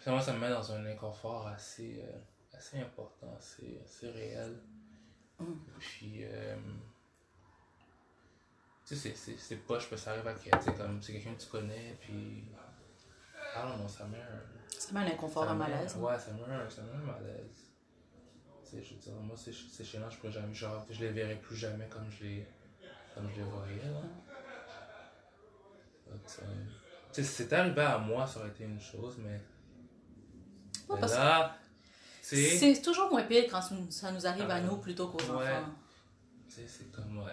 Moi, 0.07 0.21
ça 0.21 0.33
me 0.35 0.38
met 0.38 0.51
dans 0.51 0.73
un 0.73 0.85
inconfort 0.87 1.47
assez, 1.49 2.03
euh, 2.03 2.19
assez 2.57 2.79
important, 2.81 3.35
assez, 3.37 3.81
assez 3.85 4.11
réel. 4.11 4.61
Mm. 5.38 5.53
Puis. 5.79 6.25
euh, 6.25 6.57
tu 8.87 8.95
sais, 8.95 9.09
c'est- 9.11 9.17
c'est 9.17 9.38
c'est 9.38 9.57
poche 9.57 9.88
parce 9.88 10.03
que 10.03 10.05
ça 10.05 10.11
arrive 10.12 10.27
à 10.29 10.37
sais, 10.37 10.75
comme 10.75 11.01
c'est 11.03 11.12
quelqu'un 11.14 11.35
que 11.35 11.40
tu 11.40 11.49
connais, 11.49 11.97
puis. 12.01 12.45
Ah 13.57 13.67
non, 13.69 13.79
non, 13.79 13.88
ça 13.88 14.05
met 14.07 14.21
un. 14.21 14.43
Ça 14.69 14.93
met 14.93 15.01
un 15.01 15.07
inconfort, 15.14 15.45
Ça 15.45 15.51
un 15.53 15.55
malaise. 15.55 15.97
Ouais, 15.97 16.19
ça 16.19 16.33
met 16.33 16.43
un, 16.55 16.69
ça 16.69 16.83
met 16.83 16.93
un 16.93 17.12
malaise. 17.12 17.71
Tu 18.64 18.71
sais, 18.71 18.83
je 18.83 18.95
veux 18.95 19.01
dire, 19.01 19.12
moi, 19.14 19.37
ces, 19.37 19.53
ces 19.53 19.85
chiens-là, 19.85 20.11
je 20.11 20.17
pourrais 20.19 20.33
jamais, 20.33 20.53
genre, 20.53 20.85
je 20.90 21.01
les 21.01 21.12
verrai 21.12 21.37
plus 21.37 21.57
jamais 21.57 21.87
comme 21.88 22.11
je 22.11 22.25
les, 22.25 22.47
comme 23.14 23.31
je 23.31 23.37
les 23.37 23.43
voyais, 23.45 23.85
là. 23.85 24.03
Tu 26.27 26.43
sais, 27.12 27.23
si 27.23 27.25
c'était 27.25 27.57
arrivé 27.57 27.81
à 27.83 27.99
moi, 27.99 28.27
ça 28.27 28.40
aurait 28.40 28.49
été 28.51 28.64
une 28.64 28.81
chose, 28.81 29.17
mais. 29.19 29.40
Parce 30.88 31.14
là, 31.14 31.57
C'est 32.20 32.81
toujours 32.83 33.11
moins 33.11 33.23
pire 33.23 33.44
quand 33.51 33.61
ça 33.90 34.11
nous 34.12 34.27
arrive 34.27 34.51
à 34.51 34.55
Ah, 34.57 34.61
nous 34.61 34.77
plutôt 34.79 35.09
qu'aux 35.09 35.18
ouais. 35.38 35.51
enfants. 35.51 35.75
c'est 36.49 36.90
comme, 36.92 37.18
ouais, 37.18 37.33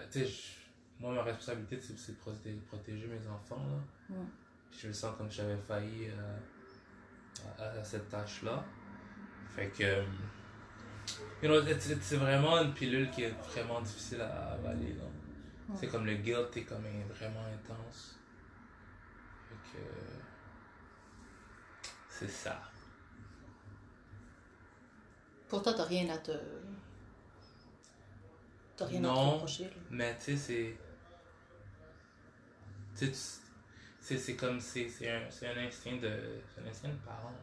moi, 1.00 1.14
ma 1.14 1.24
responsabilité, 1.24 1.80
c'est 1.82 2.12
de 2.14 2.18
proté- 2.20 2.60
protéger 2.68 3.08
mes 3.08 3.28
enfants, 3.28 3.64
là. 4.10 4.16
Je 4.80 4.88
me 4.88 4.94
sens 4.94 5.16
comme 5.18 5.30
si 5.30 5.38
j'avais 5.38 5.58
failli 5.58 6.10
euh, 6.10 6.38
à, 7.60 7.80
à 7.80 7.84
cette 7.84 8.08
tâche-là. 8.10 8.64
Fait 9.56 9.68
que. 9.70 10.04
You 11.44 11.50
know, 11.50 11.62
c'est 11.80 12.16
vraiment 12.18 12.58
une 12.62 12.74
pilule 12.74 13.10
qui 13.12 13.24
est 13.24 13.32
vraiment 13.52 13.82
difficile 13.82 14.22
à 14.22 14.54
avaler. 14.54 14.94
là. 14.94 15.04
C'est 15.76 15.88
comme 15.88 16.06
le 16.06 16.16
guilt 16.16 16.56
est 16.56 16.64
comme 16.64 16.84
vraiment 17.10 17.46
intense. 17.46 18.16
Fait 19.50 19.78
que. 19.78 19.84
C'est 22.10 22.30
ça. 22.30 22.62
Pour 25.52 25.62
toi, 25.62 25.74
t'as 25.74 25.84
rien 25.84 26.08
à 26.10 26.18
te. 26.18 26.32
T'as 28.78 28.86
rien 28.86 29.04
à 29.04 29.08
te 29.10 29.14
Non. 29.14 29.32
reprocher. 29.34 29.66
là. 29.66 29.72
Mais 29.90 30.18
tu 30.18 30.38
sais, 30.38 30.38
c'est. 30.38 30.78
Tu 32.98 33.14
sais, 33.14 34.18
c'est 34.18 34.36
comme. 34.38 34.62
C'est 34.62 34.88
c'est 34.88 35.10
un, 35.12 35.24
un 35.24 35.58
instinct 35.68 35.98
de. 35.98 36.42
C'est 36.56 36.62
un 36.62 36.68
instinct 36.70 36.88
de 36.90 36.96
parent. 37.06 37.34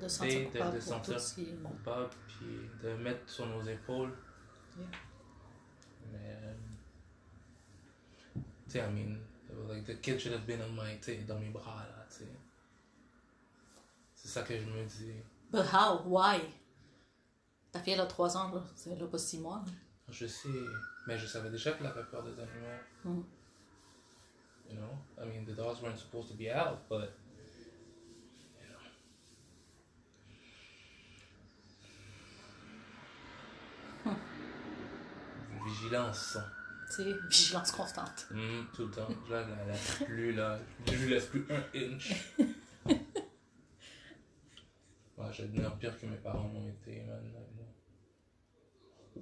De 0.00 0.08
sentir 0.08 0.40
de, 0.40 0.44
coupable 0.46 0.72
de 0.72 0.78
pour 0.78 0.88
sentir 0.88 1.16
qui- 1.34 1.56
coupable, 1.62 2.10
puis 2.28 2.70
de 2.82 2.94
mettre 2.94 3.28
sur 3.28 3.46
nos 3.46 3.62
épaules. 3.62 4.14
Yeah. 4.78 4.86
Mais. 6.12 6.36
euh, 6.44 6.54
Tu 8.66 8.72
sais, 8.72 8.78
I 8.78 8.90
mean, 8.92 9.18
like, 9.68 9.84
the 9.84 10.00
kid 10.00 10.18
should 10.20 10.32
have 10.32 10.46
been 10.46 10.60
on 10.62 10.70
my, 10.72 10.96
tu 11.00 11.12
sais, 11.12 11.16
dans 11.24 11.38
mes 11.40 11.48
bras, 11.50 11.84
là, 11.88 12.06
tu 12.08 12.18
sais. 12.18 12.28
C'est 14.14 14.28
ça 14.28 14.42
que 14.42 14.56
je 14.58 14.64
me 14.64 14.84
dis. 14.84 15.12
But 15.50 15.64
how? 15.72 16.02
Why? 16.06 16.40
Ta 17.72 17.80
fille, 17.80 17.92
elle 17.94 18.00
a 18.00 18.06
3 18.06 18.36
ans, 18.36 18.52
là. 18.54 18.62
C'est- 18.74 18.90
Elle 18.90 19.02
a 19.02 19.06
pas 19.06 19.18
6 19.18 19.38
mois. 19.40 19.62
là. 19.66 19.72
Je 20.10 20.26
sais, 20.26 20.48
mais 21.06 21.18
je 21.18 21.26
savais 21.26 21.50
déjà 21.50 21.72
qu'elle 21.72 21.86
avait 21.86 22.02
peur 22.04 22.22
des 22.22 22.32
animaux. 22.32 22.78
Mm. 23.04 23.22
You 24.70 24.76
know? 24.76 24.98
I 25.22 25.26
mean, 25.26 25.44
the 25.44 25.54
dogs 25.56 25.80
weren't 25.82 25.98
supposed 25.98 26.28
to 26.30 26.34
be 26.34 26.48
out, 26.50 26.78
but. 26.88 27.10
You 28.58 28.68
know. 34.04 34.14
Vigilance. 35.66 36.38
Tu 36.88 37.02
sais, 37.02 37.14
vigilance 37.28 37.70
constante. 37.72 38.26
Mm, 38.30 38.64
tout 38.74 38.86
le 38.86 38.90
temps. 38.90 39.08
Là, 39.30 39.42
la, 39.46 39.66
la 39.66 39.74
plus, 40.06 40.32
là, 40.32 40.58
je 40.86 40.92
lui 40.94 41.10
laisse 41.10 41.26
plus 41.26 41.46
un 41.50 41.62
inch. 41.78 42.14
Ouais, 45.18 45.26
je 45.32 45.42
vais 45.42 45.48
devenir 45.48 45.74
pire 45.78 45.98
que 45.98 46.06
mes 46.06 46.16
parents 46.18 46.46
m'ont 46.46 46.68
été, 46.68 47.00
man. 47.02 47.20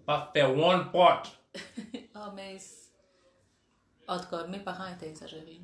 Pas 0.04 0.30
faire 0.32 0.56
one 0.56 0.90
pot! 0.90 1.30
Ah, 2.14 2.32
mais. 2.34 2.58
c'est- 2.58 2.90
En 4.08 4.18
tout 4.20 4.28
cas, 4.28 4.46
mes 4.46 4.60
parents 4.60 4.86
étaient 4.86 5.08
exagérés. 5.08 5.60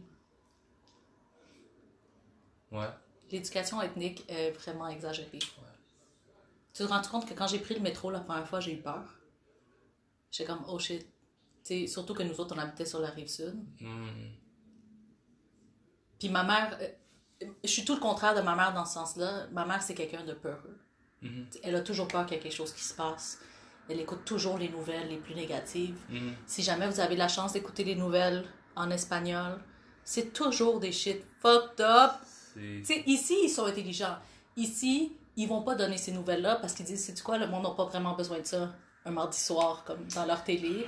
Ouais. 2.71 2.88
L'éducation 3.31 3.81
ethnique 3.83 4.25
est 4.29 4.51
vraiment 4.53 4.88
exagérée. 4.88 5.38
Tu 6.75 6.83
te 6.83 6.83
rends 6.85 7.03
compte 7.03 7.29
que 7.29 7.35
quand 7.35 7.47
j'ai 7.47 7.59
pris 7.59 7.75
le 7.75 7.81
métro 7.81 8.11
la 8.11 8.21
première 8.21 8.47
fois, 8.49 8.61
j'ai 8.61 8.73
eu 8.75 8.81
peur? 8.81 9.03
J'étais 10.31 10.51
comme, 10.51 10.64
oh 10.68 10.79
shit. 10.79 11.03
Tu 11.03 11.07
sais, 11.62 11.87
surtout 11.87 12.14
que 12.14 12.23
nous 12.23 12.40
autres, 12.40 12.55
on 12.57 12.59
habitait 12.59 12.87
sur 12.87 12.99
la 13.01 13.11
rive 13.11 13.29
sud. 13.29 13.55
Mm. 13.81 14.09
Puis 16.18 16.29
ma 16.31 16.42
mère, 16.45 16.79
euh, 16.81 17.47
je 17.62 17.68
suis 17.68 17.85
tout 17.85 17.95
le 17.95 18.01
contraire 18.01 18.35
de 18.35 18.40
ma 18.40 18.55
mère 18.57 18.73
dans 18.73 18.85
ce 18.85 18.95
sens-là. 18.95 19.47
Ma 19.53 19.64
mère, 19.66 19.83
c'est 19.83 19.95
quelqu'un 19.95 20.25
de 20.25 20.33
peureux. 20.33 20.79
Mhm. 21.21 21.47
Elle 21.62 21.77
a 21.77 21.81
toujours 21.83 22.09
peur 22.09 22.25
qu'il 22.27 22.37
y 22.37 22.40
ait 22.40 22.42
quelque 22.42 22.55
chose 22.55 22.73
qui 22.73 22.83
se 22.83 22.95
passe. 22.95 23.38
Elle 23.88 24.01
écoute 24.01 24.25
toujours 24.25 24.59
les 24.59 24.68
nouvelles 24.68 25.09
les 25.09 25.16
plus 25.18 25.35
négatives. 25.35 25.97
Mhm. 26.09 26.35
Si 26.47 26.62
jamais 26.62 26.88
vous 26.88 27.01
avez 27.01 27.16
la 27.16 27.29
chance 27.29 27.53
d'écouter 27.53 27.85
les 27.85 27.95
nouvelles 27.97 28.45
en 28.77 28.90
espagnol, 28.90 29.59
c'est 30.05 30.33
toujours 30.33 30.81
des 30.81 30.92
shit 30.92 31.23
fucked 31.40 31.81
up. 31.81 32.12
Ici, 33.07 33.37
ils 33.45 33.49
sont 33.51 33.66
intelligents. 33.66 34.16
Ici, 34.57 35.12
ils 35.37 35.49
vont 35.49 35.62
pas 35.62 35.75
donner 35.75 35.97
ces 35.99 36.12
nouvelles-là 36.12 36.57
parce 36.57 36.75
qu'ils 36.75 36.87
disent, 36.87 37.05
c'est 37.05 37.23
quoi, 37.23 37.38
le 37.38 37.47
monde 37.47 37.64
n'a 37.64 37.71
pas 37.71 37.85
vraiment 37.87 38.14
besoin 38.14 38.38
de 38.40 38.47
ça 38.47 38.75
un 39.05 39.11
mardi 39.11 39.38
soir, 39.38 39.83
comme 39.85 40.07
dans 40.14 40.27
leur 40.27 40.45
télé. 40.45 40.87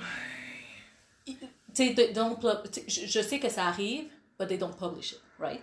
Ils- 1.27 1.37
don't 2.13 2.37
je, 2.87 3.05
je 3.07 3.19
sais 3.21 3.39
que 3.39 3.49
ça 3.49 3.65
arrive, 3.65 4.05
but 4.39 4.47
they 4.47 4.57
don't 4.57 4.75
publish 4.77 5.11
it, 5.13 5.21
right? 5.39 5.61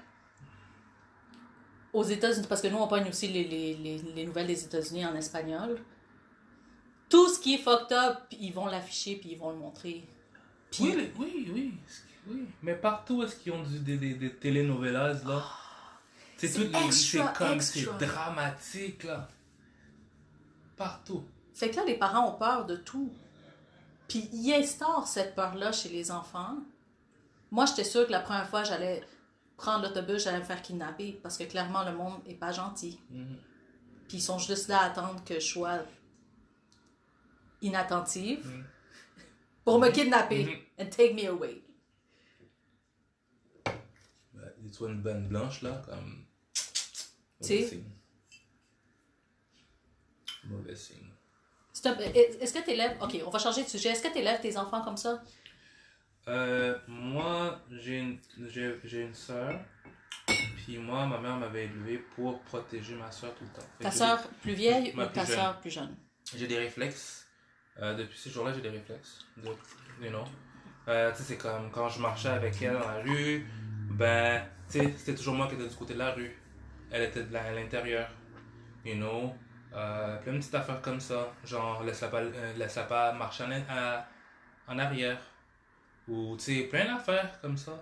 Aux 1.92 2.05
États-Unis, 2.05 2.47
parce 2.49 2.61
que 2.62 2.68
nous, 2.68 2.79
on 2.79 2.88
pogne 2.88 3.09
aussi 3.09 3.29
les, 3.29 3.45
les, 3.45 3.75
les, 3.75 3.99
les 3.99 4.25
nouvelles 4.27 4.47
des 4.47 4.64
États-Unis 4.64 5.07
en 5.07 5.14
espagnol. 5.14 5.79
Tout 7.12 7.29
ce 7.29 7.38
qui 7.38 7.57
est 7.57 7.59
fucked 7.59 7.92
up, 7.92 8.20
ils 8.31 8.55
vont 8.55 8.64
l'afficher 8.64 9.16
puis 9.16 9.33
ils 9.33 9.38
vont 9.38 9.51
le 9.51 9.59
montrer. 9.59 10.03
Puis, 10.70 10.85
Oui, 10.85 11.12
oui, 11.18 11.51
oui, 11.53 11.75
oui. 12.27 12.46
Mais 12.62 12.75
partout 12.75 13.22
est-ce 13.22 13.37
qu'ils 13.37 13.53
ont 13.53 13.62
des, 13.62 13.98
des, 13.98 14.14
des 14.14 14.35
telenovelas, 14.35 15.22
là? 15.27 15.44
C'est 16.38 16.48
C'est 16.48 16.70
tout, 16.70 16.90
c'est 16.90 17.33
comme, 17.35 17.61
c'est 17.61 17.85
dramatique, 17.98 19.05
là. 19.05 19.29
Partout. 20.75 21.22
Fait 21.53 21.68
que 21.68 21.77
là, 21.77 21.85
les 21.85 21.98
parents 21.98 22.31
ont 22.31 22.38
peur 22.38 22.64
de 22.64 22.77
tout. 22.77 23.12
Puis 24.09 24.31
ils 24.33 24.55
instaurent 24.55 25.07
cette 25.07 25.35
peur-là 25.35 25.70
chez 25.70 25.90
les 25.90 26.11
enfants. 26.11 26.57
Moi, 27.51 27.66
j'étais 27.66 27.85
sûre 27.85 28.07
que 28.07 28.12
la 28.12 28.20
première 28.20 28.48
fois, 28.48 28.64
j'allais 28.64 29.03
prendre 29.59 29.83
l'autobus, 29.87 30.25
j'allais 30.25 30.38
me 30.40 30.44
faire 30.44 30.62
kidnapper 30.62 31.20
parce 31.22 31.37
que 31.37 31.44
clairement, 31.44 31.85
le 31.85 31.92
monde 31.92 32.22
est 32.27 32.37
pas 32.37 32.53
gentil. 32.53 32.98
Mhm. 33.11 33.37
Puis 34.09 34.16
ils 34.16 34.22
sont 34.22 34.38
juste 34.38 34.68
là 34.68 34.81
à 34.81 34.85
attendre 34.87 35.22
que 35.27 35.35
je 35.35 35.46
sois 35.46 35.81
inattentive 37.62 38.46
Mhm. 38.46 38.64
pour 39.64 39.79
me 39.79 39.90
kidnapper 39.90 40.44
Mhm. 40.44 40.57
and 40.79 40.90
take 40.90 41.14
me 41.14 41.27
away. 41.29 41.62
Ben, 44.35 44.53
et 44.66 44.70
toi, 44.70 44.88
une 44.90 45.01
bande 45.03 45.29
blanche, 45.29 45.62
là, 45.62 45.83
comme. 45.87 46.25
sais? 47.40 47.55
Mauvais 47.55 47.66
signe. 47.68 47.90
Mauvais 50.44 50.77
signe. 50.77 51.09
Stop. 51.72 51.98
Est-ce 52.01 52.53
que 52.53 52.62
tu 52.64 52.70
élèves... 52.70 52.96
OK, 53.01 53.16
on 53.27 53.31
va 53.31 53.38
changer 53.38 53.64
de 53.64 53.68
sujet. 53.68 53.88
Est-ce 53.90 54.03
que 54.03 54.12
tu 54.12 54.18
élèves 54.18 54.40
tes 54.40 54.57
enfants 54.57 54.83
comme 54.83 54.96
ça? 54.96 55.22
Euh, 56.29 56.79
moi, 56.87 57.61
j'ai 57.70 57.98
une, 57.98 58.18
j'ai, 58.46 58.77
j'ai 58.85 59.01
une 59.03 59.14
sœur. 59.14 59.59
Puis 60.59 60.79
moi, 60.79 61.07
ma 61.07 61.18
mère 61.18 61.37
m'avait 61.37 61.64
élevé 61.64 61.98
pour 62.14 62.40
protéger 62.42 62.94
ma 62.94 63.11
sœur 63.11 63.35
tout 63.35 63.44
le 63.44 63.51
temps. 63.51 63.66
Fait 63.79 63.85
Ta 63.85 63.90
sœur 63.90 64.29
plus 64.42 64.55
vieille 64.55 64.94
ou 64.96 65.05
ta 65.07 65.27
sœur 65.27 65.59
plus 65.61 65.70
jeune? 65.70 65.96
J'ai 66.37 66.46
des 66.46 66.59
réflexes. 66.59 67.22
Euh, 67.81 67.95
depuis 67.95 68.19
ce 68.19 68.29
jour-là, 68.29 68.53
j'ai 68.53 68.61
des 68.61 68.69
réflexes. 68.69 69.27
You 70.01 70.11
know. 70.11 70.25
Euh, 70.89 71.13
c'est 71.15 71.37
comme 71.37 71.71
quand 71.71 71.89
je 71.89 72.01
marchais 72.01 72.29
avec 72.29 72.61
elle 72.61 72.73
dans 72.73 72.81
la 72.81 73.01
rue, 73.03 73.47
ben, 73.91 74.43
c'était 74.69 75.15
toujours 75.15 75.35
moi 75.35 75.47
qui 75.47 75.55
étais 75.55 75.69
du 75.69 75.75
côté 75.75 75.95
de 75.95 75.99
la 75.99 76.13
rue. 76.13 76.37
Elle 76.91 77.05
était 77.05 77.25
à 77.35 77.53
l'intérieur. 77.53 78.09
You 78.85 78.97
know. 78.97 79.35
Euh, 79.75 80.19
plein 80.19 80.35
de 80.35 80.39
petites 80.39 80.55
affaires 80.55 80.83
comme 80.83 81.01
ça. 81.01 81.33
Genre, 81.45 81.83
laisse-la 81.83 82.09
pas, 82.09 82.23
laisse-la 82.57 82.83
pas 82.83 83.13
marcher 83.13 83.45
en, 83.45 84.73
en 84.75 84.79
arrière. 84.79 85.19
Ou, 86.09 86.37
plein 86.69 86.85
d'affaires 86.85 87.41
comme 87.41 87.57
ça. 87.57 87.73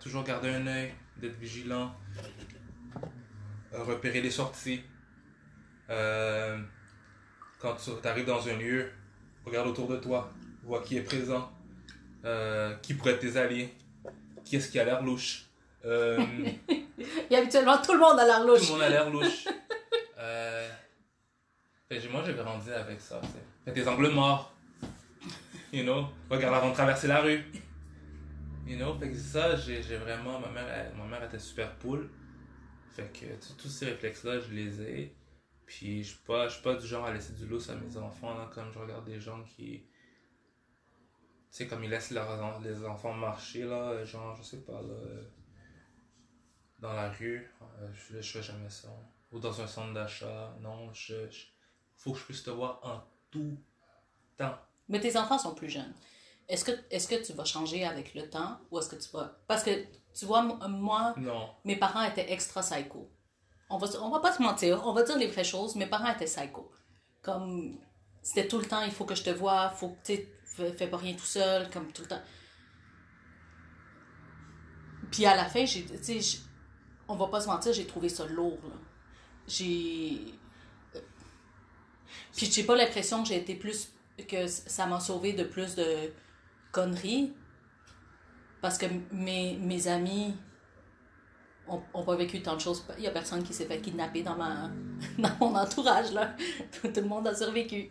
Toujours 0.00 0.22
garder 0.22 0.50
un 0.50 0.66
œil, 0.66 0.94
d'être 1.16 1.36
vigilant. 1.38 1.92
Repérer 3.72 4.20
les 4.20 4.30
sorties. 4.30 4.84
Quand 7.62 7.76
tu 7.76 8.06
arrives 8.08 8.26
dans 8.26 8.46
un 8.48 8.56
lieu, 8.56 8.90
regarde 9.46 9.68
autour 9.68 9.86
de 9.88 9.96
toi, 9.96 10.30
vois 10.64 10.82
qui 10.82 10.96
est 10.98 11.02
présent, 11.02 11.50
euh, 12.24 12.74
qui 12.82 12.94
pourrait 12.94 13.12
être 13.12 13.20
tes 13.20 13.36
alliés, 13.36 13.72
qui 14.44 14.56
est-ce 14.56 14.68
qui 14.70 14.78
a 14.80 14.84
l'air 14.84 15.02
louche. 15.02 15.46
Euh, 15.84 16.20
Et 17.30 17.36
habituellement, 17.36 17.78
tout 17.78 17.92
le 17.94 17.98
monde 18.00 18.18
a 18.18 18.24
l'air 18.24 18.40
tout 18.42 18.48
louche. 18.48 18.66
le 18.66 18.72
monde 18.72 18.82
a 18.82 18.88
l'air 18.88 19.10
louche. 19.10 19.46
Euh, 20.18 20.68
fait 21.88 21.98
que 21.98 22.08
moi, 22.08 22.22
j'ai 22.26 22.34
grandi 22.34 22.70
avec 22.70 23.00
ça. 23.00 23.20
Fait 23.64 23.72
des 23.72 23.86
angles 23.88 24.08
morts. 24.10 24.52
You 25.72 25.84
know, 25.84 26.06
regarde 26.30 26.54
avant 26.54 26.68
de 26.70 26.74
traverser 26.74 27.06
la 27.08 27.20
rue. 27.22 27.44
You 28.66 28.76
know, 28.76 28.94
fait 28.98 29.08
que 29.10 29.16
ça, 29.16 29.56
j'ai 29.56 29.80
vraiment. 29.96 30.38
Ma 30.38 30.48
mère, 30.48 30.68
elle- 30.68 30.92
ma 30.96 31.04
mère 31.06 31.24
était 31.24 31.38
super 31.38 31.72
poule. 31.76 32.08
Fait 32.94 33.10
que 33.12 33.24
tous 33.60 33.68
ces 33.68 33.86
réflexes-là, 33.86 34.38
je 34.40 34.54
les 34.54 34.82
ai. 34.82 35.12
Puis 35.74 36.04
je 36.04 36.10
suis 36.10 36.18
pas, 36.26 36.48
je 36.48 36.54
suis 36.54 36.62
pas 36.62 36.74
du 36.74 36.86
genre 36.86 37.06
à 37.06 37.12
laisser 37.14 37.32
du 37.32 37.46
lousse 37.46 37.70
à 37.70 37.74
mes 37.76 37.96
enfants, 37.96 38.34
là, 38.34 38.50
comme 38.54 38.70
je 38.72 38.78
regarde 38.78 39.06
des 39.06 39.18
gens 39.18 39.42
qui. 39.42 39.78
Tu 39.80 39.86
sais, 41.50 41.66
comme 41.66 41.82
ils 41.82 41.88
laissent 41.90 42.10
leurs, 42.10 42.60
les 42.60 42.84
enfants 42.84 43.14
marcher, 43.14 43.64
là, 43.64 44.04
genre, 44.04 44.34
je 44.36 44.42
sais 44.42 44.62
pas, 44.64 44.82
là. 44.82 44.92
euh, 44.92 45.22
Dans 46.78 46.92
la 46.92 47.10
rue, 47.10 47.50
euh, 47.80 47.88
je, 47.94 48.20
je 48.20 48.32
fais 48.32 48.42
jamais 48.42 48.68
ça. 48.68 48.88
Ou 49.32 49.38
dans 49.38 49.60
un 49.62 49.66
centre 49.66 49.94
d'achat, 49.94 50.54
non, 50.60 50.92
je, 50.92 51.30
je- 51.30 51.46
Faut 51.96 52.12
que 52.12 52.18
je 52.18 52.24
puisse 52.24 52.42
te 52.42 52.50
voir 52.50 52.80
en 52.82 53.02
tout 53.30 53.56
temps. 54.36 54.58
Mais 54.88 55.00
tes 55.00 55.16
enfants 55.16 55.38
sont 55.38 55.54
plus 55.54 55.70
jeunes. 55.70 55.94
Est-ce 56.48 56.64
que, 56.66 56.72
est 56.90 57.08
que 57.08 57.24
tu 57.24 57.32
vas 57.32 57.44
changer 57.46 57.84
avec 57.86 58.14
le 58.14 58.28
temps 58.28 58.58
ou 58.70 58.78
est-ce 58.78 58.88
que 58.90 58.96
tu 58.96 59.08
vas... 59.10 59.38
Parce 59.46 59.62
que, 59.62 59.70
tu 60.12 60.26
vois, 60.26 60.42
moi, 60.68 61.14
Non. 61.16 61.48
mes 61.64 61.76
parents 61.76 62.02
étaient 62.02 62.30
extra 62.30 62.60
psycho. 62.60 63.08
On 63.72 63.78
va, 63.78 63.86
on 64.02 64.10
va 64.10 64.20
pas 64.20 64.32
se 64.32 64.42
mentir, 64.42 64.86
on 64.86 64.92
va 64.92 65.02
dire 65.02 65.16
les 65.16 65.28
vraies 65.28 65.44
choses. 65.44 65.76
Mes 65.76 65.86
parents 65.86 66.12
étaient 66.12 66.26
psycho. 66.26 66.70
Comme, 67.22 67.78
c'était 68.22 68.46
tout 68.46 68.58
le 68.58 68.66
temps, 68.66 68.82
il 68.82 68.92
faut 68.92 69.06
que 69.06 69.14
je 69.14 69.22
te 69.22 69.30
vois, 69.30 69.70
faut 69.70 69.88
que, 69.88 70.12
tu 70.14 70.28
fais, 70.44 70.86
pas 70.86 70.98
rien 70.98 71.14
tout 71.14 71.24
seul, 71.24 71.70
comme 71.70 71.90
tout 71.90 72.02
le 72.02 72.08
temps. 72.08 72.22
Puis 75.10 75.24
à 75.24 75.34
la 75.34 75.46
fin, 75.46 75.64
j'ai, 75.64 75.86
on 77.08 77.16
va 77.16 77.28
pas 77.28 77.40
se 77.40 77.46
mentir, 77.46 77.72
j'ai 77.72 77.86
trouvé 77.86 78.10
ça 78.10 78.26
lourd. 78.26 78.60
J'ai... 79.48 80.20
Puis 82.36 82.50
j'ai 82.52 82.64
pas 82.64 82.76
l'impression 82.76 83.22
que 83.22 83.28
j'ai 83.28 83.38
été 83.38 83.54
plus. 83.54 83.88
que 84.28 84.46
ça 84.46 84.84
m'a 84.84 85.00
sauvé 85.00 85.32
de 85.32 85.44
plus 85.44 85.76
de 85.76 86.12
conneries. 86.72 87.32
Parce 88.60 88.76
que 88.76 88.86
mes, 89.10 89.56
mes 89.56 89.88
amis 89.88 90.34
ont, 91.94 92.04
pas 92.04 92.16
vécu 92.16 92.42
tant 92.42 92.56
de 92.56 92.60
choses. 92.60 92.84
Il 92.98 93.04
y 93.04 93.06
a 93.06 93.10
personne 93.10 93.42
qui 93.42 93.52
s'est 93.52 93.66
fait 93.66 93.80
kidnapper 93.80 94.22
dans, 94.22 94.36
ma, 94.36 94.70
dans 95.18 95.36
mon 95.40 95.54
entourage, 95.56 96.12
là. 96.12 96.34
Tout 96.82 96.92
le 96.94 97.02
monde 97.02 97.26
a 97.26 97.34
survécu. 97.34 97.90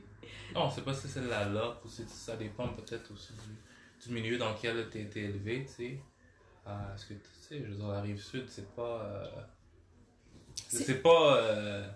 Non, 0.53 0.69
c'est 0.69 0.83
pas 0.83 0.93
si 0.93 1.07
c'est 1.07 1.21
la 1.21 1.45
luck 1.45 1.77
ou 1.85 1.89
si 1.89 2.03
ça 2.07 2.35
dépend 2.35 2.67
peut-être 2.69 3.11
aussi 3.13 3.33
du, 3.33 4.07
du, 4.07 4.13
milieu 4.13 4.37
dans 4.37 4.51
lequel 4.51 4.89
tu 4.89 4.99
été 4.99 5.23
élevé, 5.23 5.65
tu 5.65 5.73
sais. 5.73 5.99
Euh, 6.67 6.95
ce 6.95 7.05
que, 7.07 7.13
tu 7.13 7.29
sais, 7.39 7.59
je 7.59 7.71
veux 7.71 7.75
dire, 7.75 7.87
la 7.87 8.01
rive 8.01 8.21
sud, 8.21 8.45
c'est 8.47 8.73
pas. 8.75 9.01
Euh, 9.03 9.41
c'est 10.55 11.01
pas. 11.01 11.37
Euh, 11.37 11.87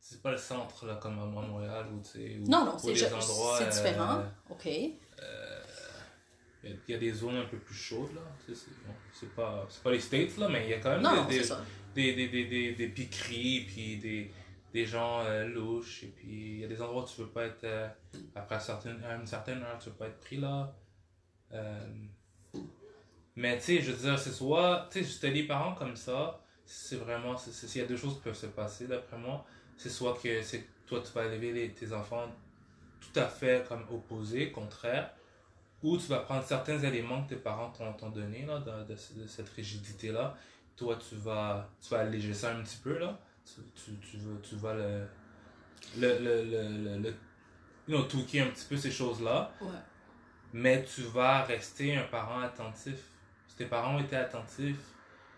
c'est 0.00 0.20
pas 0.20 0.32
le 0.32 0.36
centre, 0.36 0.84
là, 0.86 0.96
comme 0.96 1.18
à 1.18 1.24
Montréal, 1.24 1.86
ou 1.92 2.00
tu 2.02 2.10
sais. 2.10 2.36
Non, 2.46 2.64
non, 2.64 2.76
c'est 2.76 2.92
différent. 2.92 4.22
ok. 4.50 4.68
Il 6.64 6.92
y 6.92 6.94
a 6.94 6.98
des 6.98 7.12
zones 7.12 7.36
un 7.36 7.44
peu 7.44 7.58
plus 7.58 7.74
chaudes, 7.74 8.14
là. 8.14 8.22
C'est 9.12 9.34
pas, 9.34 9.68
pas 9.82 9.90
les 9.90 10.00
States, 10.00 10.36
là, 10.38 10.48
mais 10.48 10.64
il 10.64 10.70
y 10.70 10.74
a 10.74 10.78
quand 10.78 10.98
même 10.98 11.26
des, 11.94 12.14
des, 12.14 12.28
des, 12.28 12.44
des, 12.46 12.72
des, 12.72 12.88
piqueries, 12.88 13.66
puis 13.66 13.96
des, 13.98 14.30
des 14.72 14.86
gens 14.86 15.20
euh, 15.20 15.46
louches, 15.46 16.04
et 16.04 16.08
puis 16.08 16.54
il 16.54 16.60
y 16.60 16.64
a 16.64 16.68
des 16.68 16.80
endroits 16.82 17.04
où 17.04 17.06
tu 17.06 17.20
veux 17.20 17.28
pas 17.28 17.44
être, 17.44 17.64
euh, 17.64 17.88
après 18.34 18.56
à 18.56 19.14
une 19.14 19.26
certaine 19.26 19.62
heure, 19.62 19.78
tu 19.78 19.90
veux 19.90 19.94
pas 19.94 20.06
être 20.06 20.20
pris 20.20 20.36
là. 20.36 20.74
Euh, 21.52 21.88
mais 23.36 23.58
tu 23.58 23.64
sais, 23.64 23.80
je 23.80 23.92
veux 23.92 24.02
dire, 24.02 24.18
c'est 24.18 24.32
soit, 24.32 24.88
tu 24.90 25.04
sais, 25.04 25.30
des 25.30 25.44
parents 25.44 25.74
comme 25.74 25.96
ça, 25.96 26.40
c'est 26.64 26.96
vraiment, 26.96 27.36
s'il 27.36 27.80
y 27.80 27.84
a 27.84 27.86
deux 27.86 27.96
choses 27.96 28.16
qui 28.16 28.22
peuvent 28.22 28.34
se 28.34 28.46
passer, 28.46 28.86
d'après 28.86 29.18
moi, 29.18 29.44
c'est 29.76 29.90
soit 29.90 30.18
que 30.22 30.40
toi, 30.86 31.00
tu 31.00 31.12
vas 31.12 31.26
élever 31.26 31.70
tes 31.72 31.92
enfants 31.92 32.26
tout 33.00 33.20
à 33.20 33.26
fait 33.26 33.66
comme 33.68 33.84
opposés, 33.90 34.50
contraire, 34.50 35.12
ou 35.84 35.98
tu 35.98 36.06
vas 36.06 36.20
prendre 36.20 36.42
certains 36.42 36.78
éléments 36.78 37.22
que 37.24 37.34
tes 37.34 37.40
parents 37.40 37.70
t'ont 37.70 38.08
donné 38.08 38.46
là, 38.46 38.58
de, 38.58 38.94
de, 38.94 38.96
cette 39.26 39.50
rigidité-là. 39.50 40.34
Toi, 40.76 40.98
tu 41.08 41.14
vas, 41.16 41.68
tu 41.80 41.90
vas 41.90 42.00
alléger 42.00 42.32
ça 42.32 42.52
un 42.56 42.62
petit 42.62 42.78
peu. 42.78 42.98
Là. 42.98 43.20
Tu, 43.44 43.60
tu, 43.74 43.92
tu, 44.00 44.16
vas, 44.16 44.40
tu 44.42 44.56
vas 44.56 44.74
le, 44.74 45.06
le, 45.98 46.18
le, 46.18 46.42
le, 46.42 46.98
le 46.98 47.14
you 47.86 47.98
know, 47.98 48.02
un 48.02 48.46
petit 48.50 48.66
peu 48.66 48.76
ces 48.78 48.90
choses-là. 48.90 49.52
Ouais. 49.60 49.68
Mais 50.54 50.82
tu 50.84 51.02
vas 51.02 51.42
rester 51.42 51.94
un 51.94 52.04
parent 52.04 52.40
attentif. 52.40 52.96
Si 53.46 53.56
tes 53.56 53.66
parents 53.66 53.98
été 53.98 54.16
attentifs, 54.16 54.94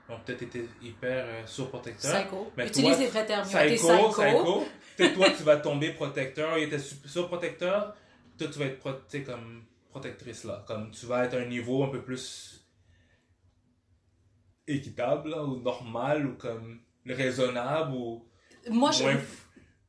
ont 0.09 0.21
peut-être 0.25 0.43
été 0.43 0.69
hyper 0.81 1.25
euh, 1.27 1.47
surprotecteurs. 1.47 2.23
Psycho. 2.23 2.53
Mais 2.57 2.69
Utilise 2.69 3.01
les 3.01 3.09
vrais 3.09 3.27
termes. 3.27 3.45
Psycho, 3.45 3.75
psycho. 3.75 4.11
psycho. 4.11 4.67
Peut-être 4.97 5.15
toi, 5.15 5.31
tu 5.37 5.43
vas 5.43 5.57
tomber 5.57 5.91
protecteur. 5.93 6.57
Il 6.57 6.65
était 6.65 6.79
surprotecteur. 6.79 7.97
Toi, 8.39 8.47
tu 8.47 8.59
vas 8.61 8.67
être 8.67 8.79
protecteur 8.79 9.35
comme 9.35 9.65
protectrice 9.97 10.45
là. 10.45 10.65
Comme 10.67 10.91
tu 10.91 11.07
vas 11.07 11.25
être 11.25 11.35
à 11.35 11.39
un 11.39 11.47
niveau 11.47 11.85
un 11.85 11.89
peu 11.89 12.03
plus 12.03 12.67
équitable 14.67 15.33
ou 15.33 15.63
normal 15.63 16.27
ou 16.27 16.35
comme 16.37 16.81
raisonnable 17.07 17.95
ou 17.95 18.29
moi 18.69 18.91
moins... 19.01 19.17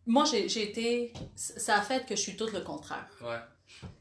moi 0.05 0.24
j'ai 0.26 0.64
été 0.70 1.14
ça 1.36 1.78
a 1.78 1.82
fait 1.82 2.05
que 2.05 2.16
je 2.16 2.22
suis 2.22 2.38
tout 2.38 2.49
le 2.53 2.62
contraire. 2.62 3.10
Ouais. 3.22 3.41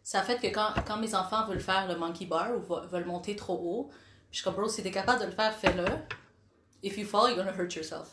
Ça 0.02 0.20
a 0.20 0.22
fait 0.22 0.38
que 0.38 0.48
quand, 0.48 0.74
quand 0.86 0.98
mes 0.98 1.14
enfants 1.14 1.46
veulent 1.46 1.60
faire 1.60 1.88
le 1.88 1.96
monkey 1.96 2.26
bar 2.26 2.50
ou 2.56 2.60
veulent 2.88 3.06
monter 3.06 3.34
trop 3.34 3.58
haut 3.58 3.90
je 4.30 4.36
suis 4.36 4.44
comme 4.44 4.54
bro 4.54 4.68
si 4.68 4.82
t'es 4.82 4.90
capable 4.90 5.20
de 5.20 5.26
le 5.26 5.32
faire 5.32 5.54
fais-le. 5.54 5.86
If 6.82 6.98
you 6.98 7.06
fall 7.06 7.30
you're 7.30 7.36
gonna 7.36 7.56
hurt 7.56 7.74
yourself. 7.74 8.08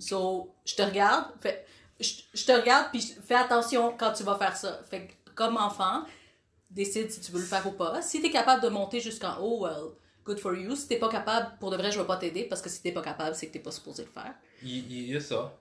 So 0.00 0.54
je 0.64 0.74
te 0.74 0.82
regarde 0.82 1.26
fais, 1.40 1.66
je, 2.00 2.12
je 2.32 2.44
te 2.44 2.52
regarde 2.52 2.90
puis 2.90 3.02
fais 3.02 3.34
attention 3.34 3.94
quand 3.98 4.12
tu 4.12 4.24
vas 4.24 4.36
faire 4.36 4.56
ça. 4.56 4.80
Fait 4.90 5.08
comme 5.34 5.58
enfant 5.58 6.04
décide 6.70 7.10
si 7.10 7.20
tu 7.20 7.32
veux 7.32 7.40
le 7.40 7.46
faire 7.46 7.66
ou 7.66 7.72
pas. 7.72 8.02
Si 8.02 8.20
tu 8.20 8.26
es 8.26 8.30
capable 8.30 8.62
de 8.62 8.68
monter 8.68 9.00
jusqu'en 9.00 9.38
haut, 9.40 9.64
well, 9.64 9.92
good 10.24 10.38
for 10.38 10.54
you. 10.54 10.74
Si 10.76 10.88
t'es 10.88 10.98
pas 10.98 11.08
capable, 11.08 11.58
pour 11.58 11.70
de 11.70 11.76
vrai, 11.76 11.90
je 11.90 11.98
vais 11.98 12.06
pas 12.06 12.16
t'aider 12.16 12.44
parce 12.44 12.62
que 12.62 12.68
si 12.68 12.82
t'es 12.82 12.92
pas 12.92 13.02
capable, 13.02 13.34
c'est 13.34 13.48
que 13.48 13.52
t'es 13.52 13.60
pas 13.60 13.70
supposé 13.70 14.04
le 14.04 14.10
faire. 14.10 14.34
Il, 14.62 15.10
y 15.10 15.16
a 15.16 15.20
ça. 15.20 15.56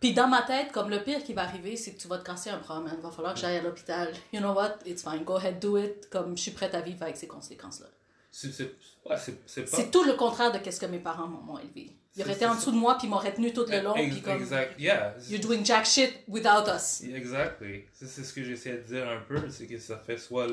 Puis 0.00 0.12
dans 0.12 0.28
ma 0.28 0.42
tête, 0.42 0.72
comme 0.72 0.90
le 0.90 1.02
pire 1.02 1.22
qui 1.24 1.32
va 1.32 1.42
arriver, 1.42 1.76
c'est 1.76 1.92
que 1.92 2.00
tu 2.00 2.08
vas 2.08 2.18
te 2.18 2.24
casser 2.24 2.50
un 2.50 2.58
bras, 2.58 2.80
man. 2.80 2.94
Il 2.96 3.02
va 3.02 3.10
falloir 3.10 3.34
que 3.34 3.40
j'aille 3.40 3.56
à 3.56 3.62
l'hôpital. 3.62 4.12
You 4.32 4.40
know 4.40 4.52
what? 4.52 4.78
It's 4.86 5.02
fine. 5.02 5.24
Go 5.24 5.36
ahead, 5.36 5.58
do 5.60 5.78
it. 5.78 6.08
Comme 6.10 6.36
je 6.36 6.42
suis 6.42 6.50
prête 6.50 6.74
à 6.74 6.80
vivre 6.80 7.02
avec 7.02 7.16
ces 7.16 7.26
conséquences-là. 7.26 7.86
C'est 8.30 8.48
ouais, 8.58 9.64
pas... 9.64 9.82
tout 9.92 10.02
le 10.02 10.14
contraire 10.14 10.50
de 10.50 10.70
ce 10.70 10.80
que 10.80 10.86
mes 10.86 10.98
parents 10.98 11.28
m'ont 11.28 11.58
élevé. 11.58 11.96
Ils 12.16 12.22
auraient 12.22 12.34
été 12.34 12.46
en 12.46 12.54
dessous 12.54 12.70
de 12.70 12.76
moi, 12.76 12.96
puis 12.96 13.08
ils 13.08 13.10
m'auraient 13.10 13.34
tenu 13.34 13.52
tout 13.52 13.66
le 13.68 13.80
long. 13.80 13.92
Puis 13.94 14.22
comme, 14.22 14.40
exact, 14.40 14.78
yeah. 14.78 15.14
You're 15.28 15.40
doing 15.40 15.64
jack 15.64 15.84
shit 15.84 16.22
without 16.28 16.68
us. 16.68 17.02
Exactly. 17.02 17.86
C'est 17.92 18.06
ce 18.06 18.32
que 18.32 18.44
j'essaie 18.44 18.74
de 18.74 18.82
dire 18.82 19.08
un 19.08 19.20
peu, 19.20 19.48
c'est 19.50 19.66
que 19.66 19.78
ça 19.78 19.98
fait 19.98 20.18
soit 20.18 20.46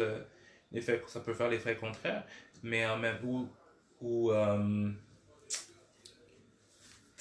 l'effet, 0.71 1.01
ça 1.07 1.19
peut 1.19 1.33
faire 1.33 1.49
l'effet 1.49 1.75
contraire, 1.75 2.23
mais 2.63 2.85
en 2.87 2.97
même 2.97 3.17
ou, 3.23 3.47
ou 4.01 4.31
euh, 4.31 4.89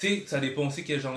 tu 0.01 0.07
sais, 0.07 0.23
ça 0.25 0.39
dépend 0.39 0.65
aussi 0.65 0.83
quel 0.83 0.99
genre 0.99 1.15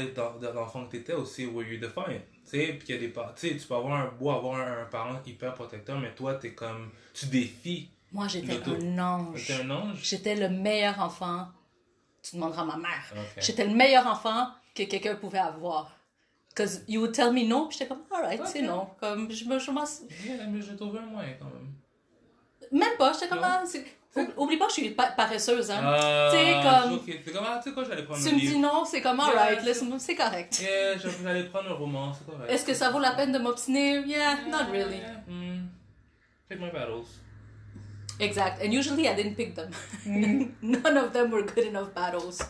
d'enfant 0.52 0.84
que 0.84 0.90
tu 0.90 0.96
étais 0.98 1.14
aussi, 1.14 1.46
où 1.46 1.62
you 1.62 1.78
define. 1.78 2.20
Tu 2.44 2.50
sais, 2.50 2.66
puis 2.74 2.88
il 2.88 2.94
y 2.94 2.98
a 2.98 3.00
des 3.00 3.10
tu 3.10 3.20
sais, 3.36 3.56
tu 3.56 3.66
peux 3.66 3.74
avoir 3.74 3.94
un 3.94 4.08
beau 4.08 4.30
avoir 4.30 4.60
un, 4.60 4.84
parent 4.84 5.18
hyper 5.26 5.54
protecteur, 5.54 5.98
mais 5.98 6.14
toi, 6.14 6.34
tu 6.34 6.48
es 6.48 6.52
comme, 6.52 6.90
tu 7.14 7.24
défies. 7.26 7.88
Moi, 8.12 8.28
j'étais 8.28 8.60
un 8.68 8.98
ange. 8.98 9.38
J'étais 9.38 9.62
un 9.62 9.70
ange? 9.70 9.98
J'étais 10.02 10.34
le 10.34 10.50
meilleur 10.50 11.00
enfant 11.00 11.48
tu 12.24 12.36
demanderas 12.36 12.62
à 12.62 12.64
ma 12.64 12.76
mère. 12.76 13.14
J'étais 13.38 13.64
le 13.64 13.74
meilleur 13.74 14.06
enfant 14.06 14.48
que 14.74 14.82
quelqu'un 14.84 15.14
pouvait 15.16 15.38
avoir. 15.38 15.92
Because 16.48 16.82
you 16.86 17.00
would 17.00 17.12
tell 17.12 17.32
me 17.32 17.42
no, 17.42 17.68
j'étais 17.70 17.86
comme, 17.86 18.02
alright, 18.14 18.40
c'est 18.46 18.62
non. 18.62 18.88
Comme, 19.00 19.30
je 19.30 19.44
me. 19.44 19.58
Je 19.58 19.70
mais 19.72 20.62
j'ai 20.62 20.76
trouvé 20.76 21.00
un 21.00 21.06
moyen 21.06 21.34
quand 21.38 21.46
même. 21.46 21.74
Même 22.70 22.96
pas, 22.96 23.12
j'étais 23.12 23.28
comme, 23.28 23.40
ah, 23.42 23.62
Oublie 24.36 24.56
pas 24.56 24.68
je 24.68 24.74
suis 24.74 24.90
paresseuse, 24.90 25.72
hein. 25.72 25.80
Ah, 25.82 26.30
tu 26.30 26.36
sais, 26.36 26.52
comme. 26.52 27.44
Ah, 27.44 27.60
tu 27.60 27.68
sais 27.68 27.74
quoi, 27.74 27.82
j'allais 27.82 28.04
prendre 28.04 28.20
un 28.20 28.28
Tu 28.28 28.34
me 28.36 28.40
dis 28.40 28.58
non, 28.58 28.84
c'est 28.84 29.02
comme, 29.02 29.18
alright, 29.18 29.60
c'est 29.98 30.14
correct. 30.14 30.60
Yeah, 30.60 30.96
j'allais 30.96 31.44
prendre 31.44 31.70
un 31.70 31.74
roman, 31.74 32.12
c'est 32.12 32.24
correct. 32.24 32.50
Est-ce 32.50 32.64
que 32.64 32.74
ça 32.74 32.90
vaut 32.90 33.00
la 33.00 33.14
peine 33.14 33.32
de 33.32 33.38
m'obstiner? 33.38 34.04
Yeah, 34.06 34.36
not 34.48 34.70
really. 34.70 35.00
Mm. 35.26 35.66
Take 36.48 36.60
my 36.60 36.70
battles. 36.70 37.23
Exact. 38.20 38.62
And 38.62 38.72
usually 38.72 39.08
I 39.08 39.14
didn't 39.14 39.34
pick 39.34 39.54
them. 39.54 39.70
Mm. 40.06 40.52
None 40.62 40.96
of 40.96 41.12
them 41.12 41.30
were 41.30 41.42
good 41.42 41.66
enough 41.66 41.92
battles. 41.94 42.42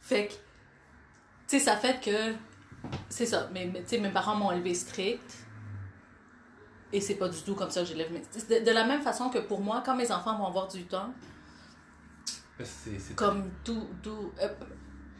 Fait 0.00 0.28
que, 0.28 0.32
tu 0.32 1.58
sais, 1.58 1.60
ça 1.60 1.76
fait 1.76 2.00
que. 2.00 2.34
C'est 3.08 3.26
ça. 3.26 3.48
Mais, 3.52 3.70
tu 3.72 3.82
sais, 3.86 3.98
mes 3.98 4.10
parents 4.10 4.36
m'ont 4.36 4.52
élevé 4.52 4.74
strict. 4.74 5.34
Et 6.92 7.00
c'est 7.00 7.16
pas 7.16 7.28
du 7.28 7.42
tout 7.42 7.54
comme 7.54 7.70
ça 7.70 7.82
que 7.82 7.88
j'élève 7.88 8.10
mes. 8.12 8.20
De, 8.20 8.64
de 8.64 8.70
la 8.70 8.84
même 8.84 9.02
façon 9.02 9.28
que 9.28 9.38
pour 9.38 9.60
moi, 9.60 9.82
quand 9.84 9.96
mes 9.96 10.10
enfants 10.10 10.36
vont 10.38 10.46
avoir 10.46 10.68
du 10.68 10.84
temps. 10.84 11.12
C'est, 12.64 13.14
Comme 13.14 13.50
tout. 13.62 13.86
tout 14.02 14.32
euh, 14.42 14.48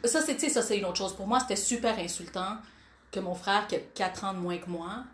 ça, 0.05 0.21
c'est, 0.23 0.39
ça, 0.49 0.63
c'est 0.63 0.79
une 0.79 0.85
autre 0.87 0.97
chose. 0.97 1.15
Pour 1.15 1.27
moi, 1.27 1.39
c'était 1.39 1.57
super 1.57 1.97
insultant 1.99 2.57
que 3.13 3.21
mon 3.21 3.35
frère, 3.35 3.67
qui 3.67 3.77
a 3.77 3.79
4 3.79 4.25
ans 4.25 4.35
de 4.35 4.39
moins 4.39 4.59
que 4.59 4.69
moi, 4.69 5.05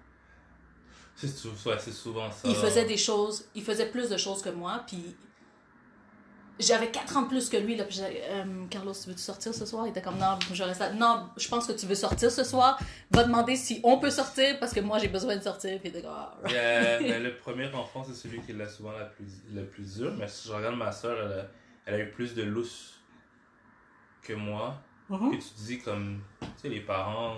c'est 1.17 1.93
souvent 1.93 2.31
ça. 2.31 2.49
Il 2.49 2.55
faisait 2.55 2.85
des 2.85 2.97
choses, 2.97 3.47
il 3.55 3.63
faisait 3.63 3.87
plus 3.87 4.09
de 4.09 4.17
choses 4.17 4.43
que 4.43 4.51
moi, 4.51 4.83
puis 4.87 5.17
j'avais 6.59 6.91
4 6.91 7.17
ans 7.17 7.23
de 7.23 7.29
plus 7.29 7.49
que 7.49 7.57
lui. 7.57 7.77
Là, 7.77 7.85
puis 7.85 7.99
euh, 8.01 8.67
Carlos, 8.71 8.93
tu 8.93 9.09
veux-tu 9.09 9.23
sortir 9.23 9.55
ce 9.55 9.67
soir? 9.67 9.87
Il 9.87 9.91
était 9.91 10.03
comme, 10.03 10.19
non, 10.19 10.39
je 10.53 10.63
reste 10.63 10.83
Non, 10.95 11.29
je 11.37 11.49
pense 11.49 11.67
que 11.67 11.73
tu 11.73 11.87
veux 11.87 11.95
sortir 11.95 12.31
ce 12.31 12.45
soir. 12.45 12.79
Va 13.11 13.25
demander 13.25 13.57
si 13.57 13.81
on 13.83 13.99
peut 13.99 14.11
sortir 14.11 14.59
parce 14.61 14.73
que 14.73 14.81
moi 14.81 14.99
j'ai 14.99 15.09
besoin 15.09 15.37
de 15.37 15.43
sortir. 15.43 15.79
Puis 15.81 15.91
il 15.91 15.97
était 15.97 16.07
ah, 16.09 16.37
mais 16.45 17.19
le 17.21 17.37
premier 17.37 17.73
enfant, 17.75 18.05
c'est 18.05 18.15
celui 18.15 18.41
qui 18.41 18.53
l'a 18.53 18.69
souvent 18.69 18.93
la 18.93 19.07
plus, 19.07 19.43
le 19.53 19.65
plus 19.67 19.97
dur. 19.97 20.13
Mais 20.19 20.29
si 20.29 20.49
je 20.49 20.53
regarde 20.53 20.77
ma 20.77 20.93
soeur, 20.93 21.19
elle 21.19 21.41
a, 21.41 21.47
elle 21.87 21.95
a 21.95 22.05
eu 22.05 22.11
plus 22.11 22.35
de 22.35 22.43
lousse 22.43 23.01
que 24.23 24.33
moi. 24.33 24.81
Mm 25.09 25.33
tu 25.33 25.65
dis 25.67 25.79
comme, 25.81 26.23
tu 26.41 26.47
sais, 26.57 26.69
les 26.71 26.81
parents 26.81 27.37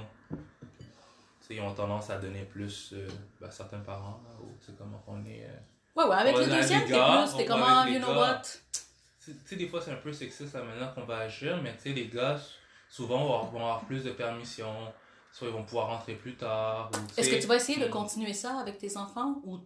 ils 1.55 1.61
ont 1.61 1.72
tendance 1.74 2.11
à 2.11 2.18
donner 2.18 2.42
plus 2.44 2.92
euh, 2.92 3.09
ben, 3.40 3.51
certains 3.51 3.78
parents, 3.78 4.20
ou 4.40 4.47
c'est 4.61 4.76
comment 4.76 5.03
on 5.07 5.24
est. 5.24 5.44
Euh, 5.44 5.59
ouais, 5.97 6.05
ouais, 6.05 6.16
avec 6.16 6.36
le 6.36 6.47
deuxième, 6.47 6.84
t'es 6.84 6.94
plus, 6.94 7.36
t'es 7.36 7.44
comment, 7.44 7.86
you 7.86 7.99
know 7.99 8.14
what? 8.14 8.42
Tu 9.24 9.32
sais, 9.44 9.57
des 9.57 9.68
fois, 9.68 9.80
c'est 9.80 9.92
un 9.92 9.97
peu 9.97 10.12
sexiste 10.12 10.55
la 10.55 10.62
manière 10.62 10.94
qu'on 10.94 11.05
va 11.05 11.18
agir, 11.18 11.61
mais 11.62 11.74
tu 11.76 11.82
sais, 11.82 11.88
les 11.90 12.09
gars, 12.09 12.40
souvent, 12.88 13.44
vont 13.44 13.59
avoir, 13.59 13.84
plus 13.84 14.05
de 14.05 14.11
permission, 14.11 14.72
soit 15.32 15.49
ils 15.49 15.53
vont 15.53 15.64
pouvoir 15.64 15.88
rentrer 15.88 16.14
plus 16.14 16.36
tard. 16.36 16.90
Est-ce 17.16 17.30
que 17.30 17.40
tu 17.40 17.47
vas 17.47 17.57
essayer 17.57 17.84
de 17.84 17.88
continuer 17.88 18.32
ça 18.32 18.59
avec 18.59 18.78
tes 18.78 18.97
enfants, 18.97 19.40
ou, 19.44 19.61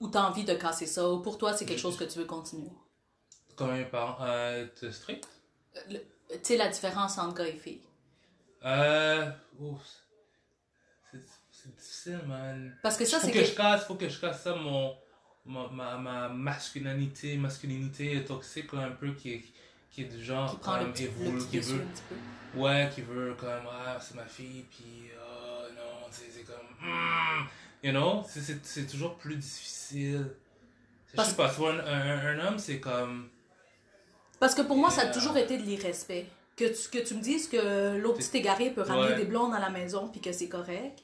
ou 0.00 0.08
t'as 0.08 0.28
envie 0.28 0.44
de 0.44 0.54
casser 0.54 0.86
ça, 0.86 1.08
ou 1.10 1.20
pour 1.20 1.38
toi, 1.38 1.52
c'est 1.52 1.66
quelque 1.66 1.80
chose 1.80 1.96
que 1.96 2.04
tu 2.04 2.18
veux 2.18 2.24
continuer? 2.24 2.70
Comme 3.56 3.70
un 3.70 3.84
parent, 3.84 4.26
être 4.26 4.90
strict? 4.90 5.28
Tu 5.88 6.00
sais, 6.42 6.56
la 6.56 6.68
différence 6.68 7.18
entre 7.18 7.34
gars 7.34 7.46
et 7.46 7.52
filles? 7.52 7.82
Euh. 8.64 9.30
Ouf 9.58 10.03
difficile, 12.04 12.26
man. 12.28 12.76
Parce 12.82 12.96
que 12.96 13.04
ça, 13.04 13.18
c'est. 13.20 13.28
Faut 13.28 13.32
que, 13.38 13.44
je 13.44 13.52
casse, 13.54 13.84
faut 13.86 13.94
que 13.94 14.08
je 14.08 14.20
casse 14.20 14.42
ça, 14.42 14.54
mon. 14.54 14.94
Ma, 15.46 15.68
ma, 15.68 15.96
ma 15.98 16.28
masculinité, 16.30 17.36
masculinité 17.36 18.24
toxique, 18.24 18.72
là, 18.72 18.84
un 18.86 18.90
peu, 18.92 19.12
qui 19.12 19.32
est, 19.34 19.44
qui 19.90 20.02
est 20.02 20.04
du 20.06 20.22
genre. 20.24 20.50
Qui 20.50 20.56
prend 20.56 20.78
qui 20.92 21.06
veut. 21.58 21.84
Ouais, 22.54 22.88
qui 22.94 23.02
veut, 23.02 23.34
comme, 23.38 23.66
ah, 23.70 23.98
c'est 24.00 24.14
ma 24.14 24.24
fille, 24.24 24.64
puis, 24.70 25.10
oh 25.20 25.64
non, 25.74 26.06
c'est 26.10 26.44
comme. 26.44 26.88
hmm, 26.88 27.46
you 27.82 27.90
know, 27.90 28.24
c'est- 28.28 28.86
toujours 28.90 29.16
plus 29.16 29.36
difficile. 29.36 30.30
Je 31.10 31.16
Parce- 31.16 31.30
sais 31.30 31.36
pas, 31.36 31.50
tu 31.50 31.56
vois, 31.56 31.72
un, 31.72 31.78
un- 31.86 32.38
un 32.38 32.46
homme, 32.46 32.58
c'est 32.58 32.80
comme. 32.80 33.28
Parce 34.40 34.54
que 34.54 34.62
pour 34.62 34.76
moi, 34.76 34.90
ça 34.90 35.02
a 35.02 35.06
toujours 35.06 35.36
été 35.36 35.58
de 35.58 35.62
l'irrespect. 35.62 36.26
Que 36.56 36.64
tu, 36.66 36.88
que 36.88 37.04
tu 37.04 37.14
me 37.14 37.20
dises 37.20 37.48
que 37.48 37.96
l'autre 37.96 38.18
petit 38.18 38.36
égaré 38.36 38.70
peut 38.70 38.82
ramener 38.82 39.08
Ouais. 39.10 39.16
des 39.16 39.24
blondes 39.24 39.52
à 39.54 39.58
la 39.58 39.70
maison 39.70 40.06
puis 40.08 40.20
que 40.20 40.30
c'est 40.32 40.48
correct. 40.48 41.02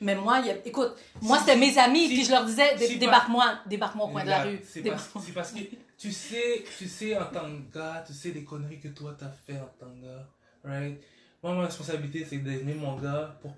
Mais 0.00 0.14
moi, 0.14 0.40
il 0.40 0.46
y 0.46 0.50
a... 0.50 0.66
écoute, 0.66 0.94
moi, 1.22 1.38
c'était 1.38 1.56
mes 1.56 1.76
amis, 1.78 2.08
si- 2.08 2.14
puis 2.14 2.24
je 2.24 2.30
leur 2.30 2.44
disais, 2.44 2.76
dé- 2.76 2.86
si- 2.86 2.98
débarque-moi, 2.98 3.58
débarque-moi 3.66 4.06
au 4.06 4.08
coin 4.10 4.24
de 4.24 4.28
la 4.30 4.42
rue. 4.50 4.60
C'est 4.64 5.32
parce, 5.32 5.52
que 5.52 5.58
tu 5.98 6.12
sais, 6.12 6.64
tu 6.78 6.86
sais 6.88 7.16
en 7.16 7.24
tant 7.26 7.44
que 7.46 7.74
gars, 7.78 8.04
tu 8.06 8.12
sais 8.12 8.30
les 8.30 8.44
conneries 8.44 8.78
que 8.80 8.88
toi 8.88 9.16
t'as 9.18 9.30
fait 9.30 9.58
en 9.58 9.68
tant 9.78 9.86
que 9.90 10.04
gars, 10.04 10.28
right? 10.64 11.00
Moi, 11.42 11.54
ma 11.54 11.62
responsabilité, 11.66 12.26
c'est 12.28 12.38
d'aimer 12.38 12.74
mon 12.74 12.96
gars 12.96 13.38
pour, 13.40 13.54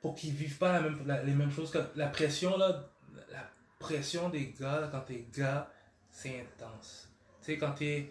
pour 0.00 0.14
qu'il 0.14 0.32
vive 0.32 0.56
pas 0.58 0.72
la 0.72 0.80
même, 0.82 1.02
la- 1.06 1.22
les 1.24 1.32
mêmes 1.32 1.50
choses 1.50 1.70
que 1.70 1.78
la 1.96 2.06
pression, 2.06 2.56
là, 2.56 2.88
la 3.32 3.50
pression 3.80 4.28
des 4.28 4.54
gars, 4.60 4.80
là, 4.80 4.88
quand 4.92 5.00
t'es 5.00 5.26
gars, 5.36 5.68
c'est 6.10 6.40
intense. 6.40 7.08
Tu 7.42 7.52
sais, 7.52 7.58
quand 7.58 7.72
t'es 7.72 8.08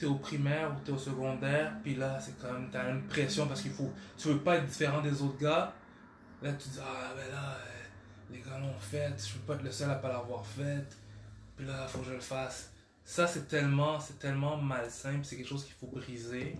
es 0.00 0.04
au 0.04 0.14
primaire 0.14 0.70
ou 0.76 0.84
t'es 0.84 0.92
au 0.92 0.98
secondaire, 0.98 1.72
puis 1.82 1.94
là, 1.96 2.20
c'est 2.20 2.38
comme, 2.38 2.68
t'as 2.70 2.88
une 2.90 3.02
pression 3.08 3.48
parce 3.48 3.62
qu'il 3.62 3.72
faut, 3.72 3.90
tu 4.16 4.28
veux 4.28 4.38
pas 4.38 4.56
être 4.56 4.66
différent 4.66 5.00
des 5.00 5.22
autres 5.22 5.38
gars. 5.38 5.72
Là, 6.42 6.52
tu 6.52 6.68
dis, 6.68 6.78
ah, 6.80 7.14
ben 7.16 7.34
là, 7.34 7.56
euh, 7.56 8.32
les 8.32 8.38
gars 8.38 8.58
l'ont 8.58 8.78
fait, 8.78 9.12
je 9.18 9.34
peux 9.34 9.40
pas 9.40 9.54
être 9.54 9.64
le 9.64 9.72
seul 9.72 9.90
à 9.90 9.96
pas 9.96 10.08
l'avoir 10.08 10.46
fait. 10.46 10.86
Puis 11.56 11.66
là, 11.66 11.86
faut 11.88 11.98
que 11.98 12.06
je 12.06 12.12
le 12.12 12.20
fasse. 12.20 12.70
Ça, 13.04 13.26
c'est 13.26 13.48
tellement, 13.48 13.98
c'est 13.98 14.18
tellement 14.18 14.56
malsain, 14.56 15.20
c'est 15.22 15.36
quelque 15.36 15.48
chose 15.48 15.64
qu'il 15.64 15.74
faut 15.74 15.86
briser. 15.86 16.56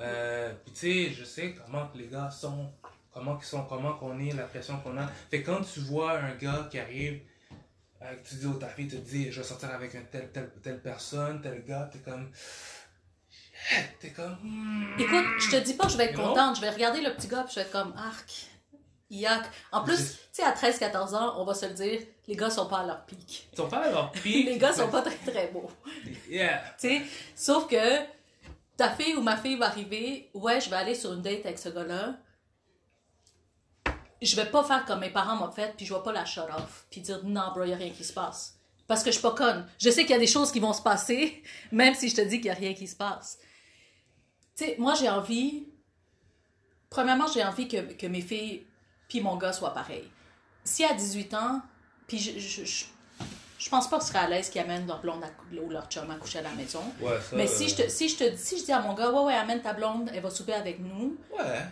Euh, 0.00 0.52
puis 0.64 0.72
tu 0.72 0.80
sais, 0.80 1.12
je 1.12 1.24
sais 1.24 1.54
comment 1.54 1.88
que 1.88 1.98
les 1.98 2.08
gars 2.08 2.30
sont, 2.30 2.72
comment 3.12 3.36
qu'ils 3.36 3.46
sont, 3.46 3.64
comment 3.64 3.94
qu'on 3.94 4.18
est, 4.18 4.32
la 4.32 4.44
pression 4.44 4.80
qu'on 4.80 4.96
a. 4.96 5.06
Fait 5.30 5.42
quand 5.42 5.60
tu 5.60 5.80
vois 5.80 6.18
un 6.18 6.34
gars 6.34 6.66
qui 6.70 6.78
arrive, 6.78 7.20
euh, 8.02 8.14
tu 8.24 8.36
dis, 8.36 8.46
oh, 8.46 8.54
ta 8.54 8.68
fille 8.68 8.88
te 8.88 8.96
dit, 8.96 9.30
je 9.30 9.40
vais 9.40 9.46
sortir 9.46 9.70
avec 9.70 9.94
une 9.94 10.06
telle, 10.06 10.30
telle, 10.32 10.50
telle 10.62 10.80
personne, 10.80 11.40
tel 11.40 11.64
gars, 11.64 11.88
t'es 11.92 11.98
comme. 11.98 12.30
T'es 14.00 14.10
comme. 14.10 14.36
hmm. 14.42 15.00
Écoute, 15.00 15.26
je 15.40 15.50
te 15.50 15.64
dis 15.64 15.74
pas 15.74 15.86
que 15.86 15.92
je 15.92 15.96
vais 15.96 16.04
être 16.06 16.16
contente. 16.16 16.56
Je 16.56 16.60
vais 16.60 16.70
regarder 16.70 17.00
le 17.00 17.12
petit 17.14 17.26
gars 17.26 17.42
puis 17.42 17.54
je 17.54 17.60
vais 17.60 17.66
être 17.66 17.72
comme 17.72 17.92
arc. 17.96 18.48
Yak. 19.10 19.50
En 19.72 19.82
plus, 19.82 19.96
tu 19.96 20.18
sais, 20.32 20.42
à 20.42 20.52
13-14 20.52 21.14
ans, 21.14 21.34
on 21.38 21.44
va 21.44 21.54
se 21.54 21.66
le 21.66 21.72
dire, 21.72 22.00
les 22.26 22.36
gars 22.36 22.50
sont 22.50 22.66
pas 22.66 22.78
à 22.78 22.86
leur 22.86 23.06
pic. 23.06 23.48
Ils 23.52 23.56
sont 23.56 23.68
pas 23.68 23.78
à 23.78 23.90
leur 23.90 24.12
pic. 24.12 24.46
Les 24.46 24.58
gars 24.58 24.72
sont 24.72 24.88
pas 24.88 25.02
très 25.02 25.16
très 25.16 25.48
beaux. 25.48 25.70
Yeah. 26.28 26.62
Tu 26.78 26.88
sais, 26.88 27.02
sauf 27.34 27.66
que 27.68 28.04
ta 28.76 28.90
fille 28.90 29.14
ou 29.14 29.22
ma 29.22 29.36
fille 29.36 29.56
va 29.56 29.66
arriver, 29.66 30.30
ouais, 30.34 30.60
je 30.60 30.70
vais 30.70 30.76
aller 30.76 30.94
sur 30.94 31.12
une 31.12 31.22
date 31.22 31.44
avec 31.46 31.58
ce 31.58 31.68
gars-là. 31.70 32.16
Je 34.20 34.36
vais 34.36 34.46
pas 34.46 34.64
faire 34.64 34.84
comme 34.84 35.00
mes 35.00 35.10
parents 35.10 35.36
m'ont 35.36 35.50
fait, 35.50 35.74
puis 35.76 35.86
je 35.86 35.94
vais 35.94 36.02
pas 36.02 36.12
la 36.12 36.24
shut 36.24 36.44
off, 36.56 36.86
puis 36.90 37.00
dire 37.00 37.20
non, 37.24 37.52
bro, 37.54 37.64
y 37.64 37.72
a 37.72 37.76
rien 37.76 37.90
qui 37.90 38.04
se 38.04 38.12
passe. 38.12 38.58
Parce 38.86 39.02
que 39.02 39.10
je 39.10 39.18
suis 39.18 39.22
pas 39.22 39.34
conne. 39.34 39.66
Je 39.78 39.90
sais 39.90 40.02
qu'il 40.02 40.10
y 40.10 40.14
a 40.14 40.18
des 40.18 40.26
choses 40.26 40.50
qui 40.52 40.60
vont 40.60 40.72
se 40.72 40.82
passer, 40.82 41.42
même 41.72 41.94
si 41.94 42.08
je 42.08 42.16
te 42.16 42.20
dis 42.20 42.36
qu'il 42.36 42.46
y 42.46 42.50
a 42.50 42.54
rien 42.54 42.74
qui 42.74 42.86
se 42.86 42.96
passe. 42.96 43.38
Tu 44.56 44.64
sais, 44.64 44.76
moi, 44.78 44.94
j'ai 44.94 45.08
envie. 45.08 45.68
Premièrement, 46.90 47.26
j'ai 47.26 47.44
envie 47.44 47.68
que, 47.68 47.92
que 47.92 48.06
mes 48.06 48.22
filles 48.22 48.66
puis 49.08 49.20
mon 49.20 49.36
gars 49.36 49.52
soient 49.52 49.74
pareils. 49.74 50.10
Si 50.64 50.84
à 50.84 50.94
18 50.94 51.34
ans, 51.34 51.62
puis 52.06 52.18
je, 52.18 52.38
je, 52.38 52.64
je, 52.64 52.84
je 53.58 53.68
pense 53.70 53.88
pas 53.88 53.98
que 53.98 54.04
ce 54.04 54.10
serait 54.10 54.18
à 54.24 54.28
l'aise 54.28 54.50
qu'ils 54.50 54.60
amènent 54.60 54.86
leur 54.86 55.00
blonde 55.00 55.22
à 55.24 55.28
ou 55.62 55.70
leur 55.70 55.86
chum 55.88 56.10
à 56.10 56.16
coucher 56.16 56.38
à 56.40 56.42
la 56.42 56.52
maison. 56.52 56.82
Ouais, 57.00 57.18
ça. 57.20 57.36
Mais 57.36 57.46
si 57.46 57.68
je, 57.68 57.76
te, 57.76 57.88
si, 57.88 58.08
je 58.08 58.16
te, 58.16 58.36
si 58.36 58.58
je 58.58 58.64
dis 58.66 58.72
à 58.72 58.80
mon 58.80 58.94
gars, 58.94 59.10
ouais, 59.10 59.24
ouais, 59.24 59.34
amène 59.34 59.62
ta 59.62 59.72
blonde, 59.72 60.10
elle 60.14 60.22
va 60.22 60.30
souper 60.30 60.52
avec 60.54 60.78
nous, 60.80 61.16
Ouais. 61.38 61.64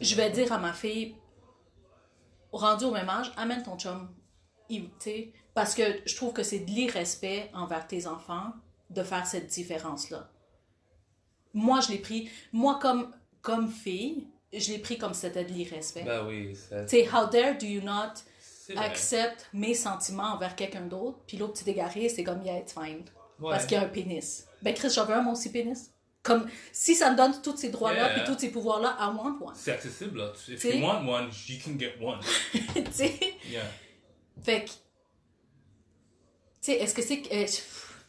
Je 0.00 0.14
vais 0.14 0.28
dire 0.30 0.52
à 0.52 0.58
ma 0.58 0.74
fille, 0.74 1.16
rendu 2.52 2.84
au 2.84 2.90
même 2.90 3.08
âge, 3.08 3.32
amène 3.36 3.62
ton 3.62 3.78
chum. 3.78 4.10
Il- 4.68 4.90
parce 5.54 5.74
que 5.74 5.82
je 6.06 6.14
trouve 6.16 6.32
que 6.32 6.42
c'est 6.42 6.60
de 6.60 6.70
l'irrespect 6.70 7.50
envers 7.54 7.86
tes 7.86 8.06
enfants 8.06 8.52
de 8.90 9.02
faire 9.02 9.26
cette 9.26 9.46
différence-là. 9.48 10.28
Moi, 11.54 11.80
je 11.80 11.88
l'ai 11.88 11.98
pris, 11.98 12.30
moi, 12.52 12.78
comme, 12.80 13.10
comme 13.42 13.70
fille, 13.70 14.28
je 14.52 14.72
l'ai 14.72 14.78
pris 14.78 14.98
comme 14.98 15.14
c'était 15.14 15.44
de 15.44 15.50
l'irrespect. 15.52 16.04
Ben 16.04 16.26
oui, 16.26 16.56
sais, 16.86 17.08
how 17.08 17.26
dare 17.30 17.56
do 17.58 17.66
you 17.66 17.80
not 17.82 18.14
c'est 18.66 18.76
accept 18.76 19.48
mes 19.52 19.74
sentiments 19.74 20.34
envers 20.34 20.54
quelqu'un 20.56 20.82
d'autre, 20.82 21.18
puis 21.26 21.36
l'autre 21.36 21.54
petit 21.54 21.70
égaré, 21.70 22.08
c'est 22.08 22.24
comme, 22.24 22.42
yeah, 22.42 22.58
it's 22.58 22.72
fine. 22.72 23.04
Ouais. 23.40 23.50
Parce 23.52 23.64
qu'il 23.66 23.76
y 23.76 23.80
a 23.80 23.84
un 23.84 23.88
pénis. 23.88 24.46
Ben, 24.62 24.74
Chris, 24.74 24.90
j'en 24.94 25.06
veux 25.06 25.14
un, 25.14 25.22
moi 25.22 25.32
aussi, 25.32 25.50
pénis. 25.50 25.90
Comme, 26.22 26.46
si 26.70 26.94
ça 26.94 27.10
me 27.10 27.16
donne 27.16 27.40
tous 27.42 27.56
ces 27.56 27.70
droits-là, 27.70 28.08
Yeah. 28.12 28.20
puis 28.24 28.32
tous 28.34 28.38
ces 28.38 28.50
pouvoirs-là, 28.50 28.96
I 29.00 29.06
want 29.16 29.38
one. 29.40 29.54
C'est 29.54 29.72
accessible 29.72 30.18
là. 30.18 30.32
Tu- 30.44 30.52
If 30.52 30.58
T'sais. 30.58 30.76
you 30.78 30.84
want 30.84 31.06
one, 31.08 31.30
you 31.48 31.56
can 31.64 31.78
get 31.78 31.94
one. 32.00 32.20
tu 32.52 32.92
sais? 32.92 33.18
Yeah. 33.50 33.62
Fait 34.42 34.64
que. 34.66 34.68
Tu 34.68 34.72
sais, 36.60 36.72
est-ce 36.74 36.94
que 36.94 37.02
c'est. 37.02 37.22
euh, 37.32 37.46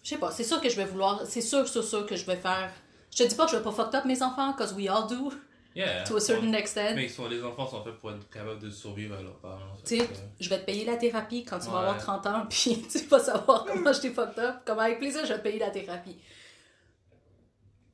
je 0.04 0.10
sais 0.10 0.18
pas, 0.18 0.32
c'est 0.32 0.44
sûr 0.44 0.60
que 0.60 0.68
je 0.70 0.76
vais 0.76 0.86
vouloir. 0.86 1.26
C'est 1.26 1.42
sûr, 1.42 1.68
sûr, 1.68 1.84
sûr 1.84 2.06
que 2.06 2.16
je 2.18 2.26
vais 2.26 2.36
faire. 2.36 2.72
Je 3.16 3.24
te 3.24 3.28
dis 3.30 3.36
pas 3.36 3.46
que 3.46 3.52
je 3.52 3.58
vais 3.58 3.64
pas 3.64 3.72
fucked 3.72 3.96
up 3.96 4.06
mes 4.06 4.22
enfants, 4.22 4.54
cause 4.54 4.74
we 4.74 4.88
all 4.90 5.08
do, 5.08 5.32
Yeah. 5.74 6.04
to 6.04 6.18
a 6.18 6.20
certain 6.20 6.52
extent. 6.54 6.96
Mais 6.96 7.08
sont, 7.08 7.30
les 7.30 7.42
enfants 7.42 7.66
sont 7.68 7.84
faits 7.84 7.96
pour 7.96 8.12
être 8.12 8.30
capables 8.30 8.60
de 8.60 8.70
survivre 8.70 9.16
à 9.18 9.22
leurs 9.22 9.40
parents. 9.40 9.78
Tu 9.86 10.00
sais, 10.00 10.10
je 10.40 10.50
vais 10.50 10.60
te 10.60 10.66
payer 10.66 10.84
la 10.84 10.98
thérapie 10.98 11.46
quand 11.46 11.60
tu 11.60 11.70
vas 11.70 11.80
avoir 11.80 11.98
30 11.98 12.28
ans, 12.28 12.46
puis 12.50 12.86
tu 12.92 13.00
vas 13.06 13.20
savoir 13.20 13.66
comment 13.66 13.94
je 13.94 14.02
t'ai 14.02 14.10
fucked 14.12 14.38
up. 14.40 14.56
Comment 14.66 14.82
avec 14.82 15.00
plaisir, 15.00 15.22
je 15.26 15.32
vais 15.32 15.38
te 15.40 15.44
payer 15.44 15.60
la 15.60 15.70
thérapie. 15.70 16.18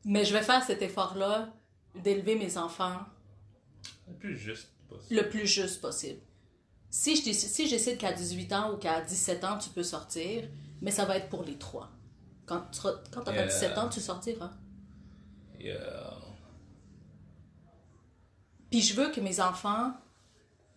Mais 0.06 0.26
je 0.26 0.34
vais 0.34 0.42
faire 0.42 0.64
cet 0.64 0.82
effort-là 0.82 1.54
d'élever 1.96 2.36
mes 2.36 2.58
enfants 2.58 3.00
Le 4.08 4.16
plus 4.16 4.38
juste 4.38 4.70
possible. 4.88 5.16
le 5.22 5.30
plus 5.30 5.46
juste 5.48 5.82
possible. 5.82 6.22
Si 6.90 7.16
je 7.18 7.26
décide, 7.26 7.50
si 7.50 7.66
je 7.68 7.72
décide 7.76 7.98
qu'à 7.98 8.14
18 8.14 8.54
ans 8.54 8.74
ou 8.74 8.78
qu'à 8.78 9.02
17 9.02 9.44
ans, 9.44 9.58
tu 9.58 9.70
peux 9.70 9.84
sortir, 9.84 10.48
mais 10.82 10.90
ça 10.92 11.06
va 11.06 11.18
être 11.18 11.30
pour 11.30 11.44
les 11.44 11.58
trois. 11.58 11.92
Quand 12.46 12.62
tu 12.72 12.80
auras, 12.80 12.94
quand 13.12 13.22
auras 13.22 13.34
Yeah. 13.34 13.46
17 13.48 13.78
ans, 13.78 13.90
tu 13.90 14.00
sortiras. 14.00 14.52
Yeah. 15.60 16.14
Puis 18.78 18.86
je 18.86 18.94
veux 18.94 19.10
que 19.10 19.20
mes 19.20 19.40
enfants, 19.40 19.92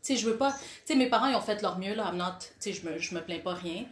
tu 0.03 0.14
sais, 0.14 0.16
je 0.16 0.26
veux 0.26 0.36
pas, 0.38 0.53
tu 0.53 0.59
sais, 0.86 0.94
mes 0.94 1.11
parents, 1.11 1.26
ils 1.26 1.34
ont 1.36 1.40
fait 1.42 1.61
leur 1.61 1.78
mieux, 1.78 1.94
là, 1.94 2.11
tu 2.38 2.46
sais, 2.59 2.72
je 2.72 2.88
me, 2.88 2.96
je 2.98 3.14
me 3.14 3.20
plains 3.20 3.40
pas 3.40 3.53
rien. 3.53 3.84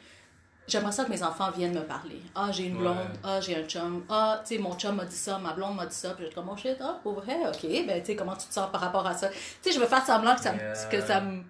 J'aimerais 0.66 0.92
ça 0.92 1.04
que 1.04 1.10
mes 1.10 1.22
enfants 1.22 1.50
viennent 1.50 1.74
me 1.74 1.84
parler. 1.84 2.22
Ah, 2.34 2.50
j'ai 2.50 2.64
une 2.64 2.76
Ouais. 2.76 2.80
blonde, 2.84 3.18
ah, 3.22 3.38
j'ai 3.42 3.54
un 3.56 3.64
chum, 3.68 4.06
ah, 4.08 4.40
tu 4.46 4.54
sais, 4.54 4.60
mon 4.62 4.74
chum 4.78 4.96
m'a 4.96 5.04
dit 5.04 5.14
ça, 5.14 5.38
ma 5.38 5.52
blonde 5.52 5.76
m'a 5.76 5.84
dit 5.84 5.94
ça, 5.94 6.14
puis 6.14 6.22
je 6.24 6.28
suis 6.28 6.34
comme, 6.34 6.48
oh 6.50 6.56
shit, 6.56 6.78
ah, 6.80 6.98
pour 7.02 7.20
vrai, 7.20 7.36
ok, 7.48 7.60
ben, 7.86 8.00
tu 8.00 8.06
sais, 8.06 8.16
comment 8.16 8.34
tu 8.34 8.46
te 8.46 8.54
sens 8.54 8.70
par 8.72 8.80
rapport 8.80 9.06
à 9.06 9.12
ça? 9.14 9.28
Tu 9.28 9.34
sais, 9.60 9.72
je 9.72 9.78
veux 9.78 9.86
faire 9.86 10.06
semblant 10.06 10.34
que 10.36 10.40
ça, 10.40 10.54
Yeah. 10.54 10.86
que 10.90 11.00
ça 11.02 11.20
me 11.20 11.42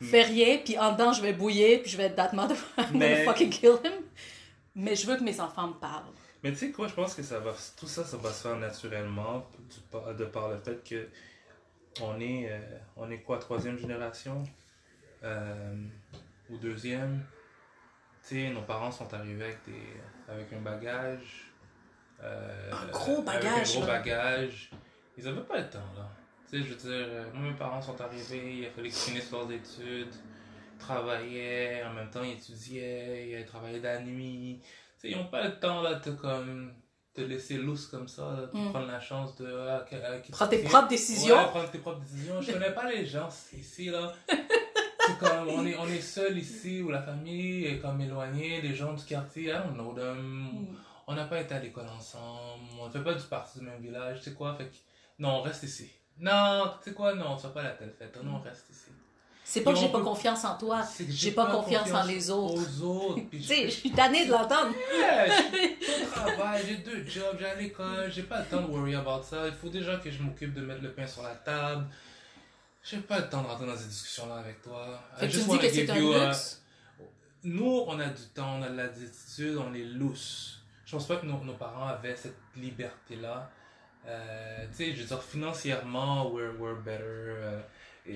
fait 0.00 0.22
rien, 0.22 0.58
puis 0.64 0.78
en 0.78 0.92
dedans, 0.92 1.12
je 1.12 1.20
vais 1.22 1.32
bouiller, 1.32 1.78
puis 1.78 1.90
je 1.90 1.96
vais 1.96 2.04
être 2.04 2.14
that 2.14 2.30
mother, 2.32 2.56
I'm 2.78 2.84
gonna 2.92 2.98
Mais- 2.98 3.24
fucking 3.24 3.50
kill 3.50 3.72
him. 3.84 3.92
Mais 4.76 4.94
je 4.94 5.04
veux 5.04 5.16
que 5.16 5.24
mes 5.24 5.40
enfants 5.40 5.66
me 5.66 5.74
parlent. 5.74 6.04
Mais 6.44 6.52
tu 6.52 6.58
sais 6.58 6.70
quoi, 6.70 6.86
je 6.86 6.94
pense 6.94 7.14
que 7.14 7.22
ça 7.24 7.40
va, 7.40 7.52
tout 7.76 7.86
ça, 7.88 8.04
ça 8.04 8.16
va 8.18 8.30
se 8.32 8.42
faire 8.42 8.56
naturellement 8.56 9.44
de 10.16 10.24
par 10.26 10.48
le 10.48 10.58
fait 10.58 10.82
que 10.88 11.08
on 12.00 12.18
est, 12.20 12.50
euh, 12.50 12.58
on 12.96 13.10
est 13.10 13.18
quoi, 13.18 13.38
troisième 13.38 13.78
génération? 13.78 14.42
Euh, 15.22 15.74
ou 16.50 16.56
deuxième? 16.58 17.24
Tu 18.26 18.36
sais, 18.36 18.50
nos 18.50 18.62
parents 18.62 18.90
sont 18.90 19.12
arrivés 19.12 19.44
avec, 19.44 19.64
des, 19.66 20.32
avec 20.32 20.52
un 20.52 20.60
bagage. 20.60 21.52
euh, 22.22 22.70
Un 22.72 22.86
gros 22.90 23.12
avec 23.14 23.24
bagage, 23.24 23.76
Un 23.76 23.78
gros 23.80 23.86
bagage. 23.86 24.70
Ils 25.18 25.28
avaient 25.28 25.42
pas 25.42 25.58
le 25.58 25.68
temps, 25.68 25.92
là. 25.96 26.08
Tu 26.48 26.58
sais, 26.58 26.64
je 26.68 26.74
veux 26.74 26.76
dire, 26.76 27.26
moi, 27.34 27.50
mes 27.50 27.56
parents 27.56 27.82
sont 27.82 28.00
arrivés, 28.00 28.56
il 28.58 28.66
a 28.66 28.70
fallu 28.70 28.88
qu'ils 28.88 28.98
finissent 28.98 29.30
leurs 29.30 29.50
études, 29.50 30.14
ils 30.74 30.78
travaillaient, 30.78 31.82
en 31.84 31.92
même 31.94 32.10
temps, 32.10 32.22
ils 32.22 32.32
étudiaient, 32.32 33.40
ils 33.40 33.46
travaillaient 33.46 33.80
la 33.80 34.00
nuit. 34.00 34.60
Tu 34.62 34.68
sais, 34.98 35.10
ils 35.10 35.16
n'ont 35.16 35.26
pas 35.28 35.44
le 35.44 35.58
temps, 35.58 35.82
là, 35.82 35.94
de 35.94 36.10
comme 36.12 36.72
te 37.14 37.20
laisser 37.20 37.58
loose 37.58 37.86
comme 37.88 38.08
ça, 38.08 38.22
là, 38.22 38.48
Mm. 38.52 38.70
prendre 38.70 38.86
la 38.86 39.00
chance 39.00 39.36
de. 39.36 39.46
ah, 39.68 39.84
qui 40.22 40.30
Prends 40.32 40.46
tes 40.48 40.62
propres 40.62 40.88
décisions. 40.88 41.36
Ouais, 41.36 41.46
prendre 41.48 41.70
tes 41.70 41.78
propres 41.78 42.00
décisions. 42.00 42.40
Je 42.40 42.52
connais 42.52 42.72
pas 42.72 42.90
les 42.90 43.04
gens 43.06 43.28
ici, 43.56 43.86
là. 43.90 44.12
C'est 45.06 45.18
comme, 45.18 45.48
on 45.48 45.66
est, 45.66 45.76
on 45.76 45.86
est 45.88 46.00
seul 46.00 46.38
ici, 46.38 46.80
où 46.80 46.88
la 46.90 47.02
famille 47.02 47.64
est 47.66 47.78
comme 47.80 48.00
éloignée, 48.00 48.60
les 48.62 48.72
gens 48.74 48.92
du 48.92 49.04
quartier, 49.04 49.48
I 49.50 49.54
don't 49.66 49.74
know 49.74 49.92
them. 49.94 50.16
Mm. 50.52 50.76
On 51.08 51.14
n'a 51.14 51.24
pas 51.24 51.40
été 51.40 51.54
à 51.54 51.58
l'école 51.58 51.88
ensemble, 51.88 52.62
on 52.80 52.86
ne 52.86 52.92
fait 52.92 53.02
pas 53.02 53.12
du 53.14 53.24
parti 53.24 53.58
du 53.58 53.64
même 53.64 53.80
village, 53.80 54.18
tu 54.18 54.30
sais 54.30 54.32
quoi, 54.34 54.54
fait 54.54 54.66
que, 54.66 54.74
non, 55.18 55.38
on 55.38 55.42
reste 55.42 55.64
ici. 55.64 55.90
Non, 56.18 56.72
tu 56.82 56.90
sais 56.90 56.94
quoi, 56.94 57.14
non, 57.14 57.30
on 57.30 57.34
ne 57.34 57.40
fait 57.40 57.48
pas 57.52 57.62
la 57.64 57.70
telle 57.70 57.90
fête, 57.98 58.16
non, 58.22 58.36
on 58.36 58.40
reste 58.40 58.70
ici. 58.70 58.90
C'est 59.52 59.60
pas 59.60 59.74
que 59.74 59.78
j'ai 59.78 59.88
pas 59.90 59.98
peut- 59.98 60.04
confiance 60.04 60.44
en 60.46 60.56
toi, 60.56 60.82
j'ai 61.10 61.32
pas 61.32 61.44
confiance 61.50 61.92
en 61.92 62.04
les 62.04 62.30
autres. 62.30 62.54
Aux 62.80 62.82
autres. 62.84 63.20
Tu 63.30 63.42
sais, 63.42 63.64
je 63.66 63.70
suis 63.70 63.90
tannée 63.90 64.24
de 64.24 64.30
l'entendre. 64.30 64.72
Yeah, 64.96 65.26
j'ai 65.42 66.06
travail, 66.06 66.62
j'ai 66.66 66.76
deux 66.78 67.04
jobs, 67.06 67.36
j'ai 67.38 67.44
à 67.46 67.54
l'école, 67.56 68.10
j'ai 68.10 68.22
pas 68.22 68.40
le 68.40 68.46
temps 68.46 68.62
de 68.62 68.68
worry 68.68 68.94
about 68.94 69.22
ça. 69.22 69.46
Il 69.48 69.52
faut 69.52 69.68
déjà 69.68 69.96
que 69.98 70.10
je 70.10 70.22
m'occupe 70.22 70.54
de 70.54 70.62
mettre 70.62 70.80
le 70.82 70.92
pain 70.92 71.06
sur 71.06 71.22
la 71.22 71.34
table. 71.34 71.84
J'ai 72.82 72.96
pas 72.98 73.18
le 73.20 73.28
temps 73.28 73.42
de 73.42 73.46
rentrer 73.48 73.66
dans 73.66 73.76
ces 73.76 73.88
discussions-là 73.88 74.36
avec 74.36 74.62
toi. 74.62 74.98
Fait 75.18 75.26
I 75.26 75.28
que 75.28 75.34
tu 75.36 75.42
dis 75.50 75.58
que 75.58 75.68
c'est 75.70 75.90
un 75.90 75.96
you 75.98 76.14
luxe? 76.14 76.62
Nous, 77.44 77.84
on 77.86 77.98
a 78.00 78.06
du 78.06 78.22
temps, 78.34 78.56
on 78.58 78.62
a 78.62 78.70
de 78.70 78.76
l'attitude, 78.76 79.58
on 79.58 79.74
est 79.74 79.84
loose. 79.84 80.60
Je 80.86 80.92
pense 80.92 81.06
pas 81.06 81.16
que 81.16 81.26
nos, 81.26 81.44
nos 81.44 81.54
parents 81.54 81.88
avaient 81.88 82.16
cette 82.16 82.38
liberté-là. 82.56 83.50
Euh, 84.06 84.66
tu 84.70 84.76
sais, 84.76 84.94
je 84.94 85.02
veux 85.02 85.06
dire, 85.06 85.22
financièrement, 85.22 86.30
we're, 86.30 86.52
we're 86.58 86.76
better. 86.82 87.02
euh, 87.04 87.60
et, 88.06 88.14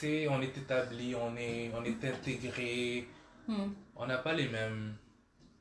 sais, 0.00 0.28
on 0.28 0.40
est 0.42 0.56
établi, 0.56 1.14
on 1.14 1.36
est, 1.36 1.70
on 1.74 1.84
est 1.84 2.04
intégré. 2.04 3.08
Hmm. 3.46 3.70
On 3.96 4.06
n'a 4.06 4.18
pas 4.18 4.32
les 4.32 4.48
mêmes, 4.48 4.96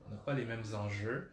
on 0.06 0.12
n'a 0.12 0.18
pas 0.18 0.34
les 0.34 0.46
mêmes 0.46 0.64
enjeux. 0.74 1.32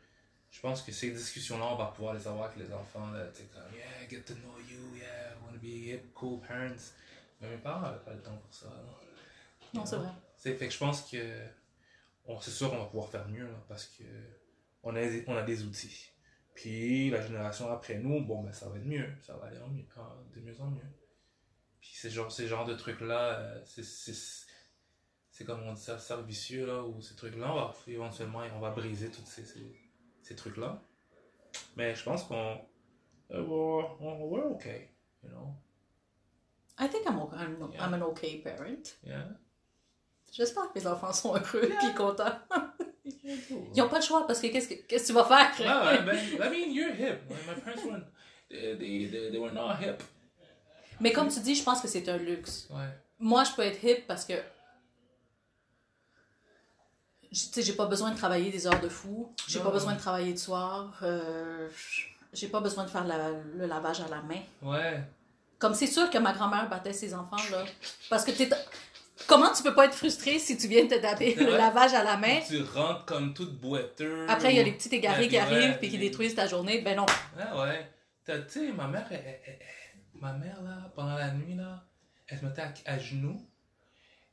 Je 0.51 0.61
pense 0.61 0.83
que 0.83 0.93
ces 0.93 1.11
discussions-là, 1.11 1.67
on 1.73 1.77
va 1.77 1.87
pouvoir 1.87 2.15
les 2.15 2.27
avoir 2.27 2.47
avec 2.51 2.59
les 2.67 2.73
enfants. 2.73 3.11
Tu 3.35 3.43
sais, 3.43 3.49
comme, 3.53 3.63
yeah, 3.75 4.09
get 4.09 4.23
to 4.23 4.35
know 4.35 4.57
you, 4.69 4.97
yeah, 4.97 5.35
to 5.53 5.59
be 5.61 5.89
hip, 5.93 6.13
cool 6.15 6.41
parents. 6.41 6.93
Mais 7.41 7.51
mes 7.51 7.57
parents 7.59 7.83
n'avaient 7.83 8.05
pas 8.05 8.13
le 8.15 8.21
temps 8.23 8.37
pour 8.37 8.55
ça. 8.55 8.67
là. 8.69 8.83
Non, 9.75 9.85
c'est 9.85 9.97
vrai. 9.97 10.09
C'est 10.37 10.55
fait 10.55 10.69
que 10.69 10.73
je 10.73 10.79
pense 10.79 11.03
que 11.11 11.17
on, 12.27 12.41
c'est 12.41 12.51
sûr 12.51 12.71
qu'on 12.71 12.79
va 12.79 12.85
pouvoir 12.87 13.09
faire 13.11 13.29
mieux 13.29 13.45
là, 13.45 13.59
parce 13.69 13.87
que 13.87 14.05
on 14.83 14.95
a, 14.97 15.01
des- 15.01 15.25
on 15.27 15.37
a 15.37 15.43
des 15.43 15.63
outils. 15.65 16.11
Puis 16.55 17.11
la 17.11 17.21
génération 17.21 17.71
après 17.71 17.99
nous, 17.99 18.25
bon 18.25 18.43
ben 18.43 18.53
ça 18.53 18.69
va 18.69 18.77
être 18.79 18.87
mieux, 18.87 19.09
ça 19.21 19.37
va 19.37 19.47
aller 19.49 19.59
en 19.59 19.69
mieux, 19.69 19.85
de 20.35 20.41
mieux 20.41 20.59
en 20.61 20.71
mieux. 20.71 20.81
Puis 21.87 21.95
ces 21.95 22.11
genre, 22.11 22.31
ces 22.33 22.49
genres 22.49 22.65
de 22.65 22.75
trucs 22.75 23.01
là, 23.01 23.55
c'est 23.65 23.85
c'est 23.85 24.13
c'est 25.31 25.45
comme 25.45 25.63
on 25.63 25.73
dit 25.75 25.81
ça, 25.81 25.99
cercle 25.99 26.25
vicieux 26.25 26.67
là 26.67 26.83
où 26.83 27.01
ces 27.01 27.15
trucs 27.15 27.37
là, 27.37 27.53
on 27.53 27.55
va 27.55 27.75
éventuellement 27.87 28.41
on 28.57 28.59
va 28.61 28.71
briser 28.71 29.09
tous 29.11 29.25
ces, 29.25 29.45
ces, 29.45 29.79
ces 30.23 30.35
trucs 30.35 30.57
là. 30.57 30.83
Mais 31.77 31.95
je 31.95 32.03
pense 32.03 32.25
qu'on 32.25 32.61
euh, 33.31 33.41
we're, 33.43 34.01
on- 34.01 34.25
we're 34.29 34.47
okay, 34.53 34.91
you 35.23 35.31
know. 35.31 35.55
I 36.79 36.89
think 36.89 37.07
I'm, 37.07 37.19
okay. 37.21 37.37
I'm, 37.39 37.73
I'm 37.79 37.95
an 37.95 38.03
okay 38.09 38.39
parent. 38.43 38.95
Yeah. 39.05 39.29
J'espère 40.33 40.73
que 40.73 40.79
mes 40.79 40.87
enfants 40.87 41.13
sont 41.13 41.35
heureux 41.35 41.71
et 41.71 41.95
contents. 41.95 42.39
Yeah, 43.05 43.37
cool. 43.49 43.69
Ils 43.75 43.81
n'ont 43.83 43.89
pas 43.89 43.99
le 44.01 44.05
choix 44.05 44.27
parce 44.27 44.41
que 44.41 44.49
qu'est-ce 44.49 44.69
que, 44.69 44.75
qu'est-ce 44.87 45.05
que 45.05 45.07
tu 45.09 45.13
vas 45.15 45.25
faire? 45.25 45.53
No, 45.61 45.91
I 45.91 46.05
mean, 46.05 46.43
I 46.43 46.51
mean, 46.51 46.75
you're 46.75 46.93
hip. 46.93 47.21
My 47.47 47.55
parents 47.55 47.85
weren't. 47.85 48.05
They, 48.51 49.07
they, 49.07 49.31
they 49.31 49.39
were 49.39 49.53
not 49.53 49.77
hip. 49.81 50.03
Mais 51.01 51.13
comme 51.13 51.29
tu 51.29 51.41
dis, 51.41 51.55
je 51.55 51.63
pense 51.63 51.81
que 51.81 51.89
c'est 51.89 52.09
un 52.09 52.17
luxe. 52.17 52.67
Ouais. 52.71 52.89
Moi, 53.19 53.45
je 53.45 53.53
peux 53.53 53.63
être 53.63 53.83
hip 53.85 54.05
parce 54.07 54.25
que. 54.25 54.35
Tu 57.31 57.35
sais, 57.35 57.63
j'ai 57.63 57.75
pas 57.75 57.87
besoin 57.87 58.13
de 58.13 58.17
travailler 58.17 58.51
des 58.51 58.67
heures 58.67 58.81
de 58.81 58.89
fou. 58.89 59.33
J'ai 59.47 59.61
pas 59.61 59.71
besoin 59.71 59.93
de 59.95 59.99
travailler 59.99 60.33
de 60.33 60.39
soir. 60.39 60.99
euh, 61.03 61.69
j'ai 62.33 62.49
pas 62.49 62.61
besoin 62.61 62.85
de 62.85 62.91
faire 62.91 63.05
la- 63.05 63.31
le 63.57 63.67
lavage 63.67 64.01
à 64.01 64.09
la 64.09 64.23
main. 64.23 64.41
Ouais. 64.63 65.01
Comme 65.59 65.75
c'est 65.75 65.87
sûr 65.87 66.09
que 66.11 66.19
ma 66.19 66.33
grand-mère 66.33 66.69
battait 66.69 66.93
ses 66.93 67.15
enfants, 67.15 67.37
là. 67.51 67.65
Parce 68.11 68.25
que 68.25 68.31
t'es. 68.31 68.49
Comment 69.27 69.53
tu 69.53 69.63
peux 69.63 69.75
pas 69.75 69.87
être 69.87 69.95
frustré 69.95 70.39
si 70.39 70.57
tu 70.59 70.69
viens 70.69 70.85
de 70.85 70.91
te 70.95 71.01
taper 71.01 71.35
le 71.35 71.47
vrai. 71.47 71.59
lavage 71.59 71.95
à 71.95 72.05
la 72.05 72.17
main? 72.19 72.41
Tu 72.47 72.63
rentres 72.63 73.05
comme 73.07 73.33
toute 73.35 73.59
boiteux. 73.59 74.27
Après, 74.29 74.53
il 74.53 74.57
y 74.57 74.61
a 74.61 74.63
les 74.63 74.73
petits 74.73 74.95
égarés 74.95 75.29
qui 75.29 75.39
arrivent 75.39 75.71
ouais, 75.71 75.79
puis 75.79 75.89
qui 75.89 75.99
détruisent 75.99 76.35
ta 76.35 76.47
journée. 76.47 76.81
Ben 76.83 76.97
non. 76.97 77.07
Ah 77.39 77.61
ouais. 77.63 77.91
Tu 78.27 78.33
sais, 78.49 78.73
ma 78.73 78.87
mère, 78.87 79.07
elle- 79.11 79.41
elle- 79.47 79.59
ma 80.21 80.33
mère, 80.33 80.63
là, 80.63 80.93
pendant 80.95 81.17
la 81.17 81.33
nuit, 81.33 81.55
là, 81.55 81.85
elle 82.27 82.39
se 82.39 82.45
mettait 82.45 82.63
à, 82.63 82.73
à 82.87 82.99
genoux, 82.99 83.41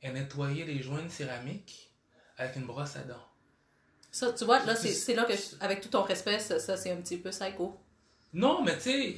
elle 0.00 0.14
nettoyait 0.14 0.64
les 0.64 0.82
joints 0.82 1.02
de 1.02 1.08
céramique 1.08 1.92
avec 2.36 2.56
une 2.56 2.66
brosse 2.66 2.96
à 2.96 3.02
dents. 3.02 3.26
Ça, 4.10 4.32
tu 4.32 4.44
vois, 4.44 4.64
là, 4.64 4.76
c'est 4.76 5.14
là 5.14 5.24
que, 5.24 5.32
avec 5.60 5.80
tout 5.80 5.88
ton 5.88 6.02
respect, 6.02 6.38
ça, 6.38 6.60
ça, 6.60 6.76
c'est 6.76 6.92
un 6.92 6.96
petit 6.96 7.18
peu 7.18 7.30
psycho. 7.30 7.78
Non, 8.32 8.62
mais 8.62 8.74
tu 8.76 8.82
sais, 8.82 9.16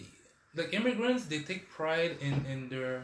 like 0.55 0.73
immigrants, 0.73 1.21
they 1.29 1.45
take 1.45 1.67
pride 1.77 2.17
in, 2.23 2.35
in 2.51 2.69
their, 2.69 3.03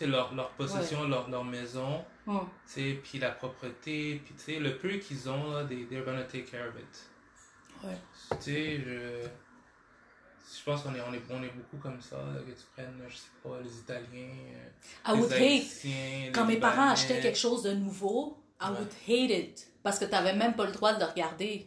leur, 0.00 0.34
leur 0.34 0.50
possession, 0.52 1.06
leur, 1.06 1.28
leur 1.28 1.44
maison. 1.44 2.04
Tu 2.26 2.32
sais, 2.66 3.00
puis 3.02 3.18
la 3.18 3.30
propreté, 3.30 4.22
puis 4.24 4.34
tu 4.34 4.42
sais, 4.42 4.58
le 4.58 4.78
peu 4.78 4.96
qu'ils 4.96 5.28
ont, 5.28 5.52
là, 5.52 5.64
they, 5.64 5.86
they're 5.86 6.04
gonna 6.04 6.24
take 6.24 6.44
care 6.44 6.68
of 6.68 6.74
it. 6.78 7.10
Ouais. 7.82 7.98
Tu 8.38 8.52
sais, 8.52 8.80
je... 8.80 9.28
Je 10.46 10.62
pense 10.70 10.82
qu'on 10.82 10.94
est, 10.94 11.00
on 11.00 11.12
est, 11.12 11.22
on 11.30 11.42
est 11.42 11.48
beaucoup 11.54 11.76
comme 11.82 12.00
ça, 12.00 12.16
que 12.46 12.50
tu 12.50 12.64
prennes, 12.74 13.00
je 13.08 13.14
sais 13.16 13.22
pas, 13.42 13.50
les 13.62 13.70
Italiens, 13.78 14.34
I 15.06 15.12
les 15.14 15.18
would 15.20 15.32
hate. 15.32 15.40
Haïtiens, 15.40 16.30
Quand 16.32 16.44
mes 16.44 16.56
parents 16.58 16.90
achetaient 16.90 17.20
quelque 17.20 17.38
chose 17.38 17.62
de 17.62 17.72
nouveau, 17.72 18.36
I 18.60 18.64
Ouais. 18.66 18.70
would 18.78 18.92
hate 19.08 19.30
it. 19.30 19.66
Parce 19.82 19.98
que 19.98 20.04
t'avais 20.06 20.34
même 20.34 20.54
pas 20.54 20.64
le 20.66 20.72
droit 20.72 20.92
de 20.94 21.00
le 21.00 21.06
regarder. 21.06 21.66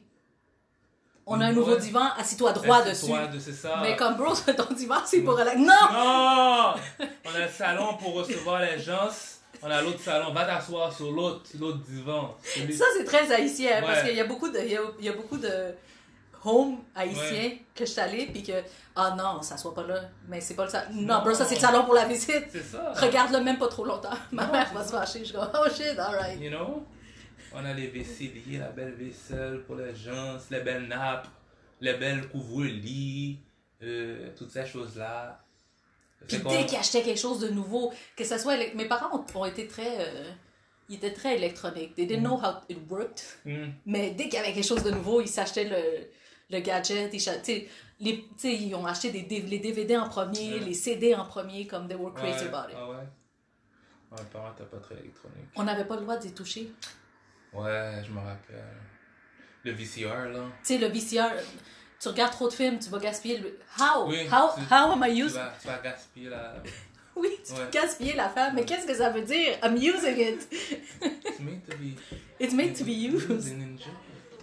On 1.25 1.41
a 1.41 1.47
un 1.47 1.51
nouveau 1.51 1.73
Ouais. 1.73 1.79
divan, 1.81 2.07
assis-toi 2.17 2.53
droit 2.53 2.83
dessus. 2.83 3.01
c'est 3.01 3.07
toi, 3.07 3.27
de- 3.27 3.39
c'est 3.39 3.51
ça. 3.51 3.79
Mais 3.81 3.95
comme 3.97 4.15
bro, 4.15 4.33
ton 4.57 4.73
divan, 4.73 4.95
c'est 5.05 5.21
pour 5.21 5.37
relaxer. 5.37 5.59
Non! 5.59 5.73
Non! 5.91 6.73
On 7.25 7.35
a 7.35 7.39
le 7.45 7.49
salon 7.51 7.97
pour 7.97 8.13
recevoir 8.13 8.61
les 8.61 8.79
gens. 8.79 9.09
On 9.61 9.69
a 9.69 9.81
l'autre 9.81 9.99
salon. 9.99 10.31
Va 10.33 10.45
t'asseoir 10.45 10.93
sur 10.95 11.11
l'autre, 11.11 11.41
l'autre 11.59 11.79
divan. 11.79 12.37
Celui- 12.43 12.73
Ça, 12.77 12.85
c'est 12.97 13.03
très 13.03 13.29
haïtien, 13.31 13.81
parce 13.81 14.01
Ouais. 14.03 14.07
qu'il 14.09 14.17
y 14.17 14.21
a 14.21 14.25
beaucoup 14.25 14.47
de, 14.49 14.59
il 14.59 14.71
y 14.71 14.77
a, 14.77 14.81
il 14.99 15.05
y 15.05 15.09
a 15.09 15.13
beaucoup 15.13 15.37
de 15.37 15.51
home 16.47 16.77
haïtiens 16.95 17.57
que 17.75 17.85
je 17.85 17.91
suis 17.91 17.99
allée, 18.01 18.25
puis 18.27 18.41
que, 18.43 18.53
ah 18.95 19.15
non, 19.17 19.41
ça 19.41 19.57
soit 19.57 19.73
pas 19.75 19.85
là. 19.85 20.01
Mais 20.27 20.41
c'est 20.41 20.55
pas 20.55 20.63
le 20.65 20.69
salon. 20.71 20.89
Non, 20.93 21.21
bro, 21.21 21.33
ça, 21.33 21.45
c'est 21.45 21.55
le 21.55 21.61
salon 21.61 21.83
pour 21.85 21.93
la 21.93 22.05
visite. 22.05 22.45
C'est 22.51 22.63
ça. 22.63 22.93
Regarde-le 22.95 23.41
même 23.43 23.57
pas 23.59 23.67
trop 23.67 23.85
longtemps. 23.85 24.09
Ma 24.31 24.45
Non, 24.45 24.51
mère 24.53 24.73
va 24.73 24.83
se 24.83 24.91
ça. 24.91 24.99
fâcher. 24.99 25.19
Je 25.25 25.31
dis, 25.33 25.37
oh 25.37 25.69
shit, 25.69 25.99
alright. 25.99 26.39
You 26.41 26.49
know? 26.49 26.85
On 27.53 27.63
a 27.65 27.73
les 27.73 27.87
vaisseliers, 27.87 28.57
la 28.59 28.69
belle 28.69 28.93
vaisselle 28.93 29.63
pour 29.65 29.75
les 29.75 29.95
gens, 29.95 30.37
les 30.51 30.59
belles 30.61 30.87
nappes, 30.87 31.27
les 31.81 31.93
belles 31.93 32.27
couvre-lits, 32.29 33.39
euh, 33.83 34.29
toutes 34.37 34.51
ces 34.51 34.65
choses-là. 34.65 35.39
Puis 36.27 36.39
dès 36.39 36.65
qu'ils 36.65 36.77
achetaient 36.79 37.03
quelque 37.03 37.19
chose 37.19 37.39
de 37.39 37.49
nouveau, 37.49 37.93
que 38.15 38.23
ce 38.23 38.37
soit. 38.37 38.55
Mes 38.75 38.85
parents 38.85 39.15
ont, 39.17 39.39
ont 39.39 39.45
été 39.45 39.67
très. 39.67 39.99
euh, 39.99 40.31
ils 40.89 40.95
étaient 40.95 41.13
très 41.13 41.35
électroniques. 41.35 41.95
They 41.95 42.05
didn't 42.07 42.23
know 42.23 42.37
how 42.37 42.61
it 42.69 42.77
worked. 42.89 43.21
Hmm. 43.45 43.71
Mais 43.85 44.11
dès 44.11 44.25
qu'il 44.25 44.35
y 44.35 44.37
avait 44.37 44.53
quelque 44.53 44.65
chose 44.65 44.83
de 44.83 44.91
nouveau, 44.91 45.21
ils 45.21 45.27
s'achetaient 45.27 45.65
le, 45.65 46.07
le 46.49 46.59
gadget. 46.59 47.13
Ils, 47.13 47.41
tu 47.43 47.67
les, 47.99 48.25
tu 48.39 48.75
ont 48.75 48.85
acheté 48.85 49.09
des, 49.11 49.41
les 49.41 49.59
DVD 49.59 49.97
en 49.97 50.07
premier, 50.07 50.53
Ouais. 50.53 50.59
les 50.59 50.73
CD 50.73 51.15
en 51.15 51.25
premier, 51.25 51.65
comme 51.67 51.87
they 51.87 51.97
were 51.97 52.13
crazy 52.13 52.45
Ouais, 52.45 52.53
about 52.53 52.69
it. 52.71 52.75
Ah 52.77 52.89
ouais? 52.89 52.97
Mes 54.11 54.23
parents, 54.31 54.51
pas 54.53 54.77
très 54.79 54.95
électronique. 54.95 55.47
On 55.55 55.63
n'avait 55.63 55.85
pas 55.85 55.95
le 55.95 56.01
droit 56.01 56.17
d'y 56.17 56.31
toucher. 56.31 56.71
Ouais, 57.53 58.01
je 58.05 58.11
me 58.11 58.19
rappelle. 58.19 58.63
Le 59.63 59.71
VCR, 59.71 60.29
là. 60.31 60.45
Tu 60.63 60.73
sais, 60.73 60.77
le 60.77 60.87
VCR, 60.87 61.33
tu 61.99 62.07
regardes 62.07 62.31
trop 62.31 62.47
de 62.47 62.53
films, 62.53 62.79
tu 62.79 62.89
vas 62.89 62.99
gaspiller 62.99 63.39
le. 63.39 63.59
How? 63.79 64.07
Oui, 64.07 64.27
how, 64.31 64.49
tu- 64.55 64.61
how 64.73 64.91
am 64.91 65.03
I 65.05 65.13
Tu 65.15 65.23
using. 65.23 65.37
vas, 65.39 65.53
tu 65.59 65.67
vas 65.67 65.79
gaspiller 65.79 66.29
la. 66.29 66.55
Oui, 67.19 67.29
tu 67.43 67.53
vas 67.55 67.65
gaspiller 67.65 68.13
la 68.13 68.29
femme, 68.29 68.53
mais 68.53 68.63
qu'est-ce 68.63 68.85
que 68.85 68.93
ça 68.93 69.09
veut 69.09 69.23
dire? 69.23 69.57
I'm 69.63 69.75
using 69.75 70.19
it? 70.19 70.47
It's 71.01 71.39
made 71.39 71.63
to 71.67 71.75
be. 71.75 71.95
It's 72.39 72.53
made 72.53 72.75
to 72.77 72.83
be 72.83 72.91
used. 72.91 73.51